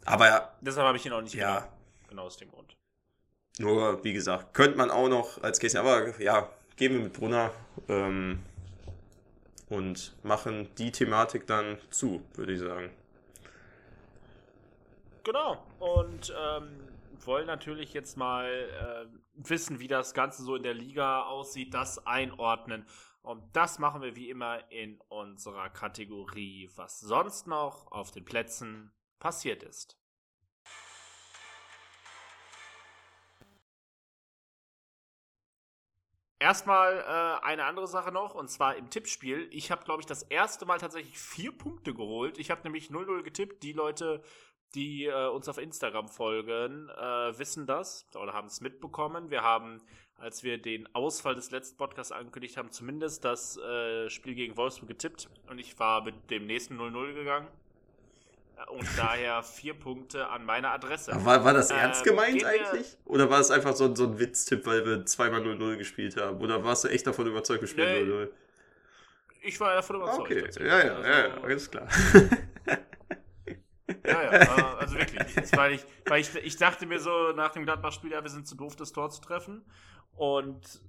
aber 0.04 0.52
Deshalb 0.62 0.84
habe 0.88 0.98
ich 0.98 1.06
ihn 1.06 1.12
auch 1.12 1.20
nicht 1.22 1.34
Ja. 1.36 1.54
genommen. 1.60 1.72
Genau 2.08 2.22
aus 2.24 2.36
dem 2.38 2.50
Grund. 2.50 2.76
nur, 3.60 4.02
wie 4.02 4.12
gesagt, 4.14 4.52
könnte 4.52 4.76
man 4.76 4.90
auch 4.90 5.08
noch 5.08 5.40
als 5.44 5.60
Case, 5.60 5.78
aber 5.78 6.20
ja, 6.20 6.48
gehen 6.74 6.92
wir 6.92 7.02
mit 7.02 7.12
Brunner 7.12 7.52
ähm, 7.88 8.40
und 9.68 10.12
machen 10.24 10.74
die 10.76 10.90
Thematik 10.90 11.46
dann 11.46 11.78
zu, 11.90 12.20
würde 12.34 12.52
ich 12.52 12.58
sagen. 12.58 12.90
Genau. 15.22 15.64
Und 15.78 16.34
ähm, 16.36 16.68
wollen 17.20 17.46
natürlich 17.46 17.92
jetzt 17.94 18.16
mal 18.16 18.46
äh, 18.46 19.18
wissen, 19.34 19.80
wie 19.80 19.88
das 19.88 20.14
Ganze 20.14 20.42
so 20.42 20.56
in 20.56 20.62
der 20.62 20.74
Liga 20.74 21.22
aussieht, 21.22 21.74
das 21.74 22.06
einordnen. 22.06 22.86
Und 23.22 23.42
das 23.56 23.78
machen 23.78 24.02
wir 24.02 24.16
wie 24.16 24.28
immer 24.28 24.70
in 24.70 25.00
unserer 25.08 25.70
Kategorie, 25.70 26.70
was 26.76 27.00
sonst 27.00 27.46
noch 27.46 27.90
auf 27.90 28.10
den 28.10 28.24
Plätzen 28.24 28.92
passiert 29.18 29.62
ist. 29.62 29.98
Erstmal 36.38 36.98
äh, 36.98 37.44
eine 37.46 37.64
andere 37.64 37.86
Sache 37.86 38.12
noch, 38.12 38.34
und 38.34 38.48
zwar 38.48 38.76
im 38.76 38.90
Tippspiel. 38.90 39.48
Ich 39.50 39.70
habe, 39.70 39.84
glaube 39.84 40.02
ich, 40.02 40.06
das 40.06 40.22
erste 40.24 40.66
Mal 40.66 40.76
tatsächlich 40.76 41.18
vier 41.18 41.56
Punkte 41.56 41.94
geholt. 41.94 42.36
Ich 42.36 42.50
habe 42.50 42.60
nämlich 42.64 42.90
0-0 42.90 43.22
getippt. 43.22 43.62
Die 43.62 43.72
Leute, 43.72 44.22
die 44.74 45.06
äh, 45.06 45.28
uns 45.28 45.48
auf 45.48 45.58
Instagram 45.58 46.08
folgen, 46.08 46.88
äh, 46.90 47.38
wissen 47.38 47.66
das 47.66 48.06
oder 48.14 48.32
haben 48.32 48.48
es 48.48 48.60
mitbekommen. 48.60 49.30
Wir 49.30 49.42
haben, 49.42 49.80
als 50.18 50.42
wir 50.42 50.58
den 50.58 50.88
Ausfall 50.94 51.34
des 51.34 51.50
letzten 51.50 51.76
Podcasts 51.76 52.12
angekündigt 52.12 52.56
haben, 52.56 52.70
zumindest 52.70 53.24
das 53.24 53.56
äh, 53.58 54.08
Spiel 54.10 54.34
gegen 54.34 54.56
Wolfsburg 54.56 54.88
getippt. 54.88 55.28
Und 55.48 55.58
ich 55.58 55.78
war 55.78 56.02
mit 56.04 56.30
dem 56.30 56.46
nächsten 56.46 56.78
0-0 56.80 57.14
gegangen. 57.14 57.48
Äh, 58.56 58.70
Und 58.70 58.86
daher 58.96 59.42
vier 59.42 59.74
Punkte 59.74 60.28
an 60.28 60.44
meiner 60.44 60.72
Adresse. 60.72 61.12
War, 61.24 61.44
war 61.44 61.52
das 61.54 61.70
Ähm, 61.70 61.76
ernst 61.78 62.04
gemeint 62.04 62.44
eigentlich? 62.44 62.96
Oder 63.04 63.30
war 63.30 63.40
es 63.40 63.50
einfach 63.50 63.74
so, 63.76 63.84
ein- 63.84 63.96
so 63.96 64.04
ein 64.04 64.18
Witztipp, 64.18 64.66
weil 64.66 64.84
wir 64.86 65.04
zweimal 65.06 65.40
0-0 65.42 65.76
gespielt 65.76 66.16
haben? 66.16 66.40
Oder 66.40 66.64
warst 66.64 66.84
du 66.84 66.88
echt 66.88 67.06
davon 67.06 67.26
überzeugt, 67.26 67.60
wir 67.62 67.68
spielen 67.68 68.08
Nee, 68.08 68.12
0-0? 68.24 68.28
Ich 69.46 69.60
war 69.60 69.74
davon 69.74 69.96
überzeugt. 69.96 70.30
Okay, 70.30 70.48
ja, 70.66 70.78
ja, 70.78 70.84
ja, 71.02 71.24
Also- 71.34 71.42
alles 71.42 71.70
klar. 71.70 71.86
Ja, 74.06 74.22
ja, 74.22 74.32
äh, 74.32 74.76
also 74.78 74.96
wirklich. 74.96 75.52
Weil 75.52 75.72
ich, 75.72 75.84
weil 76.06 76.20
ich, 76.20 76.34
ich 76.36 76.56
dachte 76.56 76.86
mir 76.86 76.98
so 76.98 77.32
nach 77.32 77.52
dem 77.52 77.64
Gladbach-Spiel, 77.64 78.12
ja, 78.12 78.22
wir 78.22 78.30
sind 78.30 78.46
zu 78.46 78.54
doof, 78.54 78.76
das 78.76 78.92
Tor 78.92 79.10
zu 79.10 79.20
treffen. 79.20 79.64
Und 80.14 80.82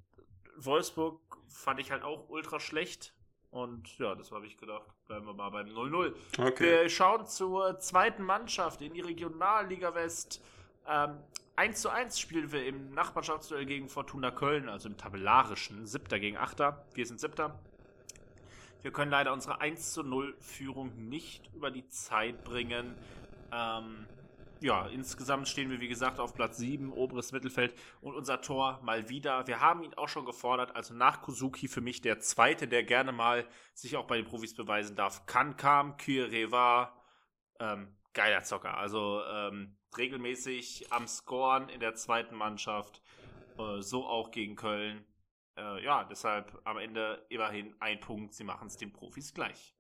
Wolfsburg 0.58 1.19
fand 1.47 1.80
ich 1.80 1.91
halt 1.91 2.04
auch 2.04 2.30
ultra 2.30 2.60
schlecht. 2.60 3.13
Und 3.51 3.97
ja, 3.99 4.15
das 4.15 4.32
habe 4.32 4.45
ich 4.45 4.58
gedacht. 4.58 4.86
Bleiben 5.08 5.25
wir 5.25 5.34
mal 5.34 5.49
beim 5.49 5.67
0-0. 5.67 6.13
Okay. 6.38 6.63
Wir 6.63 6.89
schauen 6.89 7.25
zur 7.25 7.80
zweiten 7.80 8.23
Mannschaft 8.23 8.82
in 8.82 8.93
die 8.93 9.01
Regionalliga 9.01 9.95
West. 9.95 10.43
Ähm, 10.88 11.19
1 11.56 11.82
zu 11.82 11.89
1 11.89 12.19
spielen 12.19 12.51
wir 12.51 12.65
im 12.65 12.91
Nachbarschaftsduell 12.91 13.65
gegen 13.65 13.88
Fortuna 13.88 14.32
Köln, 14.32 14.67
also 14.67 14.89
im 14.89 14.97
tabellarischen. 14.97 15.86
Siebter 15.86 16.19
gegen 16.19 16.36
Achter. 16.36 16.86
Wir 16.93 17.06
sind 17.06 17.21
Siebter. 17.21 17.58
Wir 18.86 18.91
können 18.91 19.10
leider 19.10 19.34
unsere 19.34 19.62
1 19.62 19.93
zu 19.93 20.04
0 20.04 20.36
Führung 20.38 21.10
nicht 21.10 21.50
über 21.56 21.71
die 21.71 21.88
Zeit 21.88 22.43
bringen. 22.43 22.93
Ähm, 23.52 24.06
ja, 24.62 24.86
insgesamt 24.86 25.48
stehen 25.48 25.71
wir, 25.71 25.82
wie 25.82 25.88
gesagt, 25.88 26.19
auf 26.19 26.36
Platz 26.36 26.58
7, 26.58 26.93
oberes 26.93 27.32
Mittelfeld. 27.32 27.74
Und 28.02 28.13
unser 28.13 28.41
Tor 28.41 28.80
mal 28.84 29.10
wieder. 29.10 29.48
Wir 29.48 29.60
haben 29.60 29.82
ihn 29.82 29.95
auch 29.95 30.08
schon 30.08 30.24
gefordert. 30.24 30.76
Also 30.76 30.93
nach 30.93 31.24
Kuzuki 31.24 31.67
für 31.67 31.82
mich 31.82 32.02
der 32.02 32.19
Zweite, 32.19 32.67
der 32.67 32.84
gerne 32.84 33.12
mal 33.12 33.48
sich 33.74 33.98
auch 33.98 34.06
bei 34.06 34.17
den 34.17 34.26
Profis 34.26 34.54
beweisen 34.54 34.95
darf. 34.95 35.26
Kankam, 35.26 35.98
Kyereva, 35.98 36.93
ähm, 37.60 37.88
geiler 38.13 38.43
Zocker. 38.43 38.78
Also 38.78 39.24
ähm, 39.28 39.78
regelmäßig 39.98 40.93
am 40.93 41.08
Scoren 41.08 41.69
in 41.69 41.80
der 41.80 41.95
zweiten 41.95 42.36
Mannschaft. 42.36 43.02
Äh, 43.58 43.82
so 43.82 44.06
auch 44.06 44.30
gegen 44.30 44.56
Köln. 44.56 45.08
Äh, 45.58 45.84
ja, 45.84 46.04
deshalb 46.04 46.60
am 46.63 46.78
Ende 46.78 47.26
immerhin 47.30 47.76
ein 47.80 48.00
Punkt. 48.00 48.34
Sie 48.34 48.44
machen 48.44 48.68
es 48.68 48.78
den 48.78 48.91
Profis 48.91 49.34
gleich. 49.34 49.74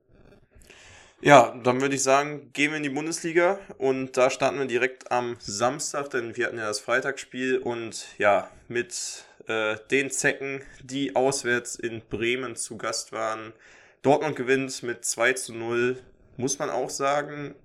Ja, 1.21 1.55
dann 1.63 1.81
würde 1.81 1.95
ich 1.95 2.03
sagen, 2.03 2.51
gehen 2.53 2.71
wir 2.71 2.77
in 2.77 2.83
die 2.83 2.89
Bundesliga 2.89 3.59
und 3.77 4.17
da 4.17 4.29
starten 4.29 4.59
wir 4.59 4.65
direkt 4.65 5.11
am 5.11 5.37
Samstag, 5.39 6.09
denn 6.09 6.35
wir 6.35 6.47
hatten 6.47 6.57
ja 6.57 6.67
das 6.67 6.81
Freitagsspiel 6.81 7.57
und 7.57 8.05
ja, 8.17 8.51
mit 8.67 9.25
äh, 9.47 9.77
den 9.91 10.11
Zecken, 10.11 10.61
die 10.83 11.15
auswärts 11.15 11.75
in 11.75 12.01
Bremen 12.09 12.55
zu 12.55 12.77
Gast 12.77 13.11
waren. 13.11 13.53
Dortmund 14.01 14.35
gewinnt 14.35 14.83
mit 14.83 15.05
2 15.05 15.33
zu 15.33 15.53
0, 15.53 15.97
muss 16.37 16.59
man 16.59 16.69
auch 16.69 16.89
sagen. 16.89 17.55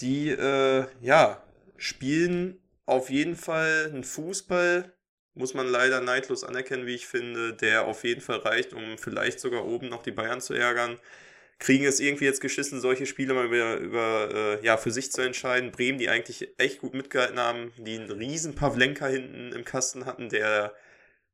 Die, 0.00 0.28
äh, 0.28 0.86
ja, 1.00 1.42
spielen 1.76 2.60
auf 2.86 3.08
jeden 3.08 3.36
Fall 3.36 3.90
einen 3.92 4.04
Fußball, 4.04 4.92
muss 5.34 5.54
man 5.54 5.66
leider 5.66 6.00
neidlos 6.00 6.44
anerkennen, 6.44 6.86
wie 6.86 6.94
ich 6.94 7.06
finde, 7.06 7.54
der 7.54 7.86
auf 7.86 8.04
jeden 8.04 8.20
Fall 8.20 8.38
reicht, 8.38 8.72
um 8.72 8.98
vielleicht 8.98 9.40
sogar 9.40 9.64
oben 9.64 9.88
noch 9.88 10.02
die 10.02 10.12
Bayern 10.12 10.40
zu 10.40 10.54
ärgern 10.54 10.98
kriegen 11.58 11.84
es 11.84 12.00
irgendwie 12.00 12.24
jetzt 12.24 12.40
geschissen, 12.40 12.80
solche 12.80 13.06
Spiele 13.06 13.34
mal 13.34 13.46
über, 13.46 13.76
über 13.76 14.28
äh, 14.32 14.64
ja, 14.64 14.76
für 14.76 14.90
sich 14.90 15.12
zu 15.12 15.22
entscheiden. 15.22 15.72
Bremen, 15.72 15.98
die 15.98 16.08
eigentlich 16.08 16.48
echt 16.58 16.80
gut 16.80 16.94
mitgehalten 16.94 17.38
haben, 17.38 17.72
die 17.76 17.98
einen 17.98 18.10
riesen 18.10 18.54
Pavlenka 18.54 19.06
hinten 19.06 19.52
im 19.52 19.64
Kasten 19.64 20.04
hatten, 20.06 20.28
der 20.28 20.74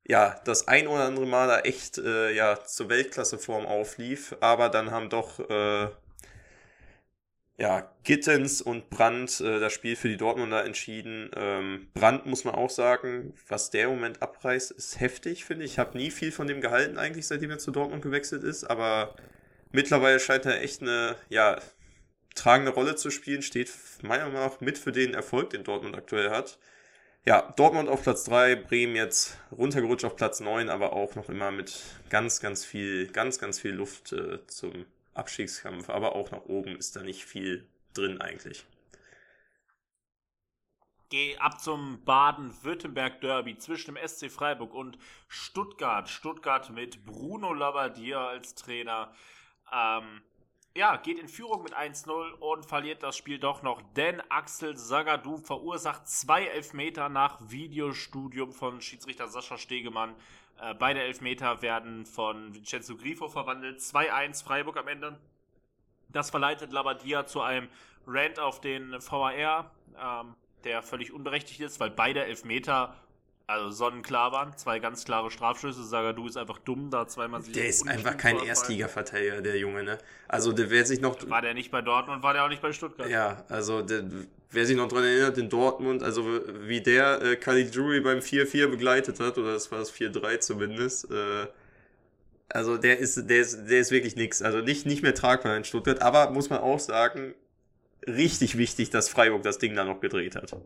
ja 0.07 0.41
das 0.45 0.69
ein 0.69 0.87
oder 0.87 1.05
andere 1.05 1.27
Mal 1.27 1.49
da 1.49 1.61
echt 1.61 1.99
äh, 1.99 2.33
ja, 2.33 2.63
zur 2.65 2.89
Weltklasseform 2.89 3.67
auflief, 3.67 4.37
aber 4.41 4.69
dann 4.69 4.91
haben 4.91 5.11
doch 5.11 5.41
äh, 5.41 5.89
ja, 7.61 7.92
Gittens 8.05 8.62
und 8.62 8.88
Brandt 8.88 9.38
äh, 9.42 9.61
das 9.61 9.75
Spiel 9.75 9.94
für 9.94 10.09
die 10.09 10.16
Dortmunder 10.16 10.64
entschieden. 10.64 11.31
Ähm, 11.37 11.88
Brandt 11.92 12.25
muss 12.25 12.44
man 12.44 12.55
auch 12.55 12.70
sagen, 12.70 13.35
was 13.49 13.68
der 13.68 13.85
im 13.85 13.90
Moment 13.90 14.23
abreißt, 14.23 14.70
ist 14.70 14.99
heftig, 14.99 15.44
finde 15.44 15.66
ich. 15.66 15.73
Ich 15.73 15.79
habe 15.79 15.99
nie 15.99 16.11
viel 16.11 16.33
von 16.33 16.46
dem 16.46 16.62
gehalten 16.62 16.96
eigentlich, 16.96 17.27
seitdem 17.27 17.51
er 17.51 17.59
zu 17.59 17.70
Dortmund 17.70 18.01
gewechselt 18.01 18.44
ist, 18.44 18.64
aber 18.64 19.14
mittlerweile 19.73 20.18
scheint 20.20 20.46
er 20.46 20.62
echt 20.62 20.81
eine, 20.81 21.16
ja, 21.29 21.61
tragende 22.35 22.73
Rolle 22.73 22.96
zu 22.96 23.11
spielen, 23.11 23.42
steht 23.42 23.70
meiner 24.01 24.25
Meinung 24.25 24.40
nach 24.40 24.61
mit 24.62 24.79
für 24.79 24.92
den 24.92 25.12
Erfolg, 25.12 25.51
den 25.51 25.62
Dortmund 25.62 25.94
aktuell 25.94 26.31
hat. 26.31 26.59
Ja, 27.27 27.53
Dortmund 27.57 27.90
auf 27.90 28.03
Platz 28.03 28.25
3, 28.25 28.57
Bremen 28.57 28.96
jetzt 28.96 29.37
runtergerutscht 29.53 30.07
auf 30.07 30.16
Platz 30.16 30.40
9, 30.40 30.70
aber 30.70 30.94
auch 30.94 31.14
noch 31.14 31.29
immer 31.29 31.51
mit 31.51 31.79
ganz, 32.09 32.40
ganz 32.40 32.64
viel, 32.64 33.09
ganz, 33.09 33.38
ganz 33.38 33.61
viel 33.61 33.73
Luft 33.73 34.12
äh, 34.12 34.46
zum 34.46 34.87
Abstiegskampf. 35.21 35.89
Aber 35.89 36.17
auch 36.17 36.31
nach 36.33 36.45
oben 36.47 36.77
ist 36.77 36.97
da 36.97 37.03
nicht 37.03 37.25
viel 37.25 37.69
drin 37.95 38.21
eigentlich. 38.21 38.67
Geh 41.11 41.37
ab 41.39 41.61
zum 41.61 42.05
Baden-Württemberg-Derby 42.05 43.59
zwischen 43.59 43.95
dem 43.95 44.09
SC 44.09 44.31
Freiburg 44.31 44.73
und 44.73 44.97
Stuttgart. 45.27 46.09
Stuttgart 46.09 46.71
mit 46.71 47.05
Bruno 47.05 47.53
Labbadia 47.53 48.29
als 48.29 48.55
Trainer. 48.55 49.13
Ähm, 49.73 50.23
ja, 50.77 50.97
geht 50.97 51.19
in 51.19 51.27
Führung 51.27 51.65
mit 51.65 51.77
1-0 51.77 52.31
und 52.35 52.65
verliert 52.65 53.03
das 53.03 53.17
Spiel 53.17 53.41
doch 53.41 53.63
noch, 53.63 53.83
denn 53.97 54.23
Axel 54.31 54.77
Sagadou 54.77 55.37
verursacht 55.37 56.07
zwei 56.07 56.45
Elfmeter 56.45 57.09
nach 57.09 57.41
Videostudium 57.51 58.53
von 58.53 58.81
Schiedsrichter 58.81 59.27
Sascha 59.27 59.59
Stegemann. 59.59 60.15
Äh, 60.61 60.75
beide 60.75 61.03
Elfmeter 61.03 61.62
werden 61.62 62.05
von 62.05 62.55
Vincenzo 62.55 62.96
Grifo 62.96 63.29
verwandelt. 63.29 63.81
2-1 63.81 64.44
Freiburg 64.44 64.77
am 64.77 64.88
Ende. 64.88 65.18
Das 66.09 66.31
verleitet 66.31 66.73
Labadia 66.73 67.25
zu 67.27 67.40
einem 67.40 67.68
Rant 68.07 68.38
auf 68.38 68.61
den 68.61 68.92
VAR, 68.92 69.70
ähm, 69.99 70.35
der 70.64 70.83
völlig 70.83 71.12
unberechtigt 71.12 71.61
ist, 71.61 71.81
weil 71.81 71.90
beide 71.90 72.25
Elfmeter 72.25 72.94
also 73.51 73.71
sonnenklar 73.71 74.33
waren. 74.33 74.57
Zwei 74.57 74.79
ganz 74.79 75.05
klare 75.05 75.31
Strafschüsse. 75.31 75.85
Sagadu 75.85 76.27
ist 76.27 76.37
einfach 76.37 76.59
dumm, 76.59 76.91
da 76.91 77.07
zweimal 77.09 77.43
sich 77.43 77.53
Der 77.53 77.67
ist 77.67 77.87
einfach 77.89 78.17
kein. 78.17 78.39
Erstliga-Verteidiger, 78.39 79.43
der 79.43 79.59
Junge, 79.59 79.83
ne? 79.83 79.99
Also, 80.29 80.53
der 80.53 80.71
wer 80.71 80.87
sich 80.87 81.01
noch. 81.01 81.17
War 81.29 81.43
der 81.43 81.55
nicht 81.55 81.71
bei 81.71 81.83
Dortmund, 81.83 82.23
war 82.23 82.33
der 82.33 82.45
auch 82.45 82.49
nicht 82.49 82.63
bei 82.63 82.73
Stuttgart. 82.73 83.09
Ja, 83.09 83.45
also 83.49 83.83
der, 83.83 84.05
wer 84.51 84.66
sich 84.66 84.77
noch 84.77 84.89
dran 84.89 85.05
erinnert, 85.05 85.37
in 85.39 85.49
Dortmund, 85.49 86.03
also 86.03 86.24
wie 86.66 86.81
der 86.81 87.22
äh, 87.22 87.37
Caligiuri 87.37 88.01
beim 88.01 88.18
4-4 88.18 88.68
begleitet 88.68 89.20
hat, 89.20 89.37
oder 89.39 89.53
das 89.53 89.70
war 89.70 89.79
das 89.81 89.93
4-3 89.93 90.39
zumindest, 90.41 91.11
äh, 91.11 91.47
also 92.49 92.77
der 92.77 92.99
ist, 92.99 93.29
der 93.29 93.41
ist, 93.41 93.66
der 93.66 93.81
ist 93.81 93.91
wirklich 93.91 94.16
nix. 94.16 94.43
Also 94.43 94.59
nicht, 94.59 94.87
nicht 94.87 95.03
mehr 95.03 95.14
tragbar 95.14 95.57
in 95.57 95.64
Stuttgart, 95.64 96.03
aber 96.03 96.31
muss 96.31 96.51
man 96.51 96.61
auch 96.61 96.81
sagen, 96.81 97.35
richtig 98.07 98.59
wichtig, 98.59 98.91
dass 98.91 99.09
Freiburg 99.09 99.43
das 99.43 99.59
Ding 99.59 99.74
da 99.74 99.85
noch 99.85 100.01
gedreht 100.01 100.37
hat. 100.37 100.57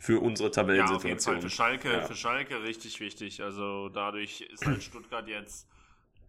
Für 0.00 0.20
unsere 0.20 0.48
Ja, 0.48 0.50
auf 0.50 1.04
jeden 1.04 1.18
Tabellensituation. 1.18 1.34
Fall. 1.34 1.42
Für 1.42 1.50
Schalke, 1.50 1.92
Ja. 1.92 2.00
für 2.02 2.14
Schalke 2.16 2.62
richtig 2.62 3.00
wichtig. 3.00 3.42
Also 3.42 3.88
dadurch 3.90 4.40
ist 4.42 4.64
halt 4.66 4.82
Stuttgart 4.82 5.28
jetzt 5.28 5.66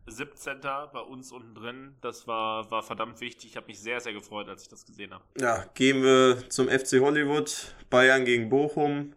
17. 0.08 0.60
bei 0.92 1.00
uns 1.00 1.32
unten 1.32 1.56
drin. 1.56 1.96
Das 2.02 2.28
war, 2.28 2.70
war 2.72 2.84
verdammt 2.84 3.22
wichtig. 3.22 3.52
Ich 3.52 3.56
habe 3.58 3.68
mich 3.68 3.80
sehr, 3.80 4.00
sehr 4.02 4.14
gefreut, 4.14 4.50
als 4.50 4.64
ich 4.64 4.70
das 4.70 4.86
gesehen 4.86 5.14
habe. 5.14 5.24
Ja, 5.40 5.66
gehen 5.74 6.04
wir 6.04 6.50
zum 6.50 6.68
FC 6.68 7.00
Hollywood. 7.00 7.74
Bayern 7.90 8.26
gegen 8.26 8.50
Bochum. 8.50 9.14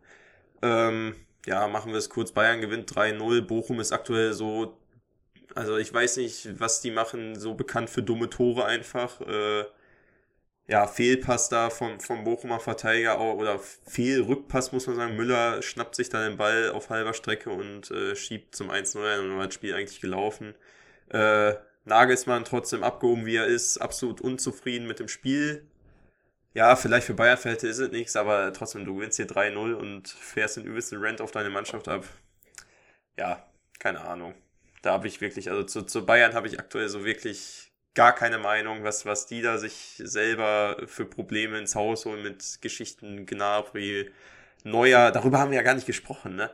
Ähm, 0.63 1.15
ja, 1.47 1.67
machen 1.69 1.91
wir 1.93 1.99
es 1.99 2.09
kurz. 2.11 2.33
Bayern 2.33 2.61
gewinnt 2.61 2.95
3-0. 2.95 3.41
Bochum 3.43 3.81
ist 3.81 3.93
aktuell 3.93 4.33
so, 4.35 4.79
also 5.55 5.77
ich 5.79 5.93
weiß 5.93 6.19
nicht, 6.19 6.61
was 6.61 6.81
die 6.81 6.91
machen, 6.91 7.39
so 7.39 7.55
bekannt 7.55 7.91
für 7.91 8.03
dumme 8.03 8.31
Tore 8.31 8.65
einfach. 8.67 9.21
Äh, 9.21 9.65
ja, 10.67 10.87
Fehlpass 10.87 11.49
da 11.51 11.69
vom, 11.69 12.01
vom 12.01 12.25
Bochumer 12.25 12.59
Verteidiger 12.59 13.19
auch, 13.19 13.35
oder 13.35 13.59
Fehlrückpass, 13.59 14.73
muss 14.73 14.87
man 14.87 14.97
sagen. 14.97 15.17
Müller 15.17 15.62
schnappt 15.62 15.95
sich 15.95 16.09
dann 16.09 16.31
den 16.31 16.39
Ball 16.39 16.71
auf 16.71 16.91
halber 16.91 17.12
Strecke 17.12 17.51
und 17.51 17.91
äh, 17.91 18.17
schiebt 18.17 18.57
zum 18.57 18.71
1-0 18.71 18.99
ein 19.05 19.21
und 19.21 19.29
dann 19.29 19.39
war 19.39 19.47
das 19.47 19.55
Spiel 19.55 19.75
eigentlich 19.75 20.01
gelaufen. 20.01 20.55
Äh, 21.11 21.55
Nagelsmann 21.85 22.45
trotzdem 22.45 22.83
abgehoben, 22.83 23.27
wie 23.27 23.37
er 23.37 23.47
ist, 23.47 23.79
absolut 23.79 24.23
unzufrieden 24.23 24.87
mit 24.87 25.01
dem 25.01 25.09
Spiel. 25.09 25.67
Ja, 26.55 26.77
vielleicht 26.77 27.07
für 27.07 27.15
Bayern-Verhältnisse 27.15 27.83
ist 27.83 27.89
es 27.89 27.93
nichts, 27.93 28.17
aber 28.17 28.53
trotzdem, 28.53 28.85
du 28.87 28.95
gewinnst 28.95 29.17
hier 29.17 29.27
3-0 29.27 29.75
und 29.75 30.09
fährst 30.09 30.57
den 30.57 30.65
übelsten 30.65 31.01
Rent 31.01 31.21
auf 31.21 31.33
deine 31.33 31.51
Mannschaft 31.51 31.89
ab. 31.89 32.05
Ja, 33.19 33.47
keine 33.81 34.01
Ahnung. 34.01 34.35
Da 34.81 34.93
habe 34.93 35.09
ich 35.09 35.21
wirklich, 35.21 35.51
also 35.51 35.65
zu, 35.65 35.83
zu 35.83 36.07
Bayern 36.07 36.35
habe 36.35 36.47
ich 36.47 36.59
aktuell 36.59 36.89
so 36.89 37.05
wirklich 37.05 37.73
gar 37.95 38.13
keine 38.15 38.39
Meinung, 38.39 38.83
was, 38.85 39.07
was 39.07 39.27
die 39.27 39.43
da 39.43 39.59
sich 39.59 39.95
selber 39.99 40.77
für 40.87 41.05
Probleme 41.05 41.59
ins 41.59 41.75
Haus 41.75 42.05
holen 42.07 42.23
mit 42.23 42.59
Geschichten 42.61 43.27
Gnabry, 43.27 44.11
Neuer. 44.65 45.11
Darüber 45.11 45.39
haben 45.39 45.51
wir 45.51 45.57
ja 45.59 45.63
gar 45.63 45.75
nicht 45.75 45.87
gesprochen, 45.87 46.37
ne? 46.37 46.51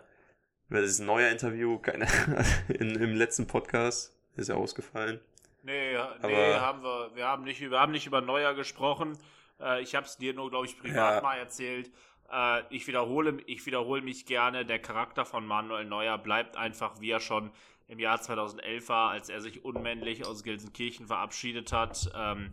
Über 0.69 0.81
dieses 0.81 1.01
neue 1.01 1.29
Interview, 1.31 1.79
keine, 1.79 2.07
in, 2.69 2.95
im 2.95 3.15
letzten 3.15 3.47
Podcast 3.47 4.15
ist 4.37 4.49
ja 4.49 4.55
ausgefallen. 4.55 5.21
Nee, 5.63 5.97
Aber- 5.97 6.29
nee 6.29 6.55
haben 6.55 6.83
wir, 6.83 7.11
wir, 7.15 7.27
haben 7.27 7.45
nicht, 7.45 7.61
wir 7.61 7.79
haben 7.79 7.93
nicht 7.93 8.07
über 8.07 8.21
Neuer 8.21 8.55
gesprochen. 8.55 9.19
Äh, 9.61 9.83
ich 9.83 9.95
habe 9.95 10.07
es 10.07 10.17
dir 10.17 10.33
nur, 10.35 10.51
glaube 10.51 10.67
ich, 10.67 10.79
privat 10.79 11.17
Ja. 11.17 11.21
mal 11.23 11.37
erzählt. 11.39 11.91
Äh, 12.33 12.63
ich, 12.71 12.87
wiederhole, 12.87 13.39
ich 13.47 13.65
wiederhole 13.67 14.03
mich 14.03 14.27
gerne. 14.27 14.65
Der 14.65 14.79
Charakter 14.79 15.25
von 15.27 15.47
Manuel 15.47 15.85
Neuer 15.85 16.19
bleibt 16.19 16.57
einfach, 16.57 17.01
wie 17.01 17.11
er 17.11 17.21
schon 17.21 17.51
im 17.91 17.99
Jahr 17.99 18.21
2011 18.21 18.89
war, 18.89 19.11
als 19.11 19.29
er 19.29 19.41
sich 19.41 19.65
unmännlich 19.65 20.25
aus 20.25 20.45
Gelsenkirchen 20.45 21.09
verabschiedet 21.09 21.73
hat. 21.73 22.09
Ähm, 22.15 22.53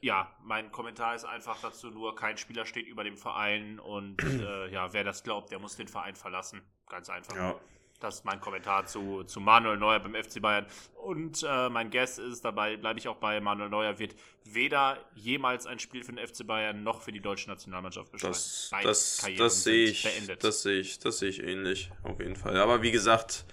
ja, 0.00 0.34
mein 0.42 0.72
Kommentar 0.72 1.14
ist 1.14 1.24
einfach 1.24 1.60
dazu 1.62 1.88
nur, 1.90 2.16
kein 2.16 2.36
Spieler 2.36 2.66
steht 2.66 2.88
über 2.88 3.04
dem 3.04 3.16
Verein 3.16 3.78
und 3.78 4.22
äh, 4.24 4.68
ja, 4.72 4.92
wer 4.92 5.04
das 5.04 5.22
glaubt, 5.22 5.52
der 5.52 5.60
muss 5.60 5.76
den 5.76 5.86
Verein 5.86 6.16
verlassen. 6.16 6.62
Ganz 6.88 7.08
einfach. 7.08 7.36
Ja. 7.36 7.60
Das 8.00 8.16
ist 8.16 8.24
mein 8.24 8.40
Kommentar 8.40 8.86
zu, 8.86 9.24
zu 9.24 9.40
Manuel 9.40 9.76
Neuer 9.76 10.00
beim 10.00 10.14
FC 10.14 10.40
Bayern. 10.40 10.66
Und 10.94 11.44
äh, 11.46 11.68
mein 11.68 11.90
Guess 11.90 12.18
ist, 12.18 12.44
dabei 12.44 12.76
bleibe 12.76 12.98
ich 12.98 13.08
auch 13.08 13.16
bei, 13.16 13.40
Manuel 13.40 13.68
Neuer 13.68 13.98
wird 13.98 14.14
weder 14.44 14.98
jemals 15.14 15.66
ein 15.66 15.78
Spiel 15.78 16.02
für 16.02 16.12
den 16.12 16.26
FC 16.26 16.46
Bayern 16.46 16.82
noch 16.82 17.02
für 17.02 17.12
die 17.12 17.20
deutsche 17.20 17.48
Nationalmannschaft 17.48 18.10
bestreiten. 18.10 18.32
Das, 18.32 18.70
das, 18.82 19.26
das 19.36 19.62
sehe 19.64 19.84
ich, 19.84 20.02
beendet. 20.02 20.42
das 20.42 20.62
sehe 20.62 20.80
ich, 20.80 20.98
das 20.98 21.18
sehe 21.18 21.28
ich 21.28 21.42
ähnlich, 21.42 21.90
auf 22.02 22.18
jeden 22.20 22.36
Fall. 22.36 22.56
Aber 22.56 22.82
wie 22.82 22.90
gesagt, 22.90 23.44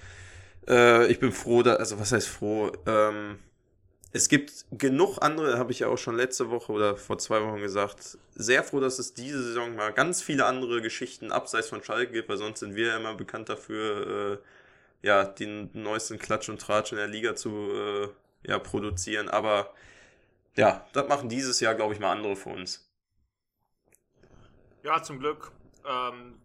äh, 0.68 1.08
ich 1.12 1.20
bin 1.20 1.32
froh, 1.32 1.62
da, 1.62 1.76
also 1.76 2.00
was 2.00 2.12
heißt 2.12 2.28
froh? 2.28 2.72
Ähm, 2.86 3.40
es 4.14 4.30
gibt 4.30 4.66
genug 4.72 5.18
andere, 5.22 5.58
habe 5.58 5.72
ich 5.72 5.80
ja 5.80 5.88
auch 5.88 5.98
schon 5.98 6.16
letzte 6.16 6.50
Woche 6.50 6.72
oder 6.72 6.98
vor 6.98 7.18
zwei 7.18 7.42
Wochen 7.44 7.60
gesagt, 7.60 8.18
sehr 8.36 8.64
froh, 8.64 8.80
dass 8.80 9.00
es 9.00 9.14
diese 9.14 9.44
Saison 9.44 9.76
mal 9.76 9.92
ganz 9.92 10.22
viele 10.22 10.46
andere 10.46 10.82
Geschichten 10.82 11.32
abseits 11.32 11.70
von 11.70 11.84
Schalke 11.84 12.14
gibt, 12.14 12.30
weil 12.30 12.38
sonst 12.38 12.60
sind 12.60 12.76
wir 12.76 12.88
ja 12.88 12.98
immer 12.98 13.16
bekannt 13.16 13.50
dafür, 13.50 14.40
äh, 15.02 15.08
ja, 15.08 15.26
den 15.26 15.70
neuesten 15.74 16.18
Klatsch 16.20 16.50
und 16.50 16.62
Tratsch 16.62 16.92
in 16.92 16.98
der 16.98 17.08
Liga 17.08 17.36
zu 17.36 17.50
äh, 17.50 18.08
ja, 18.48 18.60
produzieren. 18.60 19.30
Aber 19.30 19.74
ja, 20.56 20.88
das 20.94 21.08
machen 21.08 21.30
dieses 21.30 21.60
Jahr, 21.60 21.76
glaube 21.76 21.94
ich, 21.94 22.00
mal 22.00 22.12
andere 22.12 22.36
für 22.36 22.50
uns. 22.50 22.90
Ja, 24.84 25.04
zum 25.04 25.20
Glück. 25.20 25.52
Ähm, 25.86 26.40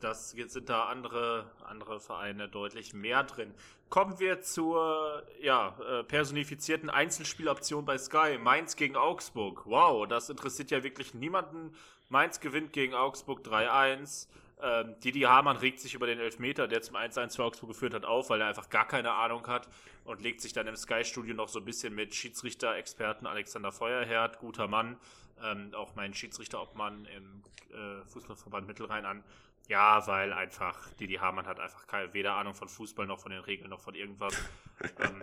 das 0.00 0.30
sind 0.30 0.68
da 0.68 0.84
andere, 0.84 1.50
andere 1.66 2.00
Vereine 2.00 2.48
deutlich 2.48 2.94
mehr 2.94 3.24
drin. 3.24 3.54
Kommen 3.88 4.18
wir 4.18 4.42
zur 4.42 5.22
ja, 5.40 5.76
äh, 5.80 6.04
personifizierten 6.04 6.90
Einzelspieloption 6.90 7.84
bei 7.84 7.96
Sky. 7.98 8.38
Mainz 8.38 8.76
gegen 8.76 8.96
Augsburg. 8.96 9.62
Wow, 9.64 10.06
das 10.06 10.28
interessiert 10.28 10.70
ja 10.70 10.82
wirklich 10.82 11.14
niemanden. 11.14 11.74
Mainz 12.08 12.40
gewinnt 12.40 12.72
gegen 12.72 12.94
Augsburg 12.94 13.40
3-1. 13.40 14.28
Ähm, 14.60 14.94
Didi 15.00 15.20
Hamann 15.20 15.56
regt 15.56 15.80
sich 15.80 15.94
über 15.94 16.06
den 16.06 16.18
Elfmeter, 16.18 16.66
der 16.66 16.82
zum 16.82 16.96
1-1 16.96 17.36
für 17.36 17.44
Augsburg 17.44 17.70
geführt 17.70 17.94
hat, 17.94 18.04
auf, 18.04 18.28
weil 18.30 18.40
er 18.40 18.48
einfach 18.48 18.68
gar 18.68 18.88
keine 18.88 19.12
Ahnung 19.12 19.46
hat 19.46 19.68
und 20.04 20.20
legt 20.20 20.40
sich 20.40 20.52
dann 20.52 20.66
im 20.66 20.76
Sky-Studio 20.76 21.34
noch 21.34 21.48
so 21.48 21.60
ein 21.60 21.64
bisschen 21.64 21.94
mit 21.94 22.14
Schiedsrichter-Experten 22.14 23.26
Alexander 23.26 23.70
Feuerherd, 23.70 24.38
guter 24.38 24.66
Mann, 24.66 24.96
ähm, 25.44 25.72
auch 25.74 25.94
mein 25.94 26.12
Schiedsrichterobmann 26.12 27.06
im 27.16 27.42
äh, 27.72 28.04
Fußballverband 28.06 28.66
Mittelrhein 28.66 29.04
an. 29.04 29.22
Ja, 29.68 30.06
weil 30.06 30.32
einfach 30.32 30.90
Didi 30.94 31.14
Hamann 31.14 31.46
hat 31.46 31.60
einfach 31.60 31.86
keine, 31.86 32.12
weder 32.14 32.34
Ahnung 32.34 32.54
von 32.54 32.68
Fußball 32.68 33.06
noch 33.06 33.20
von 33.20 33.30
den 33.30 33.40
Regeln 33.40 33.68
noch 33.68 33.80
von 33.80 33.94
irgendwas. 33.94 34.34
ähm, 34.98 35.22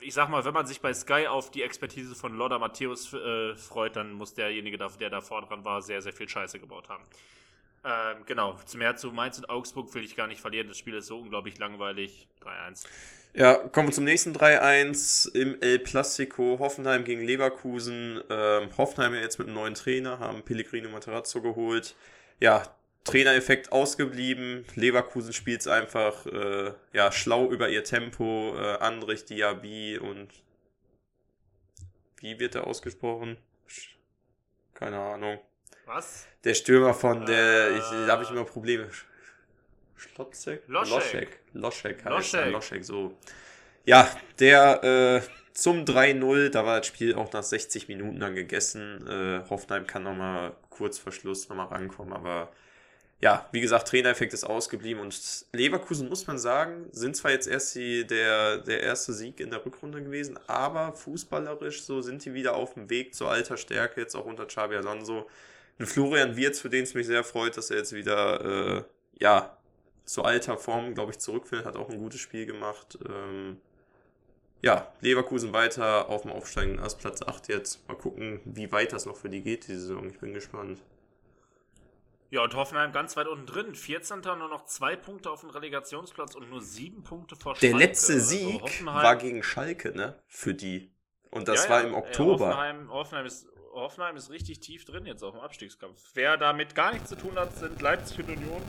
ich 0.00 0.12
sag 0.12 0.28
mal, 0.28 0.44
wenn 0.44 0.52
man 0.52 0.66
sich 0.66 0.80
bei 0.80 0.92
Sky 0.92 1.26
auf 1.26 1.50
die 1.50 1.62
Expertise 1.62 2.14
von 2.14 2.36
Lothar 2.36 2.58
Matthäus 2.58 3.12
äh, 3.14 3.54
freut, 3.56 3.96
dann 3.96 4.12
muss 4.12 4.34
derjenige, 4.34 4.76
der 4.76 5.10
da 5.10 5.20
vorne 5.22 5.46
dran 5.46 5.64
war, 5.64 5.80
sehr, 5.80 6.02
sehr 6.02 6.12
viel 6.12 6.28
Scheiße 6.28 6.60
gebaut 6.60 6.90
haben. 6.90 7.04
Ähm, 7.82 8.24
genau, 8.26 8.58
zum 8.66 8.80
Mehr 8.80 8.96
zu 8.96 9.10
Mainz 9.10 9.38
und 9.38 9.48
Augsburg 9.48 9.92
will 9.94 10.04
ich 10.04 10.14
gar 10.14 10.26
nicht 10.26 10.40
verlieren. 10.40 10.68
Das 10.68 10.76
Spiel 10.76 10.94
ist 10.94 11.06
so 11.06 11.18
unglaublich 11.18 11.58
langweilig. 11.58 12.28
3-1. 12.44 12.86
Ja, 13.32 13.54
kommen 13.54 13.88
wir 13.88 13.94
zum 13.94 14.04
nächsten 14.04 14.34
3-1 14.34 15.34
im 15.34 15.56
El 15.62 15.78
Plastico. 15.78 16.58
Hoffenheim 16.58 17.04
gegen 17.04 17.22
Leverkusen. 17.22 18.20
Ähm, 18.28 18.68
Hoffenheim 18.76 19.14
ja 19.14 19.20
jetzt 19.20 19.38
mit 19.38 19.48
einem 19.48 19.54
neuen 19.54 19.74
Trainer, 19.74 20.18
haben 20.18 20.42
Pellegrino 20.42 20.90
Materazzo 20.90 21.40
geholt. 21.40 21.94
Ja, 22.38 22.64
Trainereffekt 23.04 23.72
ausgeblieben. 23.72 24.64
Leverkusen 24.74 25.32
spielt 25.32 25.60
es 25.62 25.66
einfach 25.68 26.26
äh, 26.26 26.72
ja, 26.92 27.10
schlau 27.12 27.50
über 27.50 27.68
ihr 27.68 27.82
Tempo. 27.84 28.54
Äh, 28.56 28.76
Andrich, 28.78 29.24
Diaby 29.24 29.98
und 29.98 30.28
wie 32.18 32.38
wird 32.38 32.54
er 32.54 32.66
ausgesprochen? 32.66 33.36
Keine 34.74 34.98
Ahnung. 34.98 35.38
Was? 35.86 36.26
Der 36.44 36.54
Stürmer 36.54 36.94
von 36.94 37.24
der, 37.26 37.70
ich, 37.76 37.82
da 37.82 38.08
habe 38.08 38.22
ich 38.22 38.30
Äh. 38.30 38.32
immer 38.32 38.44
Probleme. 38.44 38.84
Sch- 38.86 39.04
Schlotzek? 39.96 40.62
Loschek. 40.68 40.90
Loschek. 40.92 41.40
Loschek 41.52 42.04
heißt. 42.04 42.14
Loschek. 42.32 42.52
Loschek, 42.52 42.84
so. 42.84 43.18
Ja, 43.84 44.08
der 44.38 44.84
äh, 45.24 45.28
zum 45.52 45.84
3-0, 45.84 46.50
da 46.50 46.64
war 46.64 46.78
das 46.78 46.86
Spiel 46.86 47.14
auch 47.14 47.32
nach 47.32 47.42
60 47.42 47.88
Minuten 47.88 48.20
dann 48.20 48.34
gegessen. 48.34 49.06
Äh, 49.06 49.48
Hoffenheim 49.50 49.86
kann 49.86 50.02
nochmal 50.04 50.54
kurz 50.70 50.98
vor 50.98 51.12
Schluss 51.12 51.48
nochmal 51.48 51.66
rankommen, 51.66 52.12
aber 52.12 52.52
ja, 53.20 53.46
wie 53.52 53.60
gesagt, 53.60 53.88
Trainereffekt 53.88 54.32
ist 54.32 54.44
ausgeblieben 54.44 55.02
und 55.02 55.44
Leverkusen, 55.52 56.08
muss 56.08 56.26
man 56.26 56.38
sagen, 56.38 56.86
sind 56.92 57.16
zwar 57.16 57.32
jetzt 57.32 57.46
erst 57.46 57.74
die, 57.74 58.06
der, 58.06 58.58
der 58.58 58.82
erste 58.82 59.12
Sieg 59.12 59.40
in 59.40 59.50
der 59.50 59.64
Rückrunde 59.64 60.02
gewesen, 60.02 60.38
aber 60.46 60.94
fußballerisch 60.94 61.82
so 61.82 62.00
sind 62.00 62.24
die 62.24 62.32
wieder 62.32 62.54
auf 62.54 62.74
dem 62.74 62.88
Weg 62.88 63.14
zur 63.14 63.30
alter 63.30 63.58
Stärke, 63.58 64.00
jetzt 64.00 64.14
auch 64.14 64.24
unter 64.24 64.46
Xabi 64.46 64.76
Alonso. 64.76 65.28
Ein 65.78 65.86
Florian 65.86 66.36
Wirtz, 66.36 66.60
für 66.60 66.70
den 66.70 66.84
es 66.84 66.94
mich 66.94 67.06
sehr 67.06 67.22
freut, 67.22 67.58
dass 67.58 67.70
er 67.70 67.78
jetzt 67.78 67.92
wieder, 67.92 68.78
äh, 68.78 68.84
ja, 69.18 69.56
zu 70.06 70.24
alter 70.24 70.56
Form, 70.56 70.94
glaube 70.94 71.12
ich, 71.12 71.18
zurückfindet, 71.18 71.66
hat 71.66 71.76
auch 71.76 71.90
ein 71.90 71.98
gutes 71.98 72.20
Spiel 72.20 72.46
gemacht. 72.46 72.98
Ähm, 73.06 73.58
ja, 74.62 74.92
Leverkusen 75.00 75.52
weiter 75.52 76.08
auf 76.08 76.22
dem 76.22 76.32
Aufsteigen 76.32 76.78
als 76.78 76.96
Platz 76.96 77.22
8 77.22 77.48
jetzt. 77.48 77.86
Mal 77.86 77.96
gucken, 77.96 78.40
wie 78.44 78.72
weit 78.72 78.92
das 78.92 79.06
noch 79.06 79.16
für 79.16 79.28
die 79.28 79.42
geht, 79.42 79.68
die 79.68 79.74
Saison. 79.74 80.08
Ich 80.10 80.18
bin 80.18 80.34
gespannt. 80.34 80.80
Ja, 82.30 82.42
und 82.44 82.54
Hoffenheim 82.54 82.92
ganz 82.92 83.16
weit 83.16 83.26
unten 83.26 83.46
drin. 83.46 83.74
14. 83.74 84.20
nur 84.20 84.48
noch 84.48 84.64
zwei 84.66 84.94
Punkte 84.94 85.30
auf 85.30 85.40
dem 85.40 85.50
Relegationsplatz 85.50 86.34
und 86.36 86.48
nur 86.48 86.60
sieben 86.60 87.02
Punkte 87.02 87.34
vor 87.34 87.54
Der 87.54 87.70
Schalke. 87.70 87.76
letzte 87.78 88.12
Also 88.14 88.26
Sieg 88.26 88.62
Hoffenheim- 88.62 89.02
war 89.02 89.16
gegen 89.16 89.42
Schalke, 89.42 89.90
ne? 89.96 90.16
Für 90.28 90.54
die. 90.54 90.92
Und 91.30 91.48
das 91.48 91.64
Ja, 91.64 91.70
war 91.70 91.80
im 91.82 91.88
ey, 91.88 91.94
Oktober. 91.94 92.46
Hoffenheim, 92.48 92.90
Hoffenheim, 92.92 93.26
ist, 93.26 93.46
Hoffenheim 93.72 94.16
ist 94.16 94.30
richtig 94.30 94.60
tief 94.60 94.84
drin 94.84 95.06
jetzt 95.06 95.22
auf 95.24 95.32
dem 95.34 95.40
Abstiegskampf. 95.40 96.00
Wer 96.14 96.36
damit 96.36 96.74
gar 96.76 96.92
nichts 96.92 97.08
zu 97.08 97.16
tun 97.16 97.36
hat, 97.36 97.56
sind 97.56 97.80
Leipzig 97.82 98.18
und 98.20 98.30
Union. 98.30 98.62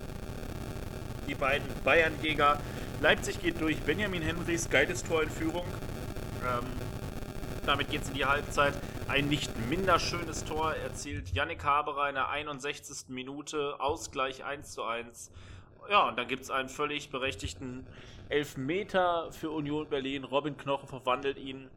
Die 1.27 1.35
beiden 1.35 1.67
Bayernjäger. 1.83 2.59
Leipzig 2.99 3.41
geht 3.41 3.61
durch 3.61 3.77
Benjamin 3.81 4.21
Henrys 4.21 4.69
geiles 4.69 5.03
Tor 5.03 5.23
in 5.23 5.29
Führung. 5.29 5.65
Ähm, 6.43 6.65
damit 7.65 7.89
geht 7.89 8.01
es 8.01 8.07
in 8.09 8.15
die 8.15 8.25
Halbzeit. 8.25 8.73
Ein 9.11 9.27
nicht 9.27 9.51
minder 9.69 9.99
schönes 9.99 10.45
Tor 10.45 10.73
erzielt 10.73 11.33
Yannick 11.33 11.65
Haberer 11.65 12.07
in 12.07 12.15
der 12.15 12.29
61. 12.29 13.09
Minute. 13.09 13.77
Ausgleich 13.81 14.45
1 14.45 14.71
zu 14.71 14.85
1. 14.85 15.33
Ja, 15.89 16.07
und 16.07 16.17
dann 16.17 16.29
gibt 16.29 16.43
es 16.43 16.49
einen 16.49 16.69
völlig 16.69 17.09
berechtigten 17.09 17.85
Elfmeter 18.29 19.29
für 19.33 19.51
Union 19.51 19.89
Berlin. 19.89 20.23
Robin 20.23 20.55
Knochen 20.55 20.87
verwandelt 20.87 21.37
ihn. 21.37 21.69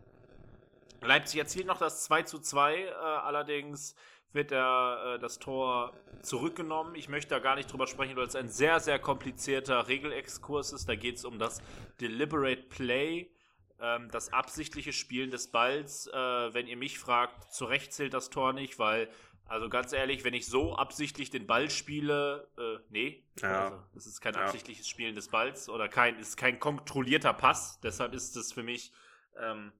Leipzig 1.02 1.40
erzielt 1.40 1.66
noch 1.66 1.78
das 1.78 2.04
2 2.04 2.22
zu 2.22 2.38
2, 2.38 2.76
äh, 2.76 2.92
allerdings 2.92 3.96
wird 4.32 4.52
der, 4.52 5.16
äh, 5.16 5.18
das 5.18 5.40
Tor 5.40 5.92
zurückgenommen. 6.22 6.94
Ich 6.94 7.08
möchte 7.08 7.30
da 7.30 7.40
gar 7.40 7.56
nicht 7.56 7.72
drüber 7.72 7.88
sprechen, 7.88 8.14
weil 8.14 8.28
es 8.28 8.36
ein 8.36 8.48
sehr, 8.48 8.78
sehr 8.78 9.00
komplizierter 9.00 9.88
Regelexkurs 9.88 10.72
ist. 10.72 10.88
Da 10.88 10.94
geht 10.94 11.16
es 11.16 11.24
um 11.24 11.40
das 11.40 11.60
Deliberate 12.00 12.62
Play, 12.62 13.33
ähm, 13.80 14.08
das 14.10 14.32
absichtliche 14.32 14.92
Spielen 14.92 15.30
des 15.30 15.50
Balls. 15.50 16.06
Äh, 16.06 16.12
wenn 16.54 16.66
ihr 16.66 16.76
mich 16.76 16.98
fragt, 16.98 17.52
zu 17.52 17.64
Recht 17.64 17.92
zählt 17.92 18.14
das 18.14 18.30
Tor 18.30 18.52
nicht, 18.52 18.78
weil 18.78 19.08
Also 19.46 19.68
ganz 19.68 19.92
ehrlich, 19.92 20.24
wenn 20.24 20.32
ich 20.32 20.46
so 20.46 20.74
absichtlich 20.74 21.28
den 21.28 21.46
Ball 21.46 21.68
spiele, 21.68 22.48
äh, 22.56 22.78
nee. 22.88 23.24
Ja. 23.42 23.64
Also, 23.64 23.82
das 23.92 24.06
ist 24.06 24.22
kein 24.22 24.32
Ja. 24.32 24.40
absichtliches 24.40 24.88
Spielen 24.88 25.14
des 25.14 25.28
Balls 25.28 25.68
oder 25.68 25.86
kein, 25.86 26.18
ist 26.18 26.38
kein 26.38 26.58
kontrollierter 26.58 27.34
Pass. 27.34 27.78
Deshalb 27.82 28.14
ist 28.14 28.36
es 28.36 28.54
für 28.54 28.62
mich, 28.62 28.90
ähm, 29.38 29.70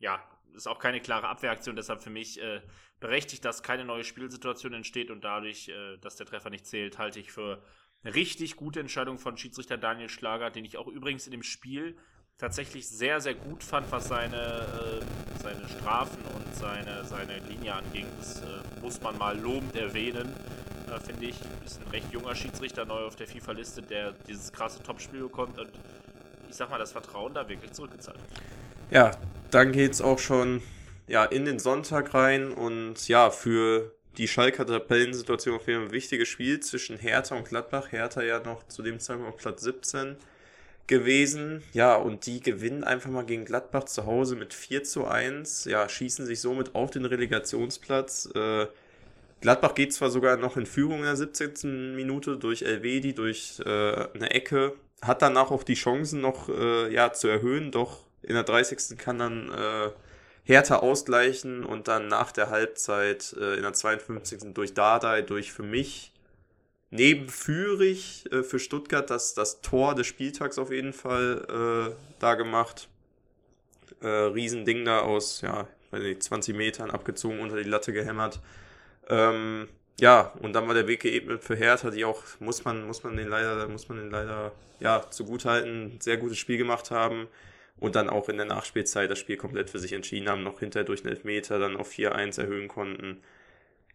ja, 0.00 0.20
ist 0.56 0.66
auch 0.66 0.80
keine 0.80 1.00
klare 1.00 1.28
Abwehraktion. 1.28 1.76
Deshalb 1.76 2.02
für 2.02 2.10
mich 2.10 2.40
äh, 2.42 2.60
berechtigt, 2.98 3.44
dass 3.44 3.62
keine 3.62 3.84
neue 3.84 4.02
Spielsituation 4.02 4.72
entsteht 4.72 5.12
und 5.12 5.22
dadurch, 5.22 5.68
äh, 5.68 5.96
dass 5.98 6.16
der 6.16 6.26
Treffer 6.26 6.50
nicht 6.50 6.66
zählt, 6.66 6.98
halte 6.98 7.20
ich 7.20 7.30
für 7.30 7.62
eine 8.02 8.16
richtig 8.16 8.56
gute 8.56 8.80
Entscheidung 8.80 9.18
von 9.18 9.36
Schiedsrichter 9.36 9.78
Daniel 9.78 10.08
Schlager, 10.08 10.50
den 10.50 10.64
ich 10.64 10.76
auch 10.76 10.88
übrigens 10.88 11.26
in 11.26 11.30
dem 11.30 11.44
Spiel 11.44 11.96
tatsächlich 12.38 12.88
sehr, 12.88 13.20
sehr 13.20 13.34
gut 13.34 13.62
fand, 13.62 13.90
was 13.90 14.08
seine, 14.08 14.36
äh, 14.36 15.40
seine 15.42 15.68
Strafen 15.68 16.22
und 16.34 16.54
seine, 16.54 17.04
seine 17.04 17.38
Linie 17.48 17.74
anging. 17.74 18.06
Das 18.18 18.40
äh, 18.40 18.80
muss 18.82 19.00
man 19.00 19.16
mal 19.18 19.38
lobend 19.38 19.76
erwähnen, 19.76 20.32
äh, 20.88 21.00
finde 21.00 21.26
ich. 21.26 21.36
Ist 21.64 21.80
ein 21.80 21.90
recht 21.90 22.12
junger 22.12 22.34
Schiedsrichter, 22.34 22.84
neu 22.84 23.04
auf 23.04 23.16
der 23.16 23.26
FIFA-Liste, 23.26 23.82
der 23.82 24.12
dieses 24.28 24.52
krasse 24.52 24.82
Topspiel 24.82 25.22
bekommt 25.22 25.58
und 25.58 25.70
ich 26.48 26.56
sag 26.56 26.70
mal, 26.70 26.78
das 26.78 26.92
Vertrauen 26.92 27.34
da 27.34 27.48
wirklich 27.48 27.72
zurückgezahlt. 27.72 28.20
Ja, 28.90 29.12
dann 29.50 29.72
geht's 29.72 30.00
auch 30.00 30.18
schon 30.18 30.62
ja, 31.06 31.24
in 31.24 31.44
den 31.44 31.58
Sonntag 31.58 32.14
rein 32.14 32.52
und 32.52 33.08
ja, 33.08 33.30
für 33.30 33.92
die 34.18 34.28
Schalker 34.28 34.64
Tabellensituation 34.64 35.56
auf 35.56 35.66
jeden 35.66 35.80
Fall 35.80 35.88
ein 35.88 35.92
wichtiges 35.92 36.28
Spiel 36.28 36.60
zwischen 36.60 36.96
Hertha 36.98 37.34
und 37.34 37.48
Gladbach. 37.48 37.90
Hertha 37.90 38.22
ja 38.22 38.40
noch 38.40 38.66
zu 38.68 38.82
dem 38.82 39.00
Zeitpunkt 39.00 39.34
auf 39.34 39.40
Platz 39.40 39.62
17 39.62 40.16
gewesen. 40.86 41.62
Ja, 41.72 41.96
und 41.96 42.26
die 42.26 42.40
gewinnen 42.40 42.84
einfach 42.84 43.10
mal 43.10 43.24
gegen 43.24 43.44
Gladbach 43.44 43.84
zu 43.84 44.06
Hause 44.06 44.36
mit 44.36 44.54
4 44.54 44.84
zu 44.84 45.06
1. 45.06 45.64
Ja, 45.64 45.88
schießen 45.88 46.26
sich 46.26 46.40
somit 46.40 46.74
auf 46.74 46.90
den 46.90 47.04
Relegationsplatz. 47.04 48.30
Äh, 48.34 48.66
Gladbach 49.40 49.74
geht 49.74 49.92
zwar 49.92 50.10
sogar 50.10 50.36
noch 50.36 50.56
in 50.56 50.66
Führung 50.66 51.00
in 51.00 51.04
der 51.04 51.16
17. 51.16 51.94
Minute 51.94 52.38
durch 52.38 52.62
Elvedi, 52.62 53.14
durch 53.14 53.60
äh, 53.64 53.68
eine 54.14 54.30
Ecke, 54.30 54.74
hat 55.02 55.20
danach 55.20 55.50
auch 55.50 55.64
die 55.64 55.74
Chancen 55.74 56.22
noch 56.22 56.48
äh, 56.48 56.92
ja, 56.92 57.12
zu 57.12 57.28
erhöhen, 57.28 57.70
doch 57.70 58.06
in 58.22 58.34
der 58.34 58.44
30. 58.44 58.96
kann 58.96 59.18
dann 59.18 59.50
äh, 59.50 59.90
Hertha 60.44 60.76
ausgleichen 60.76 61.64
und 61.64 61.88
dann 61.88 62.08
nach 62.08 62.32
der 62.32 62.48
Halbzeit 62.48 63.34
äh, 63.38 63.56
in 63.56 63.62
der 63.62 63.74
52. 63.74 64.54
durch 64.54 64.72
Dardai, 64.72 65.20
durch 65.20 65.52
für 65.52 65.62
mich 65.62 66.13
neben 66.94 67.28
Führig 67.28 68.24
äh, 68.30 68.44
für 68.44 68.60
Stuttgart 68.60 69.10
das, 69.10 69.34
das 69.34 69.60
Tor 69.60 69.96
des 69.96 70.06
Spieltags 70.06 70.58
auf 70.58 70.70
jeden 70.70 70.92
Fall 70.92 71.90
äh, 71.90 71.94
da 72.20 72.36
gemacht. 72.36 72.88
Äh, 74.00 74.06
Riesending 74.06 74.84
da 74.84 75.00
aus, 75.00 75.40
ja, 75.40 75.66
weiß 75.90 76.02
nicht, 76.02 76.22
20 76.22 76.54
Metern 76.54 76.92
abgezogen, 76.92 77.40
unter 77.40 77.56
die 77.56 77.68
Latte 77.68 77.92
gehämmert. 77.92 78.40
Ähm, 79.08 79.68
ja, 79.98 80.32
und 80.40 80.52
dann 80.52 80.68
war 80.68 80.74
der 80.74 80.86
Weg 80.86 81.00
geebnet 81.00 81.42
für 81.42 81.56
Hertha, 81.56 81.90
die 81.90 82.04
auch, 82.04 82.22
muss 82.38 82.64
man, 82.64 82.86
muss 82.86 83.02
man 83.02 83.16
den 83.16 83.28
leider, 83.28 83.66
muss 83.68 83.88
man 83.88 83.98
den 83.98 84.10
leider, 84.10 84.52
ja, 84.78 85.10
zugutehalten, 85.10 85.98
sehr 86.00 86.16
gutes 86.16 86.38
Spiel 86.38 86.58
gemacht 86.58 86.92
haben 86.92 87.26
und 87.80 87.96
dann 87.96 88.08
auch 88.08 88.28
in 88.28 88.36
der 88.36 88.46
Nachspielzeit 88.46 89.10
das 89.10 89.18
Spiel 89.18 89.36
komplett 89.36 89.68
für 89.68 89.80
sich 89.80 89.94
entschieden 89.94 90.28
haben, 90.28 90.44
noch 90.44 90.60
hinterher 90.60 90.84
durch 90.84 91.00
einen 91.00 91.14
Elfmeter 91.14 91.58
dann 91.58 91.76
auf 91.76 91.90
4-1 91.90 92.40
erhöhen 92.40 92.68
konnten. 92.68 93.20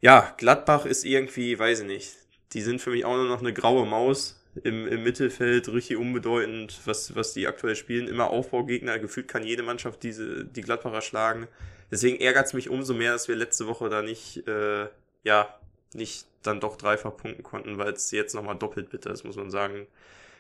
Ja, 0.02 0.34
Gladbach 0.38 0.86
ist 0.86 1.06
irgendwie, 1.06 1.58
weiß 1.58 1.82
ich 1.82 1.88
nicht, 1.88 2.29
die 2.54 2.62
sind 2.62 2.82
für 2.82 2.90
mich 2.90 3.06
auch 3.06 3.16
nur 3.16 3.28
noch 3.28 3.42
eine 3.42 3.54
graue 3.54 3.86
Maus 3.86 4.40
im, 4.64 4.88
im 4.88 5.04
Mittelfeld, 5.04 5.70
richtig 5.70 5.98
unbedeutend, 5.98 6.80
was, 6.86 7.16
was 7.16 7.34
die 7.34 7.48
aktuell 7.48 7.76
spielen. 7.76 8.08
Immer 8.08 8.30
Aufbaugegner, 8.30 9.00
gefühlt 9.00 9.28
kann 9.28 9.44
jede 9.44 9.64
Mannschaft 9.64 10.04
diese, 10.04 10.46
die 10.46 10.62
Gladbacher 10.62 11.02
schlagen. 11.02 11.48
Deswegen 11.92 12.20
ärgert 12.20 12.48
es 12.48 12.54
mich 12.54 12.70
umso 12.70 12.94
mehr, 12.94 13.14
dass 13.14 13.28
wir 13.28 13.36
letzte 13.36 13.68
Woche 13.68 13.90
da 13.90 14.02
nicht, 14.02 14.48
äh, 14.48 14.88
ja, 15.24 15.60
nicht 15.94 16.26
dann 16.44 16.60
doch 16.60 16.78
dreifach 16.78 17.16
punkten 17.16 17.44
konnten, 17.44 17.78
weil 17.78 17.94
es 17.94 18.12
jetzt 18.12 18.34
nochmal 18.36 18.58
doppelt 18.58 18.90
bitter 18.90 19.12
ist, 19.12 19.24
muss 19.24 19.36
man 19.36 19.50
sagen, 19.50 19.88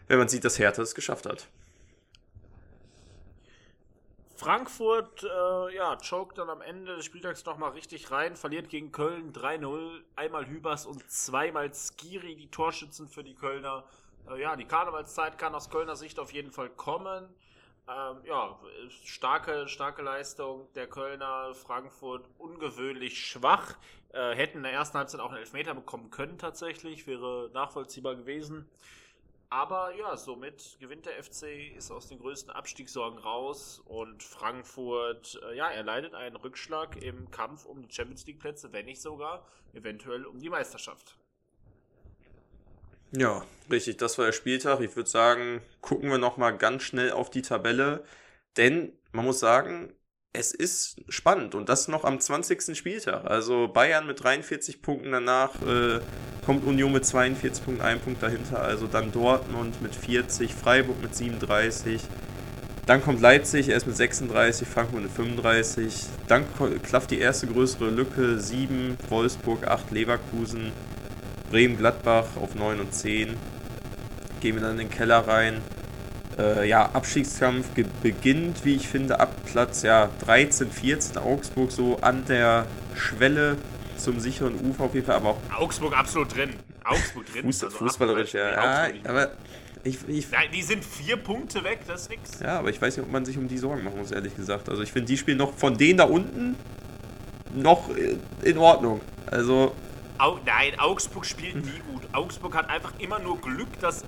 wenn 0.08 0.18
man 0.18 0.30
sieht, 0.30 0.46
dass 0.46 0.60
Hertha 0.60 0.82
es 0.82 0.96
geschafft 0.96 1.26
hat. 1.26 1.48
Frankfurt, 4.40 5.24
äh, 5.24 5.76
ja, 5.76 5.98
choked 5.98 6.38
dann 6.38 6.50
am 6.50 6.62
Ende 6.62 6.96
des 6.96 7.04
Spieltags 7.04 7.44
nochmal 7.44 7.72
richtig 7.72 8.10
rein, 8.10 8.38
verliert 8.38 8.70
gegen 8.70 8.94
Köln 8.94 9.34
3-0, 9.34 10.02
einmal 10.16 10.48
Hübers 10.48 10.86
und 10.86 11.12
zweimal 11.12 11.74
Skiri, 11.74 12.38
die 12.38 12.50
Torschützen 12.50 13.10
für 13.10 13.22
die 13.22 13.36
Kölner. 13.36 13.84
Äh, 14.30 14.42
ja, 14.42 14.56
die 14.56 14.64
Karnevalszeit 14.64 15.38
kann 15.38 15.54
aus 15.54 15.70
Kölner 15.70 15.98
Sicht 15.98 16.20
auf 16.20 16.32
jeden 16.32 16.52
Fall 16.52 16.70
kommen. 16.70 17.28
Ähm, 17.90 18.22
ja, 18.24 18.58
starke, 19.04 19.68
starke 19.68 20.04
Leistung 20.04 20.72
der 20.74 20.88
Kölner, 20.88 21.54
Frankfurt 21.54 22.24
ungewöhnlich 22.38 23.20
schwach. 23.20 23.76
Äh, 24.14 24.36
hätten 24.36 24.60
in 24.60 24.64
der 24.64 24.72
ersten 24.72 24.98
Halbzeit 24.98 25.20
auch 25.20 25.32
einen 25.32 25.40
Elfmeter 25.40 25.76
bekommen 25.76 26.12
können 26.12 26.38
tatsächlich, 26.38 27.08
wäre 27.08 27.52
nachvollziehbar 27.54 28.16
gewesen. 28.16 28.70
Aber 29.52 29.96
ja, 29.96 30.16
somit 30.16 30.78
gewinnt 30.80 31.08
der 31.08 31.24
FC, 31.24 31.76
ist 31.76 31.90
aus 31.90 32.08
den 32.08 32.20
größten 32.20 32.52
Abstiegssorgen 32.52 33.18
raus 33.18 33.82
und 33.86 34.22
Frankfurt, 34.22 35.40
äh, 35.44 35.56
ja, 35.56 35.70
erleidet 35.72 36.14
einen 36.14 36.36
Rückschlag 36.36 37.02
im 37.02 37.32
Kampf 37.32 37.66
um 37.66 37.82
die 37.82 37.92
Champions 37.92 38.28
League 38.28 38.40
Plätze, 38.40 38.72
wenn 38.74 38.86
nicht 38.86 39.02
sogar 39.02 39.44
eventuell 39.74 40.26
um 40.26 40.40
die 40.40 40.50
Meisterschaft. 40.50 41.18
Ja, 43.12 43.44
richtig, 43.72 43.98
das 43.98 44.20
war 44.20 44.26
der 44.26 44.34
Spieltag. 44.34 44.82
Ich 44.82 44.96
würde 44.96 45.10
sagen, 45.10 45.62
gucken 45.82 46.12
wir 46.12 46.20
nochmal 46.20 46.56
ganz 46.56 46.84
schnell 46.84 47.12
auf 47.12 47.32
die 47.32 47.42
Tabelle, 47.42 48.06
denn 48.56 48.94
man 49.14 49.26
muss 49.26 49.40
sagen, 49.40 49.96
es 50.34 50.52
ist 50.54 50.98
spannend 51.10 51.56
und 51.56 51.70
das 51.70 51.88
noch 51.88 52.04
am 52.04 52.20
20. 52.20 52.78
Spieltag. 52.78 53.26
Also 53.26 53.68
Bayern 53.68 54.06
mit 54.06 54.24
43 54.24 54.82
Punkten 54.82 55.12
danach, 55.12 55.56
äh, 55.62 56.00
kommt 56.46 56.66
Union 56.66 56.92
mit 56.92 57.06
42 57.06 57.66
Punkten, 57.66 57.84
ein 57.84 58.00
Punkt 58.00 58.22
dahinter, 58.22 58.62
also 58.62 58.88
dann 58.88 59.12
Dortmund 59.12 59.82
mit 59.82 59.96
40, 59.96 60.54
Freiburg 60.54 61.02
mit 61.02 61.16
37. 61.16 62.02
Dann 62.86 63.04
kommt 63.04 63.22
Leipzig 63.22 63.70
erst 63.70 63.88
mit 63.88 63.96
36, 63.96 64.68
Frankfurt 64.68 65.02
mit 65.02 65.12
35. 65.12 66.06
Dann 66.28 66.46
klafft 66.84 67.12
die 67.12 67.20
erste 67.20 67.48
größere 67.48 67.90
Lücke, 67.90 68.40
7, 68.40 68.98
Wolfsburg, 69.10 69.68
8, 69.68 69.92
Leverkusen, 69.92 70.72
Bremen, 71.52 71.78
Gladbach 71.78 72.26
auf 72.42 72.56
9 72.56 72.80
und 72.80 72.94
10. 72.94 73.36
Gehen 74.42 74.56
wir 74.56 74.62
dann 74.62 74.72
in 74.72 74.78
den 74.78 74.90
Keller 74.90 75.28
rein. 75.28 75.62
Äh, 76.40 76.70
ja, 76.70 76.90
Abstiegskampf 76.94 77.68
beginnt, 78.02 78.64
wie 78.64 78.76
ich 78.76 78.88
finde, 78.88 79.20
ab 79.20 79.36
Platz 79.46 79.82
ja, 79.84 80.10
13, 80.26 80.72
14. 80.72 81.18
Augsburg 81.18 81.72
so 81.72 81.98
an 81.98 82.24
der 82.26 82.66
Schwelle 82.96 83.58
zum 83.98 84.20
sicheren 84.22 84.56
Ufer 84.70 84.86
auf 84.86 84.94
jeden 84.94 85.06
Fall, 85.06 85.18
aber 85.18 85.32
auch 85.32 85.38
Augsburg 85.60 85.98
absolut 85.98 86.34
drin. 86.36 86.54
Augsburg 86.86 87.26
drin. 87.26 87.44
Fuß, 87.44 87.66
also 87.66 87.78
fußballerisch, 87.78 88.34
ja. 88.34 88.52
ja 88.52 88.94
aber 89.04 89.32
ich, 89.84 89.98
ich, 90.08 90.32
Nein, 90.32 90.50
die 90.54 90.62
sind 90.62 90.86
vier 90.86 91.18
Punkte 91.18 91.64
weg, 91.64 91.80
das 91.88 92.04
ist 92.04 92.10
nix. 92.10 92.40
ja, 92.40 92.60
aber 92.60 92.70
ich 92.70 92.82
weiß 92.82 92.96
nicht, 92.96 93.06
ob 93.06 93.12
man 93.12 93.26
sich 93.26 93.38
um 93.38 93.48
die 93.48 93.58
Sorgen 93.58 93.84
machen 93.84 94.00
muss, 94.00 94.12
ehrlich 94.12 94.36
gesagt. 94.36 94.70
Also 94.70 94.82
ich 94.82 94.92
finde, 94.94 95.08
die 95.08 95.18
spielen 95.18 95.38
noch 95.38 95.54
von 95.54 95.78
denen 95.78 95.98
da 95.98 96.06
unten 96.06 96.56
noch 97.54 97.90
äh, 97.96 98.18
in 98.44 98.58
Ordnung. 98.58 99.02
Also, 99.26 99.74
Au 100.18 100.38
Nein, 100.46 100.78
Augsburg 100.80 101.26
spielt 101.26 101.56
nie 101.56 101.82
gut. 101.92 102.04
Augsburg 102.12 102.56
hat 102.56 102.70
einfach 102.70 102.94
immer 103.00 103.20
nur 103.20 103.40
Glück, 103.40 103.80
dass 103.80 104.04
äh, 104.04 104.06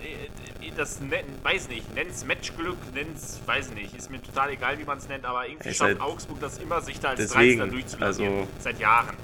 das 0.76 1.00
weiß 1.44 1.68
nicht, 1.70 1.94
nenn's 1.96 2.26
Matchglück, 2.26 2.78
nenn's, 2.94 3.40
weiß 3.46 3.72
nicht, 3.72 3.96
ist 3.96 4.10
mir 4.12 4.22
total 4.22 4.52
egal, 4.52 4.78
wie 4.80 4.84
man 4.84 4.98
es 5.00 5.08
nennt, 5.08 5.26
aber 5.26 5.48
irgendwie 5.48 5.70
Es 5.70 5.78
schafft 5.78 5.92
halt- 5.92 6.02
Augsburg 6.02 6.40
das 6.40 6.58
immer, 6.60 6.82
sich 6.82 7.00
da 7.00 7.10
als 7.10 7.20
Deswegen, 7.20 7.70
durchzulassen. 7.72 8.26
also- 8.26 8.48
seit 8.60 8.80
Jahren. 8.80 9.16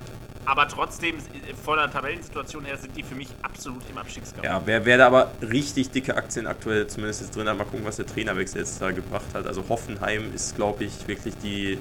Aber 0.45 0.65
trotzdem, 0.69 1.15
von 1.63 1.77
der 1.77 1.91
Tabellensituation 1.91 2.63
her, 2.63 2.77
sind 2.77 2.95
die 2.95 3.03
für 3.03 3.15
mich 3.15 3.27
absolut 3.41 3.81
im 3.89 3.97
Abstiegskampf. 3.97 4.45
ja, 4.45 4.61
wer, 4.63 4.85
wer 4.85 4.97
da 4.97 5.07
aber 5.07 5.31
richtig 5.41 5.91
dicke 5.91 6.15
Aktien 6.15 6.47
aktuell 6.47 6.87
zumindest 6.87 7.19
jetzt 7.21 7.35
drin 7.35 7.49
hat, 7.49 7.57
mal 7.57 7.65
gucken, 7.65 7.85
was 7.85 7.97
der 7.97 8.05
Trainerwechsel 8.05 8.59
jetzt 8.61 8.81
da 8.81 8.91
gebracht 8.91 9.25
hat. 9.33 9.45
Also 9.45 9.67
Hoffenheim 9.67 10.33
ist, 10.33 10.55
glaube 10.55 10.85
ich, 10.85 11.05
wirklich 11.07 11.35
die 11.39 11.79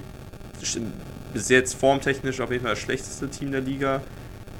bis 1.33 1.49
jetzt 1.49 1.75
formtechnisch 1.75 2.41
auf 2.41 2.51
jeden 2.51 2.63
Fall 2.63 2.73
das 2.73 2.79
schlechteste 2.83 3.29
Team 3.29 3.51
der 3.51 3.61
Liga. 3.61 4.01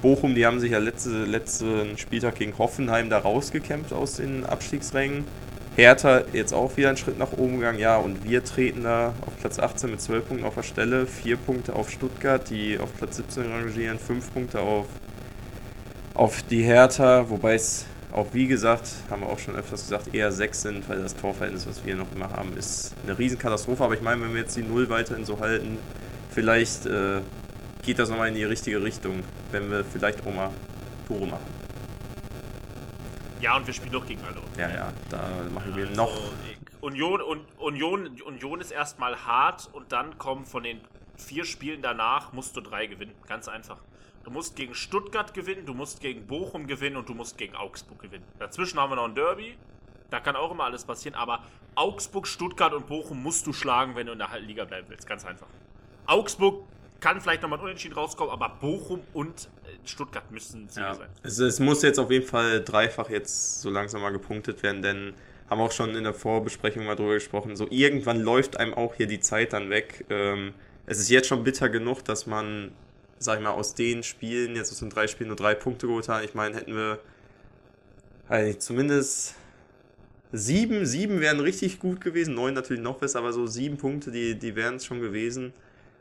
Bochum, 0.01 0.35
die 0.35 0.45
haben 0.45 0.59
sich 0.59 0.71
ja 0.71 0.79
letzte, 0.79 1.25
letzten 1.25 1.97
Spieltag 1.97 2.35
gegen 2.35 2.57
Hoffenheim 2.57 3.09
da 3.09 3.17
rausgekämpft 3.19 3.93
aus 3.93 4.15
den 4.15 4.45
Abstiegsrängen. 4.45 5.25
Hertha 5.75 6.23
jetzt 6.33 6.53
auch 6.53 6.75
wieder 6.75 6.89
einen 6.89 6.97
Schritt 6.97 7.19
nach 7.19 7.33
oben 7.33 7.57
gegangen. 7.59 7.77
Ja, 7.77 7.97
und 7.97 8.23
wir 8.23 8.43
treten 8.43 8.83
da 8.83 9.13
auf 9.25 9.37
Platz 9.39 9.59
18 9.59 9.91
mit 9.91 10.01
12 10.01 10.27
Punkten 10.27 10.45
auf 10.45 10.55
der 10.55 10.63
Stelle. 10.63 11.05
4 11.05 11.37
Punkte 11.37 11.75
auf 11.75 11.91
Stuttgart, 11.91 12.49
die 12.49 12.79
auf 12.79 12.95
Platz 12.97 13.17
17 13.17 13.51
rangieren. 13.51 13.99
5 13.99 14.33
Punkte 14.33 14.59
auf, 14.59 14.87
auf 16.15 16.41
die 16.49 16.63
Hertha. 16.63 17.29
Wobei 17.29 17.53
es 17.53 17.85
auch, 18.11 18.27
wie 18.33 18.47
gesagt, 18.47 18.89
haben 19.11 19.21
wir 19.21 19.29
auch 19.29 19.37
schon 19.37 19.55
öfters 19.55 19.83
gesagt, 19.83 20.15
eher 20.15 20.31
6 20.31 20.61
sind, 20.63 20.89
weil 20.89 20.99
das 20.99 21.15
Torverhältnis, 21.15 21.67
was 21.67 21.85
wir 21.85 21.95
noch 21.95 22.07
immer 22.15 22.31
haben, 22.31 22.57
ist 22.57 22.95
eine 23.03 23.17
Riesenkatastrophe. 23.17 23.83
Aber 23.83 23.93
ich 23.93 24.01
meine, 24.01 24.21
wenn 24.23 24.33
wir 24.33 24.41
jetzt 24.41 24.57
die 24.57 24.63
Null 24.63 24.89
weiterhin 24.89 25.25
so 25.25 25.39
halten, 25.39 25.77
vielleicht 26.31 26.87
äh, 26.87 27.21
geht 27.83 27.99
das 27.99 28.09
nochmal 28.09 28.29
in 28.29 28.35
die 28.35 28.45
richtige 28.45 28.81
Richtung, 28.81 29.23
wenn 29.51 29.69
wir 29.71 29.83
vielleicht 29.83 30.25
auch 30.25 30.33
mal 30.33 30.51
Tore 31.07 31.27
machen. 31.27 31.45
Ja, 33.39 33.55
und 33.55 33.67
wir 33.67 33.73
spielen 33.73 33.91
doch 33.91 34.05
gegen 34.05 34.21
alle. 34.23 34.41
Ja, 34.57 34.69
ja, 34.69 34.93
da 35.09 35.29
machen 35.53 35.75
wir 35.75 35.87
Also, 35.87 36.01
noch. 36.01 36.19
Union, 36.81 37.21
und, 37.21 37.41
Union, 37.59 38.21
Union 38.21 38.61
ist 38.61 38.71
erstmal 38.71 39.25
hart 39.25 39.69
und 39.73 39.91
dann 39.91 40.17
kommen 40.17 40.45
von 40.45 40.63
den 40.63 40.81
vier 41.17 41.45
Spielen 41.45 41.81
danach, 41.81 42.33
musst 42.33 42.55
du 42.55 42.61
drei 42.61 42.87
gewinnen. 42.87 43.13
Ganz 43.27 43.47
einfach. 43.47 43.77
Du 44.23 44.31
musst 44.31 44.55
gegen 44.55 44.73
Stuttgart 44.75 45.33
gewinnen, 45.33 45.65
du 45.65 45.73
musst 45.73 46.01
gegen 46.01 46.27
Bochum 46.27 46.67
gewinnen 46.67 46.97
und 46.97 47.07
du 47.09 47.13
musst 47.13 47.37
gegen 47.37 47.55
Augsburg 47.55 47.99
gewinnen. 47.99 48.25
Dazwischen 48.39 48.79
haben 48.79 48.91
wir 48.91 48.95
noch 48.97 49.05
ein 49.05 49.15
Derby. 49.15 49.55
Da 50.09 50.19
kann 50.19 50.35
auch 50.35 50.51
immer 50.51 50.65
alles 50.65 50.85
passieren, 50.85 51.15
aber 51.15 51.43
Augsburg, 51.75 52.27
Stuttgart 52.27 52.73
und 52.73 52.87
Bochum 52.87 53.21
musst 53.21 53.45
du 53.47 53.53
schlagen, 53.53 53.95
wenn 53.95 54.07
du 54.07 54.13
in 54.13 54.19
der 54.19 54.39
Liga 54.39 54.65
bleiben 54.65 54.87
willst. 54.89 55.07
Ganz 55.07 55.25
einfach. 55.25 55.47
Augsburg 56.07 56.63
kann 56.99 57.21
vielleicht 57.21 57.41
nochmal 57.41 57.59
ein 57.59 57.65
Unentschieden 57.65 57.93
rauskommen, 57.95 58.31
aber 58.31 58.49
Bochum 58.61 59.01
und 59.13 59.49
äh, 59.63 59.87
Stuttgart 59.87 60.29
müssen 60.31 60.67
Sieger 60.69 60.87
Ja. 60.87 60.95
sein. 60.95 61.09
Es, 61.23 61.39
es 61.39 61.59
muss 61.59 61.81
jetzt 61.83 61.99
auf 61.99 62.11
jeden 62.11 62.25
Fall 62.25 62.63
dreifach 62.63 63.09
jetzt 63.09 63.61
so 63.61 63.69
langsam 63.69 64.01
mal 64.01 64.11
gepunktet 64.11 64.63
werden, 64.63 64.81
denn 64.81 65.13
haben 65.49 65.59
wir 65.59 65.63
auch 65.65 65.71
schon 65.71 65.95
in 65.95 66.03
der 66.03 66.13
Vorbesprechung 66.13 66.85
mal 66.85 66.95
drüber 66.95 67.13
gesprochen, 67.13 67.55
so 67.55 67.67
irgendwann 67.69 68.21
läuft 68.21 68.57
einem 68.59 68.73
auch 68.73 68.95
hier 68.95 69.07
die 69.07 69.19
Zeit 69.19 69.53
dann 69.53 69.69
weg. 69.69 70.05
Ähm, 70.09 70.53
es 70.85 70.99
ist 70.99 71.09
jetzt 71.09 71.27
schon 71.27 71.43
bitter 71.43 71.69
genug, 71.69 72.03
dass 72.03 72.27
man, 72.27 72.71
sag 73.19 73.37
ich 73.37 73.43
mal, 73.43 73.51
aus 73.51 73.73
den 73.75 74.03
Spielen, 74.03 74.55
jetzt 74.55 74.71
aus 74.71 74.79
den 74.79 74.89
drei 74.89 75.07
Spielen 75.07 75.29
nur 75.29 75.37
drei 75.37 75.55
Punkte 75.55 75.87
geholt 75.87 76.09
hat. 76.09 76.23
Ich 76.25 76.33
meine, 76.33 76.55
hätten 76.55 76.75
wir 76.75 76.99
halt 78.29 78.61
zumindest 78.61 79.35
sieben, 80.31 80.85
sieben 80.85 81.21
wären 81.21 81.39
richtig 81.39 81.79
gut 81.79 82.01
gewesen, 82.01 82.33
neun 82.35 82.53
natürlich 82.53 82.83
noch 82.83 82.97
besser, 82.97 83.19
aber 83.19 83.31
so 83.31 83.47
sieben 83.47 83.77
Punkte, 83.77 84.11
die, 84.11 84.35
die 84.35 84.55
wären 84.55 84.75
es 84.75 84.85
schon 84.85 84.99
gewesen. 84.99 85.53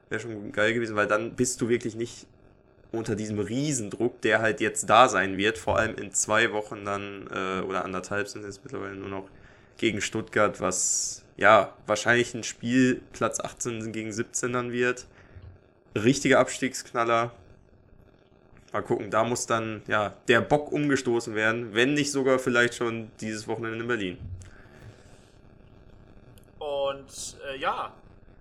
Wäre 0.08 0.20
schon 0.20 0.52
geil 0.52 0.72
gewesen, 0.74 0.96
weil 0.96 1.06
dann 1.06 1.34
bist 1.34 1.60
du 1.60 1.68
wirklich 1.68 1.96
nicht 1.96 2.26
unter 2.92 3.16
diesem 3.16 3.38
Riesendruck, 3.38 4.20
der 4.22 4.40
halt 4.40 4.60
jetzt 4.60 4.88
da 4.88 5.08
sein 5.08 5.36
wird, 5.36 5.58
vor 5.58 5.78
allem 5.78 5.96
in 5.96 6.12
zwei 6.12 6.52
Wochen 6.52 6.84
dann, 6.84 7.28
äh, 7.32 7.60
oder 7.62 7.84
anderthalb 7.84 8.28
sind 8.28 8.44
es 8.44 8.62
mittlerweile 8.62 8.94
nur 8.94 9.08
noch 9.08 9.28
gegen 9.76 10.00
Stuttgart, 10.00 10.60
was 10.60 11.24
ja 11.36 11.74
wahrscheinlich 11.86 12.34
ein 12.34 12.44
Spiel 12.44 13.02
Platz 13.12 13.40
18 13.40 13.92
gegen 13.92 14.12
17 14.12 14.52
dann 14.52 14.72
wird. 14.72 15.06
Richtiger 15.94 16.38
Abstiegsknaller. 16.38 17.32
Mal 18.72 18.82
gucken, 18.82 19.10
da 19.10 19.24
muss 19.24 19.46
dann 19.46 19.82
ja 19.86 20.14
der 20.28 20.40
Bock 20.40 20.72
umgestoßen 20.72 21.34
werden, 21.34 21.74
wenn 21.74 21.94
nicht 21.94 22.12
sogar 22.12 22.38
vielleicht 22.38 22.74
schon 22.74 23.10
dieses 23.20 23.48
Wochenende 23.48 23.78
in 23.80 23.88
Berlin. 23.88 24.18
Und 26.58 27.38
äh, 27.48 27.58
ja, 27.58 27.92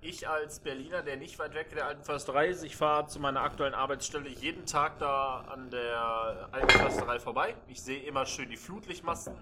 ich 0.08 0.28
als 0.28 0.60
Berliner, 0.60 1.02
der 1.02 1.18
nicht 1.18 1.40
weit 1.40 1.54
weg 1.54 1.70
der 1.74 1.88
alten 1.88 2.04
Försterei 2.04 2.48
ist, 2.48 2.64
ich 2.64 2.76
fahre 2.76 3.08
zu 3.08 3.20
meiner 3.20 3.42
aktuellen 3.42 3.74
Arbeitsstelle 3.74 4.30
jeden 4.30 4.66
Tag 4.66 5.00
da 5.00 5.46
an 5.50 5.70
der 5.70 6.50
alten 6.52 6.70
Försterei 6.70 7.20
vorbei. 7.20 7.56
Ich 7.68 7.82
sehe 7.82 8.04
immer 8.04 8.26
schön 8.26 8.50
die 8.50 8.58
Flutlichtmasten. 8.58 9.34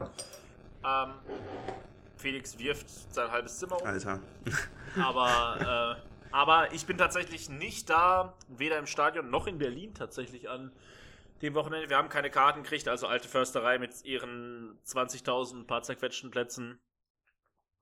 Ähm, 0.86 1.14
Felix 2.18 2.58
wirft 2.58 2.90
sein 3.14 3.32
halbes 3.32 3.60
Zimmer 3.60 3.82
um. 3.82 3.88
Alter. 3.88 4.20
Aber, 5.02 5.98
äh, 6.00 6.14
aber 6.32 6.72
ich 6.72 6.86
bin 6.86 6.98
tatsächlich 6.98 7.50
nicht 7.50 7.90
da, 7.90 8.34
weder 8.48 8.78
im 8.78 8.86
Stadion 8.86 9.30
noch 9.30 9.48
in 9.48 9.58
Berlin 9.58 9.94
tatsächlich 9.94 10.50
an 10.50 10.72
dem 11.42 11.56
Wochenende. 11.56 11.90
Wir 11.90 11.98
haben 11.98 12.10
keine 12.10 12.30
Karten 12.30 12.64
gekriegt, 12.64 12.88
also 12.88 13.08
alte 13.08 13.28
Försterei 13.28 13.78
mit 13.78 14.04
ihren 14.04 14.80
20.000 14.86 15.66
paar 15.66 15.84
zerquetschten 15.84 16.32
Plätzen. 16.32 16.80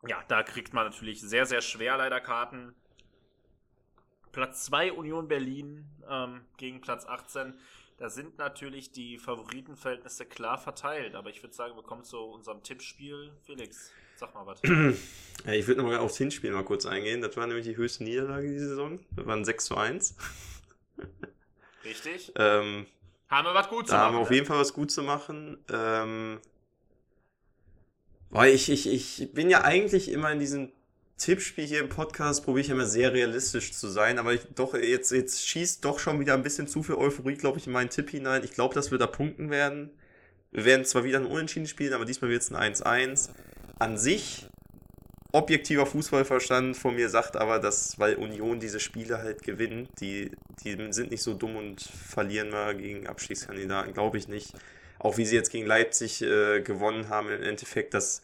Ja, 0.07 0.23
da 0.27 0.43
kriegt 0.43 0.73
man 0.73 0.85
natürlich 0.85 1.21
sehr, 1.21 1.45
sehr 1.45 1.61
schwer 1.61 1.97
leider 1.97 2.19
Karten. 2.19 2.73
Platz 4.31 4.65
2 4.65 4.93
Union 4.93 5.27
Berlin 5.27 5.85
ähm, 6.09 6.41
gegen 6.57 6.81
Platz 6.81 7.05
18. 7.05 7.53
Da 7.97 8.09
sind 8.09 8.37
natürlich 8.39 8.91
die 8.91 9.19
Favoritenverhältnisse 9.19 10.25
klar 10.25 10.57
verteilt. 10.57 11.13
Aber 11.15 11.29
ich 11.29 11.43
würde 11.43 11.53
sagen, 11.53 11.75
wir 11.75 11.83
kommen 11.83 12.03
zu 12.03 12.17
unserem 12.17 12.63
Tippspiel. 12.63 13.31
Felix, 13.45 13.91
sag 14.15 14.33
mal 14.33 14.45
was. 14.45 14.61
Ja, 15.43 15.53
ich 15.53 15.65
würde 15.65 15.81
nochmal 15.81 15.97
aufs 15.97 16.17
Hinspiel 16.17 16.51
mal 16.51 16.63
kurz 16.63 16.85
eingehen. 16.85 17.19
Das 17.21 17.35
war 17.35 17.47
nämlich 17.47 17.65
die 17.65 17.75
höchste 17.75 18.03
Niederlage 18.03 18.47
diese 18.47 18.69
Saison. 18.69 18.99
Das 19.15 19.25
waren 19.25 19.43
6 19.43 19.65
zu 19.65 19.75
1. 19.75 20.15
Richtig? 21.83 22.31
Ähm, 22.35 22.85
Haben 23.27 23.47
wir 23.47 23.53
was 23.55 23.67
gut 23.67 23.87
zu 23.87 23.93
Da 23.93 24.01
haben 24.01 24.13
wir 24.13 24.19
machen, 24.19 24.21
auf 24.21 24.29
ne? 24.29 24.35
jeden 24.35 24.45
Fall 24.45 24.59
was 24.59 24.73
gut 24.73 24.91
zu 24.91 25.01
machen. 25.01 25.63
Ähm, 25.71 26.39
weil 28.31 28.53
ich, 28.53 28.69
ich, 28.69 28.91
ich 28.91 29.33
bin 29.33 29.49
ja 29.49 29.63
eigentlich 29.63 30.09
immer 30.09 30.31
in 30.31 30.39
diesem 30.39 30.71
Tippspiel 31.17 31.65
hier 31.65 31.81
im 31.81 31.89
Podcast, 31.89 32.43
probiere 32.43 32.61
ich 32.61 32.69
immer 32.71 32.87
sehr 32.87 33.13
realistisch 33.13 33.73
zu 33.73 33.89
sein, 33.89 34.17
aber 34.17 34.33
ich 34.33 34.41
doch, 34.55 34.73
jetzt, 34.73 35.11
jetzt 35.11 35.47
schießt 35.47 35.85
doch 35.85 35.99
schon 35.99 36.19
wieder 36.19 36.33
ein 36.33 36.41
bisschen 36.41 36.67
zu 36.67 36.81
viel 36.81 36.95
Euphorie, 36.95 37.35
glaube 37.35 37.59
ich, 37.59 37.67
in 37.67 37.73
meinen 37.73 37.89
Tipp 37.89 38.09
hinein. 38.09 38.43
Ich 38.43 38.53
glaube, 38.53 38.73
dass 38.73 38.89
wir 38.89 38.97
da 38.97 39.05
punkten 39.05 39.51
werden. 39.51 39.91
Wir 40.51 40.65
werden 40.65 40.85
zwar 40.85 41.03
wieder 41.03 41.19
ein 41.19 41.27
Unentschieden 41.27 41.67
spielen, 41.67 41.93
aber 41.93 42.05
diesmal 42.05 42.31
wird 42.31 42.41
es 42.41 42.51
ein 42.51 42.73
1-1. 42.73 43.29
An 43.77 43.97
sich, 43.97 44.47
objektiver 45.31 45.85
Fußballverstand 45.85 46.75
von 46.75 46.95
mir 46.95 47.09
sagt 47.09 47.37
aber, 47.37 47.59
dass, 47.59 47.99
weil 47.99 48.15
Union 48.15 48.59
diese 48.59 48.79
Spiele 48.79 49.19
halt 49.19 49.43
gewinnt, 49.43 49.89
die, 49.99 50.31
die 50.63 50.91
sind 50.91 51.11
nicht 51.11 51.23
so 51.23 51.33
dumm 51.33 51.55
und 51.55 51.81
verlieren 51.81 52.49
mal 52.49 52.75
gegen 52.75 53.07
Abstiegskandidaten, 53.07 53.93
glaube 53.93 54.17
ich 54.17 54.27
nicht. 54.27 54.53
Auch 55.01 55.17
wie 55.17 55.25
sie 55.25 55.35
jetzt 55.35 55.49
gegen 55.49 55.65
Leipzig 55.65 56.21
äh, 56.21 56.61
gewonnen 56.61 57.09
haben 57.09 57.29
im 57.29 57.41
Endeffekt, 57.41 57.95
das, 57.95 58.21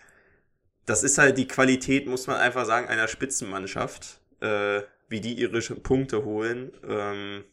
das 0.85 1.03
ist 1.03 1.17
halt 1.17 1.37
die 1.37 1.47
Qualität, 1.47 2.05
muss 2.05 2.27
man 2.27 2.37
einfach 2.37 2.65
sagen, 2.67 2.87
einer 2.87 3.07
Spitzenmannschaft, 3.07 4.19
äh, 4.41 4.81
wie 5.09 5.19
die 5.19 5.33
ihre 5.33 5.59
Punkte 5.59 6.23
holen, 6.23 6.71
ähm, 6.87 7.43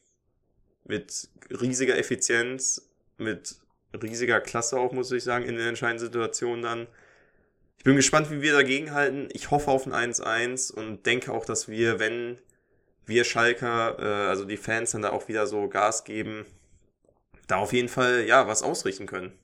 mit 0.85 1.31
riesiger 1.51 1.97
Effizienz, 1.97 2.91
mit 3.16 3.57
riesiger 3.95 4.43
Klasse 4.43 4.79
auch, 4.79 4.93
muss 4.93 5.11
ich 5.11 5.25
sagen, 5.25 5.47
in 5.47 5.57
den 5.57 5.68
entscheidenden 5.68 6.05
Situationen 6.05 6.62
dann. 6.62 6.87
Ich 7.79 7.85
bin 7.85 7.97
gespannt, 7.97 8.31
wie 8.31 8.43
wir 8.43 8.53
dagegen 8.53 8.93
halten. 8.93 9.31
Ich 9.33 9.51
hoffe 9.51 9.70
auf 9.70 9.87
ein 9.87 10.12
1-1 10.12 10.70
und 10.70 11.07
denke 11.07 11.33
auch, 11.33 11.47
dass 11.47 11.66
wir, 11.68 11.99
wenn 11.99 12.37
wir 13.07 13.25
Schalker, 13.25 13.97
äh, 13.99 14.29
also 14.29 14.45
die 14.45 14.59
Fans 14.59 14.91
dann 14.91 15.01
da 15.01 15.12
auch 15.12 15.29
wieder 15.29 15.47
so 15.47 15.66
Gas 15.68 16.05
geben, 16.05 16.45
da 17.47 17.59
auf 17.59 17.72
jeden 17.72 17.88
Fall, 17.88 18.24
ja, 18.24 18.47
was 18.47 18.62
ausrichten 18.62 19.07
können. 19.07 19.38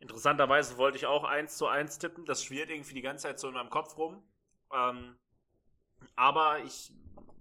Interessanterweise 0.00 0.78
wollte 0.78 0.98
ich 0.98 1.06
auch 1.06 1.24
1 1.24 1.56
zu 1.56 1.66
1 1.68 1.98
tippen. 1.98 2.24
Das 2.24 2.44
schwirrt 2.44 2.70
irgendwie 2.70 2.94
die 2.94 3.02
ganze 3.02 3.24
Zeit 3.24 3.38
so 3.38 3.48
in 3.48 3.54
meinem 3.54 3.70
Kopf 3.70 3.96
rum. 3.96 4.22
Ähm, 4.72 5.16
aber 6.16 6.58
ich 6.64 6.92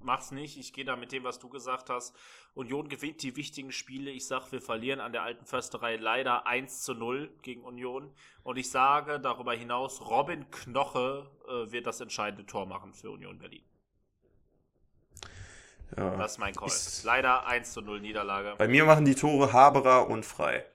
mach's 0.03 0.31
nicht. 0.31 0.57
Ich 0.57 0.73
gehe 0.73 0.85
da 0.85 0.95
mit 0.95 1.11
dem, 1.11 1.23
was 1.23 1.39
du 1.39 1.49
gesagt 1.49 1.89
hast. 1.89 2.15
Union 2.53 2.89
gewinnt 2.89 3.23
die 3.23 3.35
wichtigen 3.35 3.71
Spiele. 3.71 4.11
Ich 4.11 4.27
sag, 4.27 4.51
wir 4.51 4.61
verlieren 4.61 4.99
an 4.99 5.11
der 5.11 5.23
alten 5.23 5.45
Försterei 5.45 5.95
leider 5.95 6.45
1 6.45 6.81
zu 6.81 6.93
0 6.93 7.33
gegen 7.41 7.63
Union. 7.63 8.13
Und 8.43 8.57
ich 8.57 8.69
sage 8.69 9.19
darüber 9.19 9.53
hinaus, 9.53 10.01
Robin 10.09 10.49
Knoche 10.51 11.29
äh, 11.47 11.71
wird 11.71 11.87
das 11.87 12.01
entscheidende 12.01 12.45
Tor 12.45 12.65
machen 12.65 12.93
für 12.93 13.11
Union 13.11 13.39
Berlin. 13.39 13.63
Ja. 15.97 16.15
Das 16.17 16.33
ist 16.33 16.37
mein 16.37 16.55
Call. 16.55 16.67
Ist- 16.67 17.03
Leider 17.03 17.45
1 17.45 17.73
zu 17.73 17.81
0 17.81 17.99
Niederlage. 18.01 18.55
Bei 18.57 18.67
mir 18.67 18.85
machen 18.85 19.05
die 19.05 19.15
Tore 19.15 19.51
Haberer 19.53 20.07
und 20.09 20.25
Frei. 20.25 20.65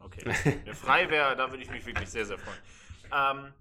Okay. 0.00 0.24
Wenn 0.64 0.74
frei 0.74 1.08
wäre, 1.10 1.36
da 1.36 1.50
würde 1.50 1.62
ich 1.62 1.70
mich 1.70 1.84
wirklich 1.86 2.08
sehr, 2.08 2.26
sehr 2.26 2.38
freuen. 2.38 2.58
Ähm, 3.46 3.52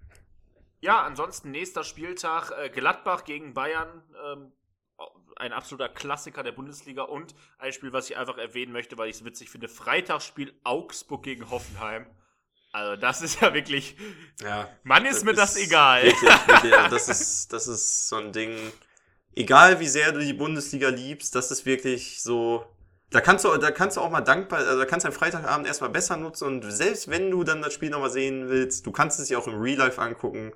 ja, 0.81 1.01
ansonsten 1.03 1.51
nächster 1.51 1.83
Spieltag 1.83 2.51
äh, 2.51 2.69
Gladbach 2.69 3.23
gegen 3.23 3.53
Bayern. 3.53 4.03
Ähm, 4.25 4.51
ein 5.35 5.53
absoluter 5.53 5.87
Klassiker 5.87 6.43
der 6.43 6.51
Bundesliga 6.51 7.03
und 7.03 7.33
ein 7.59 7.71
Spiel, 7.71 7.93
was 7.93 8.09
ich 8.09 8.17
einfach 8.17 8.37
erwähnen 8.37 8.73
möchte, 8.73 8.97
weil 8.97 9.09
ich 9.09 9.17
es 9.17 9.25
witzig 9.25 9.49
finde. 9.49 9.69
Freitagsspiel 9.69 10.53
Augsburg 10.65 11.23
gegen 11.23 11.49
Hoffenheim. 11.49 12.05
Also 12.73 12.99
das 12.99 13.21
ist 13.21 13.39
ja 13.41 13.53
wirklich. 13.53 13.95
Ja. 14.41 14.69
Mann, 14.83 15.05
ist 15.05 15.23
mir 15.23 15.33
das 15.33 15.55
egal. 15.55 16.03
Wirklich, 16.03 16.47
wirklich, 16.47 16.73
das 16.89 17.07
ist, 17.09 17.53
das 17.53 17.67
ist 17.67 18.09
so 18.09 18.17
ein 18.17 18.31
Ding. 18.33 18.57
Egal 19.35 19.79
wie 19.79 19.87
sehr 19.87 20.11
du 20.11 20.19
die 20.19 20.33
Bundesliga 20.33 20.89
liebst, 20.89 21.35
das 21.35 21.51
ist 21.51 21.65
wirklich 21.65 22.21
so. 22.21 22.65
Da 23.11 23.21
kannst 23.21 23.43
du, 23.45 23.57
da 23.57 23.71
kannst 23.71 23.97
du 23.97 24.01
auch 24.01 24.09
mal 24.11 24.21
dankbar, 24.21 24.59
also 24.59 24.77
da 24.77 24.85
kannst 24.85 25.03
du 25.03 25.07
am 25.07 25.13
Freitagabend 25.13 25.65
erstmal 25.65 25.89
besser 25.89 26.15
nutzen 26.15 26.45
und 26.45 26.71
selbst 26.71 27.09
wenn 27.09 27.31
du 27.31 27.43
dann 27.43 27.61
das 27.61 27.73
Spiel 27.73 27.89
nochmal 27.89 28.11
sehen 28.11 28.49
willst, 28.49 28.85
du 28.85 28.91
kannst 28.91 29.19
es 29.19 29.29
dir 29.29 29.39
auch 29.39 29.47
im 29.47 29.59
Real 29.59 29.79
Life 29.79 29.99
angucken. 29.99 30.53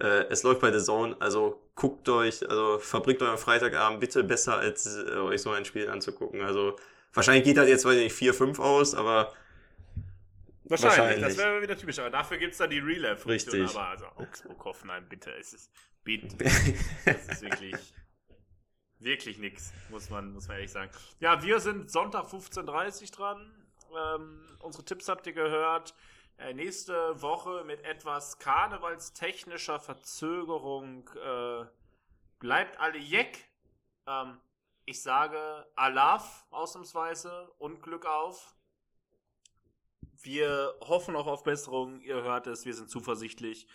Äh, 0.00 0.24
es 0.28 0.42
läuft 0.42 0.60
bei 0.60 0.72
The 0.72 0.84
Zone, 0.84 1.16
also 1.20 1.60
guckt 1.76 2.08
euch, 2.08 2.48
also 2.50 2.78
verbringt 2.80 3.22
euren 3.22 3.38
Freitagabend 3.38 4.00
bitte 4.00 4.24
besser, 4.24 4.58
als 4.58 4.96
äh, 4.96 5.12
euch 5.16 5.42
so 5.42 5.50
ein 5.50 5.64
Spiel 5.64 5.88
anzugucken. 5.88 6.42
Also 6.42 6.74
wahrscheinlich 7.14 7.44
geht 7.44 7.56
das 7.56 7.68
jetzt, 7.68 7.84
weiß 7.84 7.96
ich 7.96 8.20
nicht, 8.20 8.34
4-5 8.36 8.58
aus, 8.58 8.94
aber 8.96 9.32
Wahrscheinlich, 10.68 10.98
Wahrscheinlich. 10.98 11.24
das 11.24 11.36
wäre 11.38 11.62
wieder 11.62 11.76
typisch. 11.76 11.98
Aber 11.98 12.10
dafür 12.10 12.38
gibt 12.38 12.52
es 12.52 12.58
dann 12.58 12.70
die 12.70 12.80
life 12.80 13.28
Richtig. 13.28 13.70
Aber 13.70 13.88
also 13.88 14.06
Augsburg, 14.16 14.64
Hoffenheim, 14.64 15.08
bitte. 15.08 15.30
Es 15.32 15.52
ist, 15.52 15.70
bitte. 16.02 16.36
Das 17.04 17.28
ist 17.28 17.42
wirklich, 17.42 17.94
wirklich 18.98 19.38
nix, 19.38 19.72
muss 19.90 20.10
man, 20.10 20.32
muss 20.32 20.48
man 20.48 20.56
ehrlich 20.56 20.72
sagen. 20.72 20.90
Ja, 21.20 21.42
wir 21.42 21.60
sind 21.60 21.90
Sonntag 21.90 22.26
15.30 22.26 23.02
Uhr 23.02 23.08
dran. 23.16 23.66
Ähm, 23.96 24.46
unsere 24.60 24.84
Tipps 24.84 25.08
habt 25.08 25.26
ihr 25.28 25.32
gehört. 25.32 25.94
Äh, 26.38 26.52
nächste 26.52 27.22
Woche 27.22 27.62
mit 27.64 27.84
etwas 27.84 28.38
karnevalstechnischer 28.38 29.78
Verzögerung 29.78 31.08
äh, 31.14 31.64
bleibt 32.40 32.78
alle 32.80 32.98
Jeck. 32.98 33.48
Ähm, 34.06 34.40
ich 34.84 35.00
sage 35.00 35.66
Alaf 35.76 36.44
ausnahmsweise 36.50 37.52
und 37.58 37.82
Glück 37.82 38.04
auf. 38.04 38.55
Wir 40.26 40.74
hoffen 40.80 41.16
auch 41.16 41.26
auf 41.26 41.44
Besserung. 41.44 42.00
Ihr 42.00 42.22
hört 42.22 42.46
es, 42.46 42.66
wir 42.66 42.74
sind 42.74 42.90
zuversichtlich. 42.90 43.66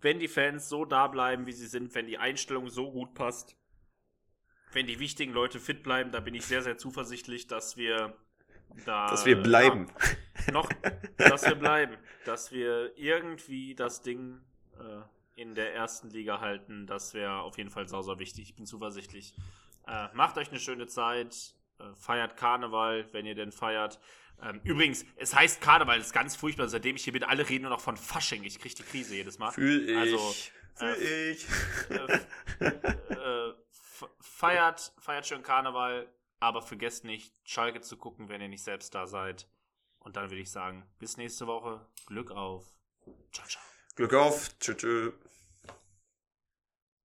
Wenn 0.00 0.18
die 0.18 0.28
Fans 0.28 0.68
so 0.68 0.84
da 0.84 1.06
bleiben, 1.06 1.46
wie 1.46 1.52
sie 1.52 1.66
sind, 1.66 1.94
wenn 1.94 2.06
die 2.06 2.18
Einstellung 2.18 2.68
so 2.68 2.90
gut 2.90 3.14
passt, 3.14 3.56
wenn 4.72 4.86
die 4.86 4.98
wichtigen 4.98 5.32
Leute 5.32 5.60
fit 5.60 5.82
bleiben, 5.82 6.10
da 6.10 6.20
bin 6.20 6.34
ich 6.34 6.46
sehr, 6.46 6.62
sehr 6.62 6.78
zuversichtlich, 6.78 7.46
dass 7.46 7.76
wir 7.76 8.16
da. 8.84 9.06
Dass 9.08 9.26
wir 9.26 9.40
bleiben. 9.40 9.88
Ja, 10.46 10.52
noch, 10.52 10.68
dass 11.18 11.44
wir 11.44 11.54
bleiben. 11.54 11.96
Dass 12.24 12.52
wir 12.52 12.96
irgendwie 12.96 13.74
das 13.74 14.00
Ding 14.00 14.40
äh, 14.78 15.40
in 15.40 15.54
der 15.54 15.74
ersten 15.74 16.08
Liga 16.08 16.40
halten. 16.40 16.86
Das 16.86 17.14
wäre 17.14 17.40
auf 17.40 17.58
jeden 17.58 17.70
Fall 17.70 17.86
sauser 17.86 18.18
wichtig. 18.18 18.48
Ich 18.48 18.56
bin 18.56 18.66
zuversichtlich. 18.66 19.34
Äh, 19.86 20.08
macht 20.14 20.38
euch 20.38 20.48
eine 20.48 20.58
schöne 20.58 20.86
Zeit. 20.86 21.54
Äh, 21.78 21.94
feiert 21.96 22.36
Karneval, 22.36 23.06
wenn 23.12 23.26
ihr 23.26 23.34
denn 23.34 23.52
feiert. 23.52 24.00
Ähm, 24.40 24.60
übrigens, 24.64 25.04
es 25.16 25.34
heißt 25.34 25.60
Karneval, 25.60 25.98
das 25.98 26.08
ist 26.08 26.12
ganz 26.12 26.36
furchtbar. 26.36 26.68
Seitdem 26.68 26.96
ich 26.96 27.04
hier 27.04 27.12
bin, 27.12 27.24
alle 27.24 27.48
reden 27.48 27.62
nur 27.62 27.70
noch 27.70 27.80
von 27.80 27.96
Fasching. 27.96 28.44
Ich 28.44 28.58
kriege 28.58 28.74
die 28.74 28.82
Krise 28.82 29.14
jedes 29.14 29.38
Mal. 29.38 29.52
Fühl 29.52 29.88
ich. 29.88 29.96
Also, 29.96 30.18
Fühl 30.74 30.88
äh, 30.88 31.30
ich. 31.30 31.46
äh, 32.60 32.66
äh, 33.14 33.54
feiert, 34.20 34.92
feiert 34.98 35.26
schön 35.26 35.42
Karneval, 35.42 36.12
aber 36.40 36.62
vergesst 36.62 37.04
nicht, 37.04 37.34
Schalke 37.44 37.80
zu 37.80 37.96
gucken, 37.96 38.28
wenn 38.28 38.40
ihr 38.40 38.48
nicht 38.48 38.64
selbst 38.64 38.94
da 38.94 39.06
seid. 39.06 39.48
Und 40.00 40.16
dann 40.16 40.30
würde 40.30 40.42
ich 40.42 40.50
sagen, 40.50 40.84
bis 40.98 41.16
nächste 41.16 41.46
Woche. 41.46 41.86
Glück 42.06 42.32
auf. 42.32 42.66
Ciao, 43.32 43.46
ciao. 43.46 43.62
Glück 43.94 44.14
auf. 44.14 44.50
Tschüss. 44.58 44.76
tschüss. 44.76 45.12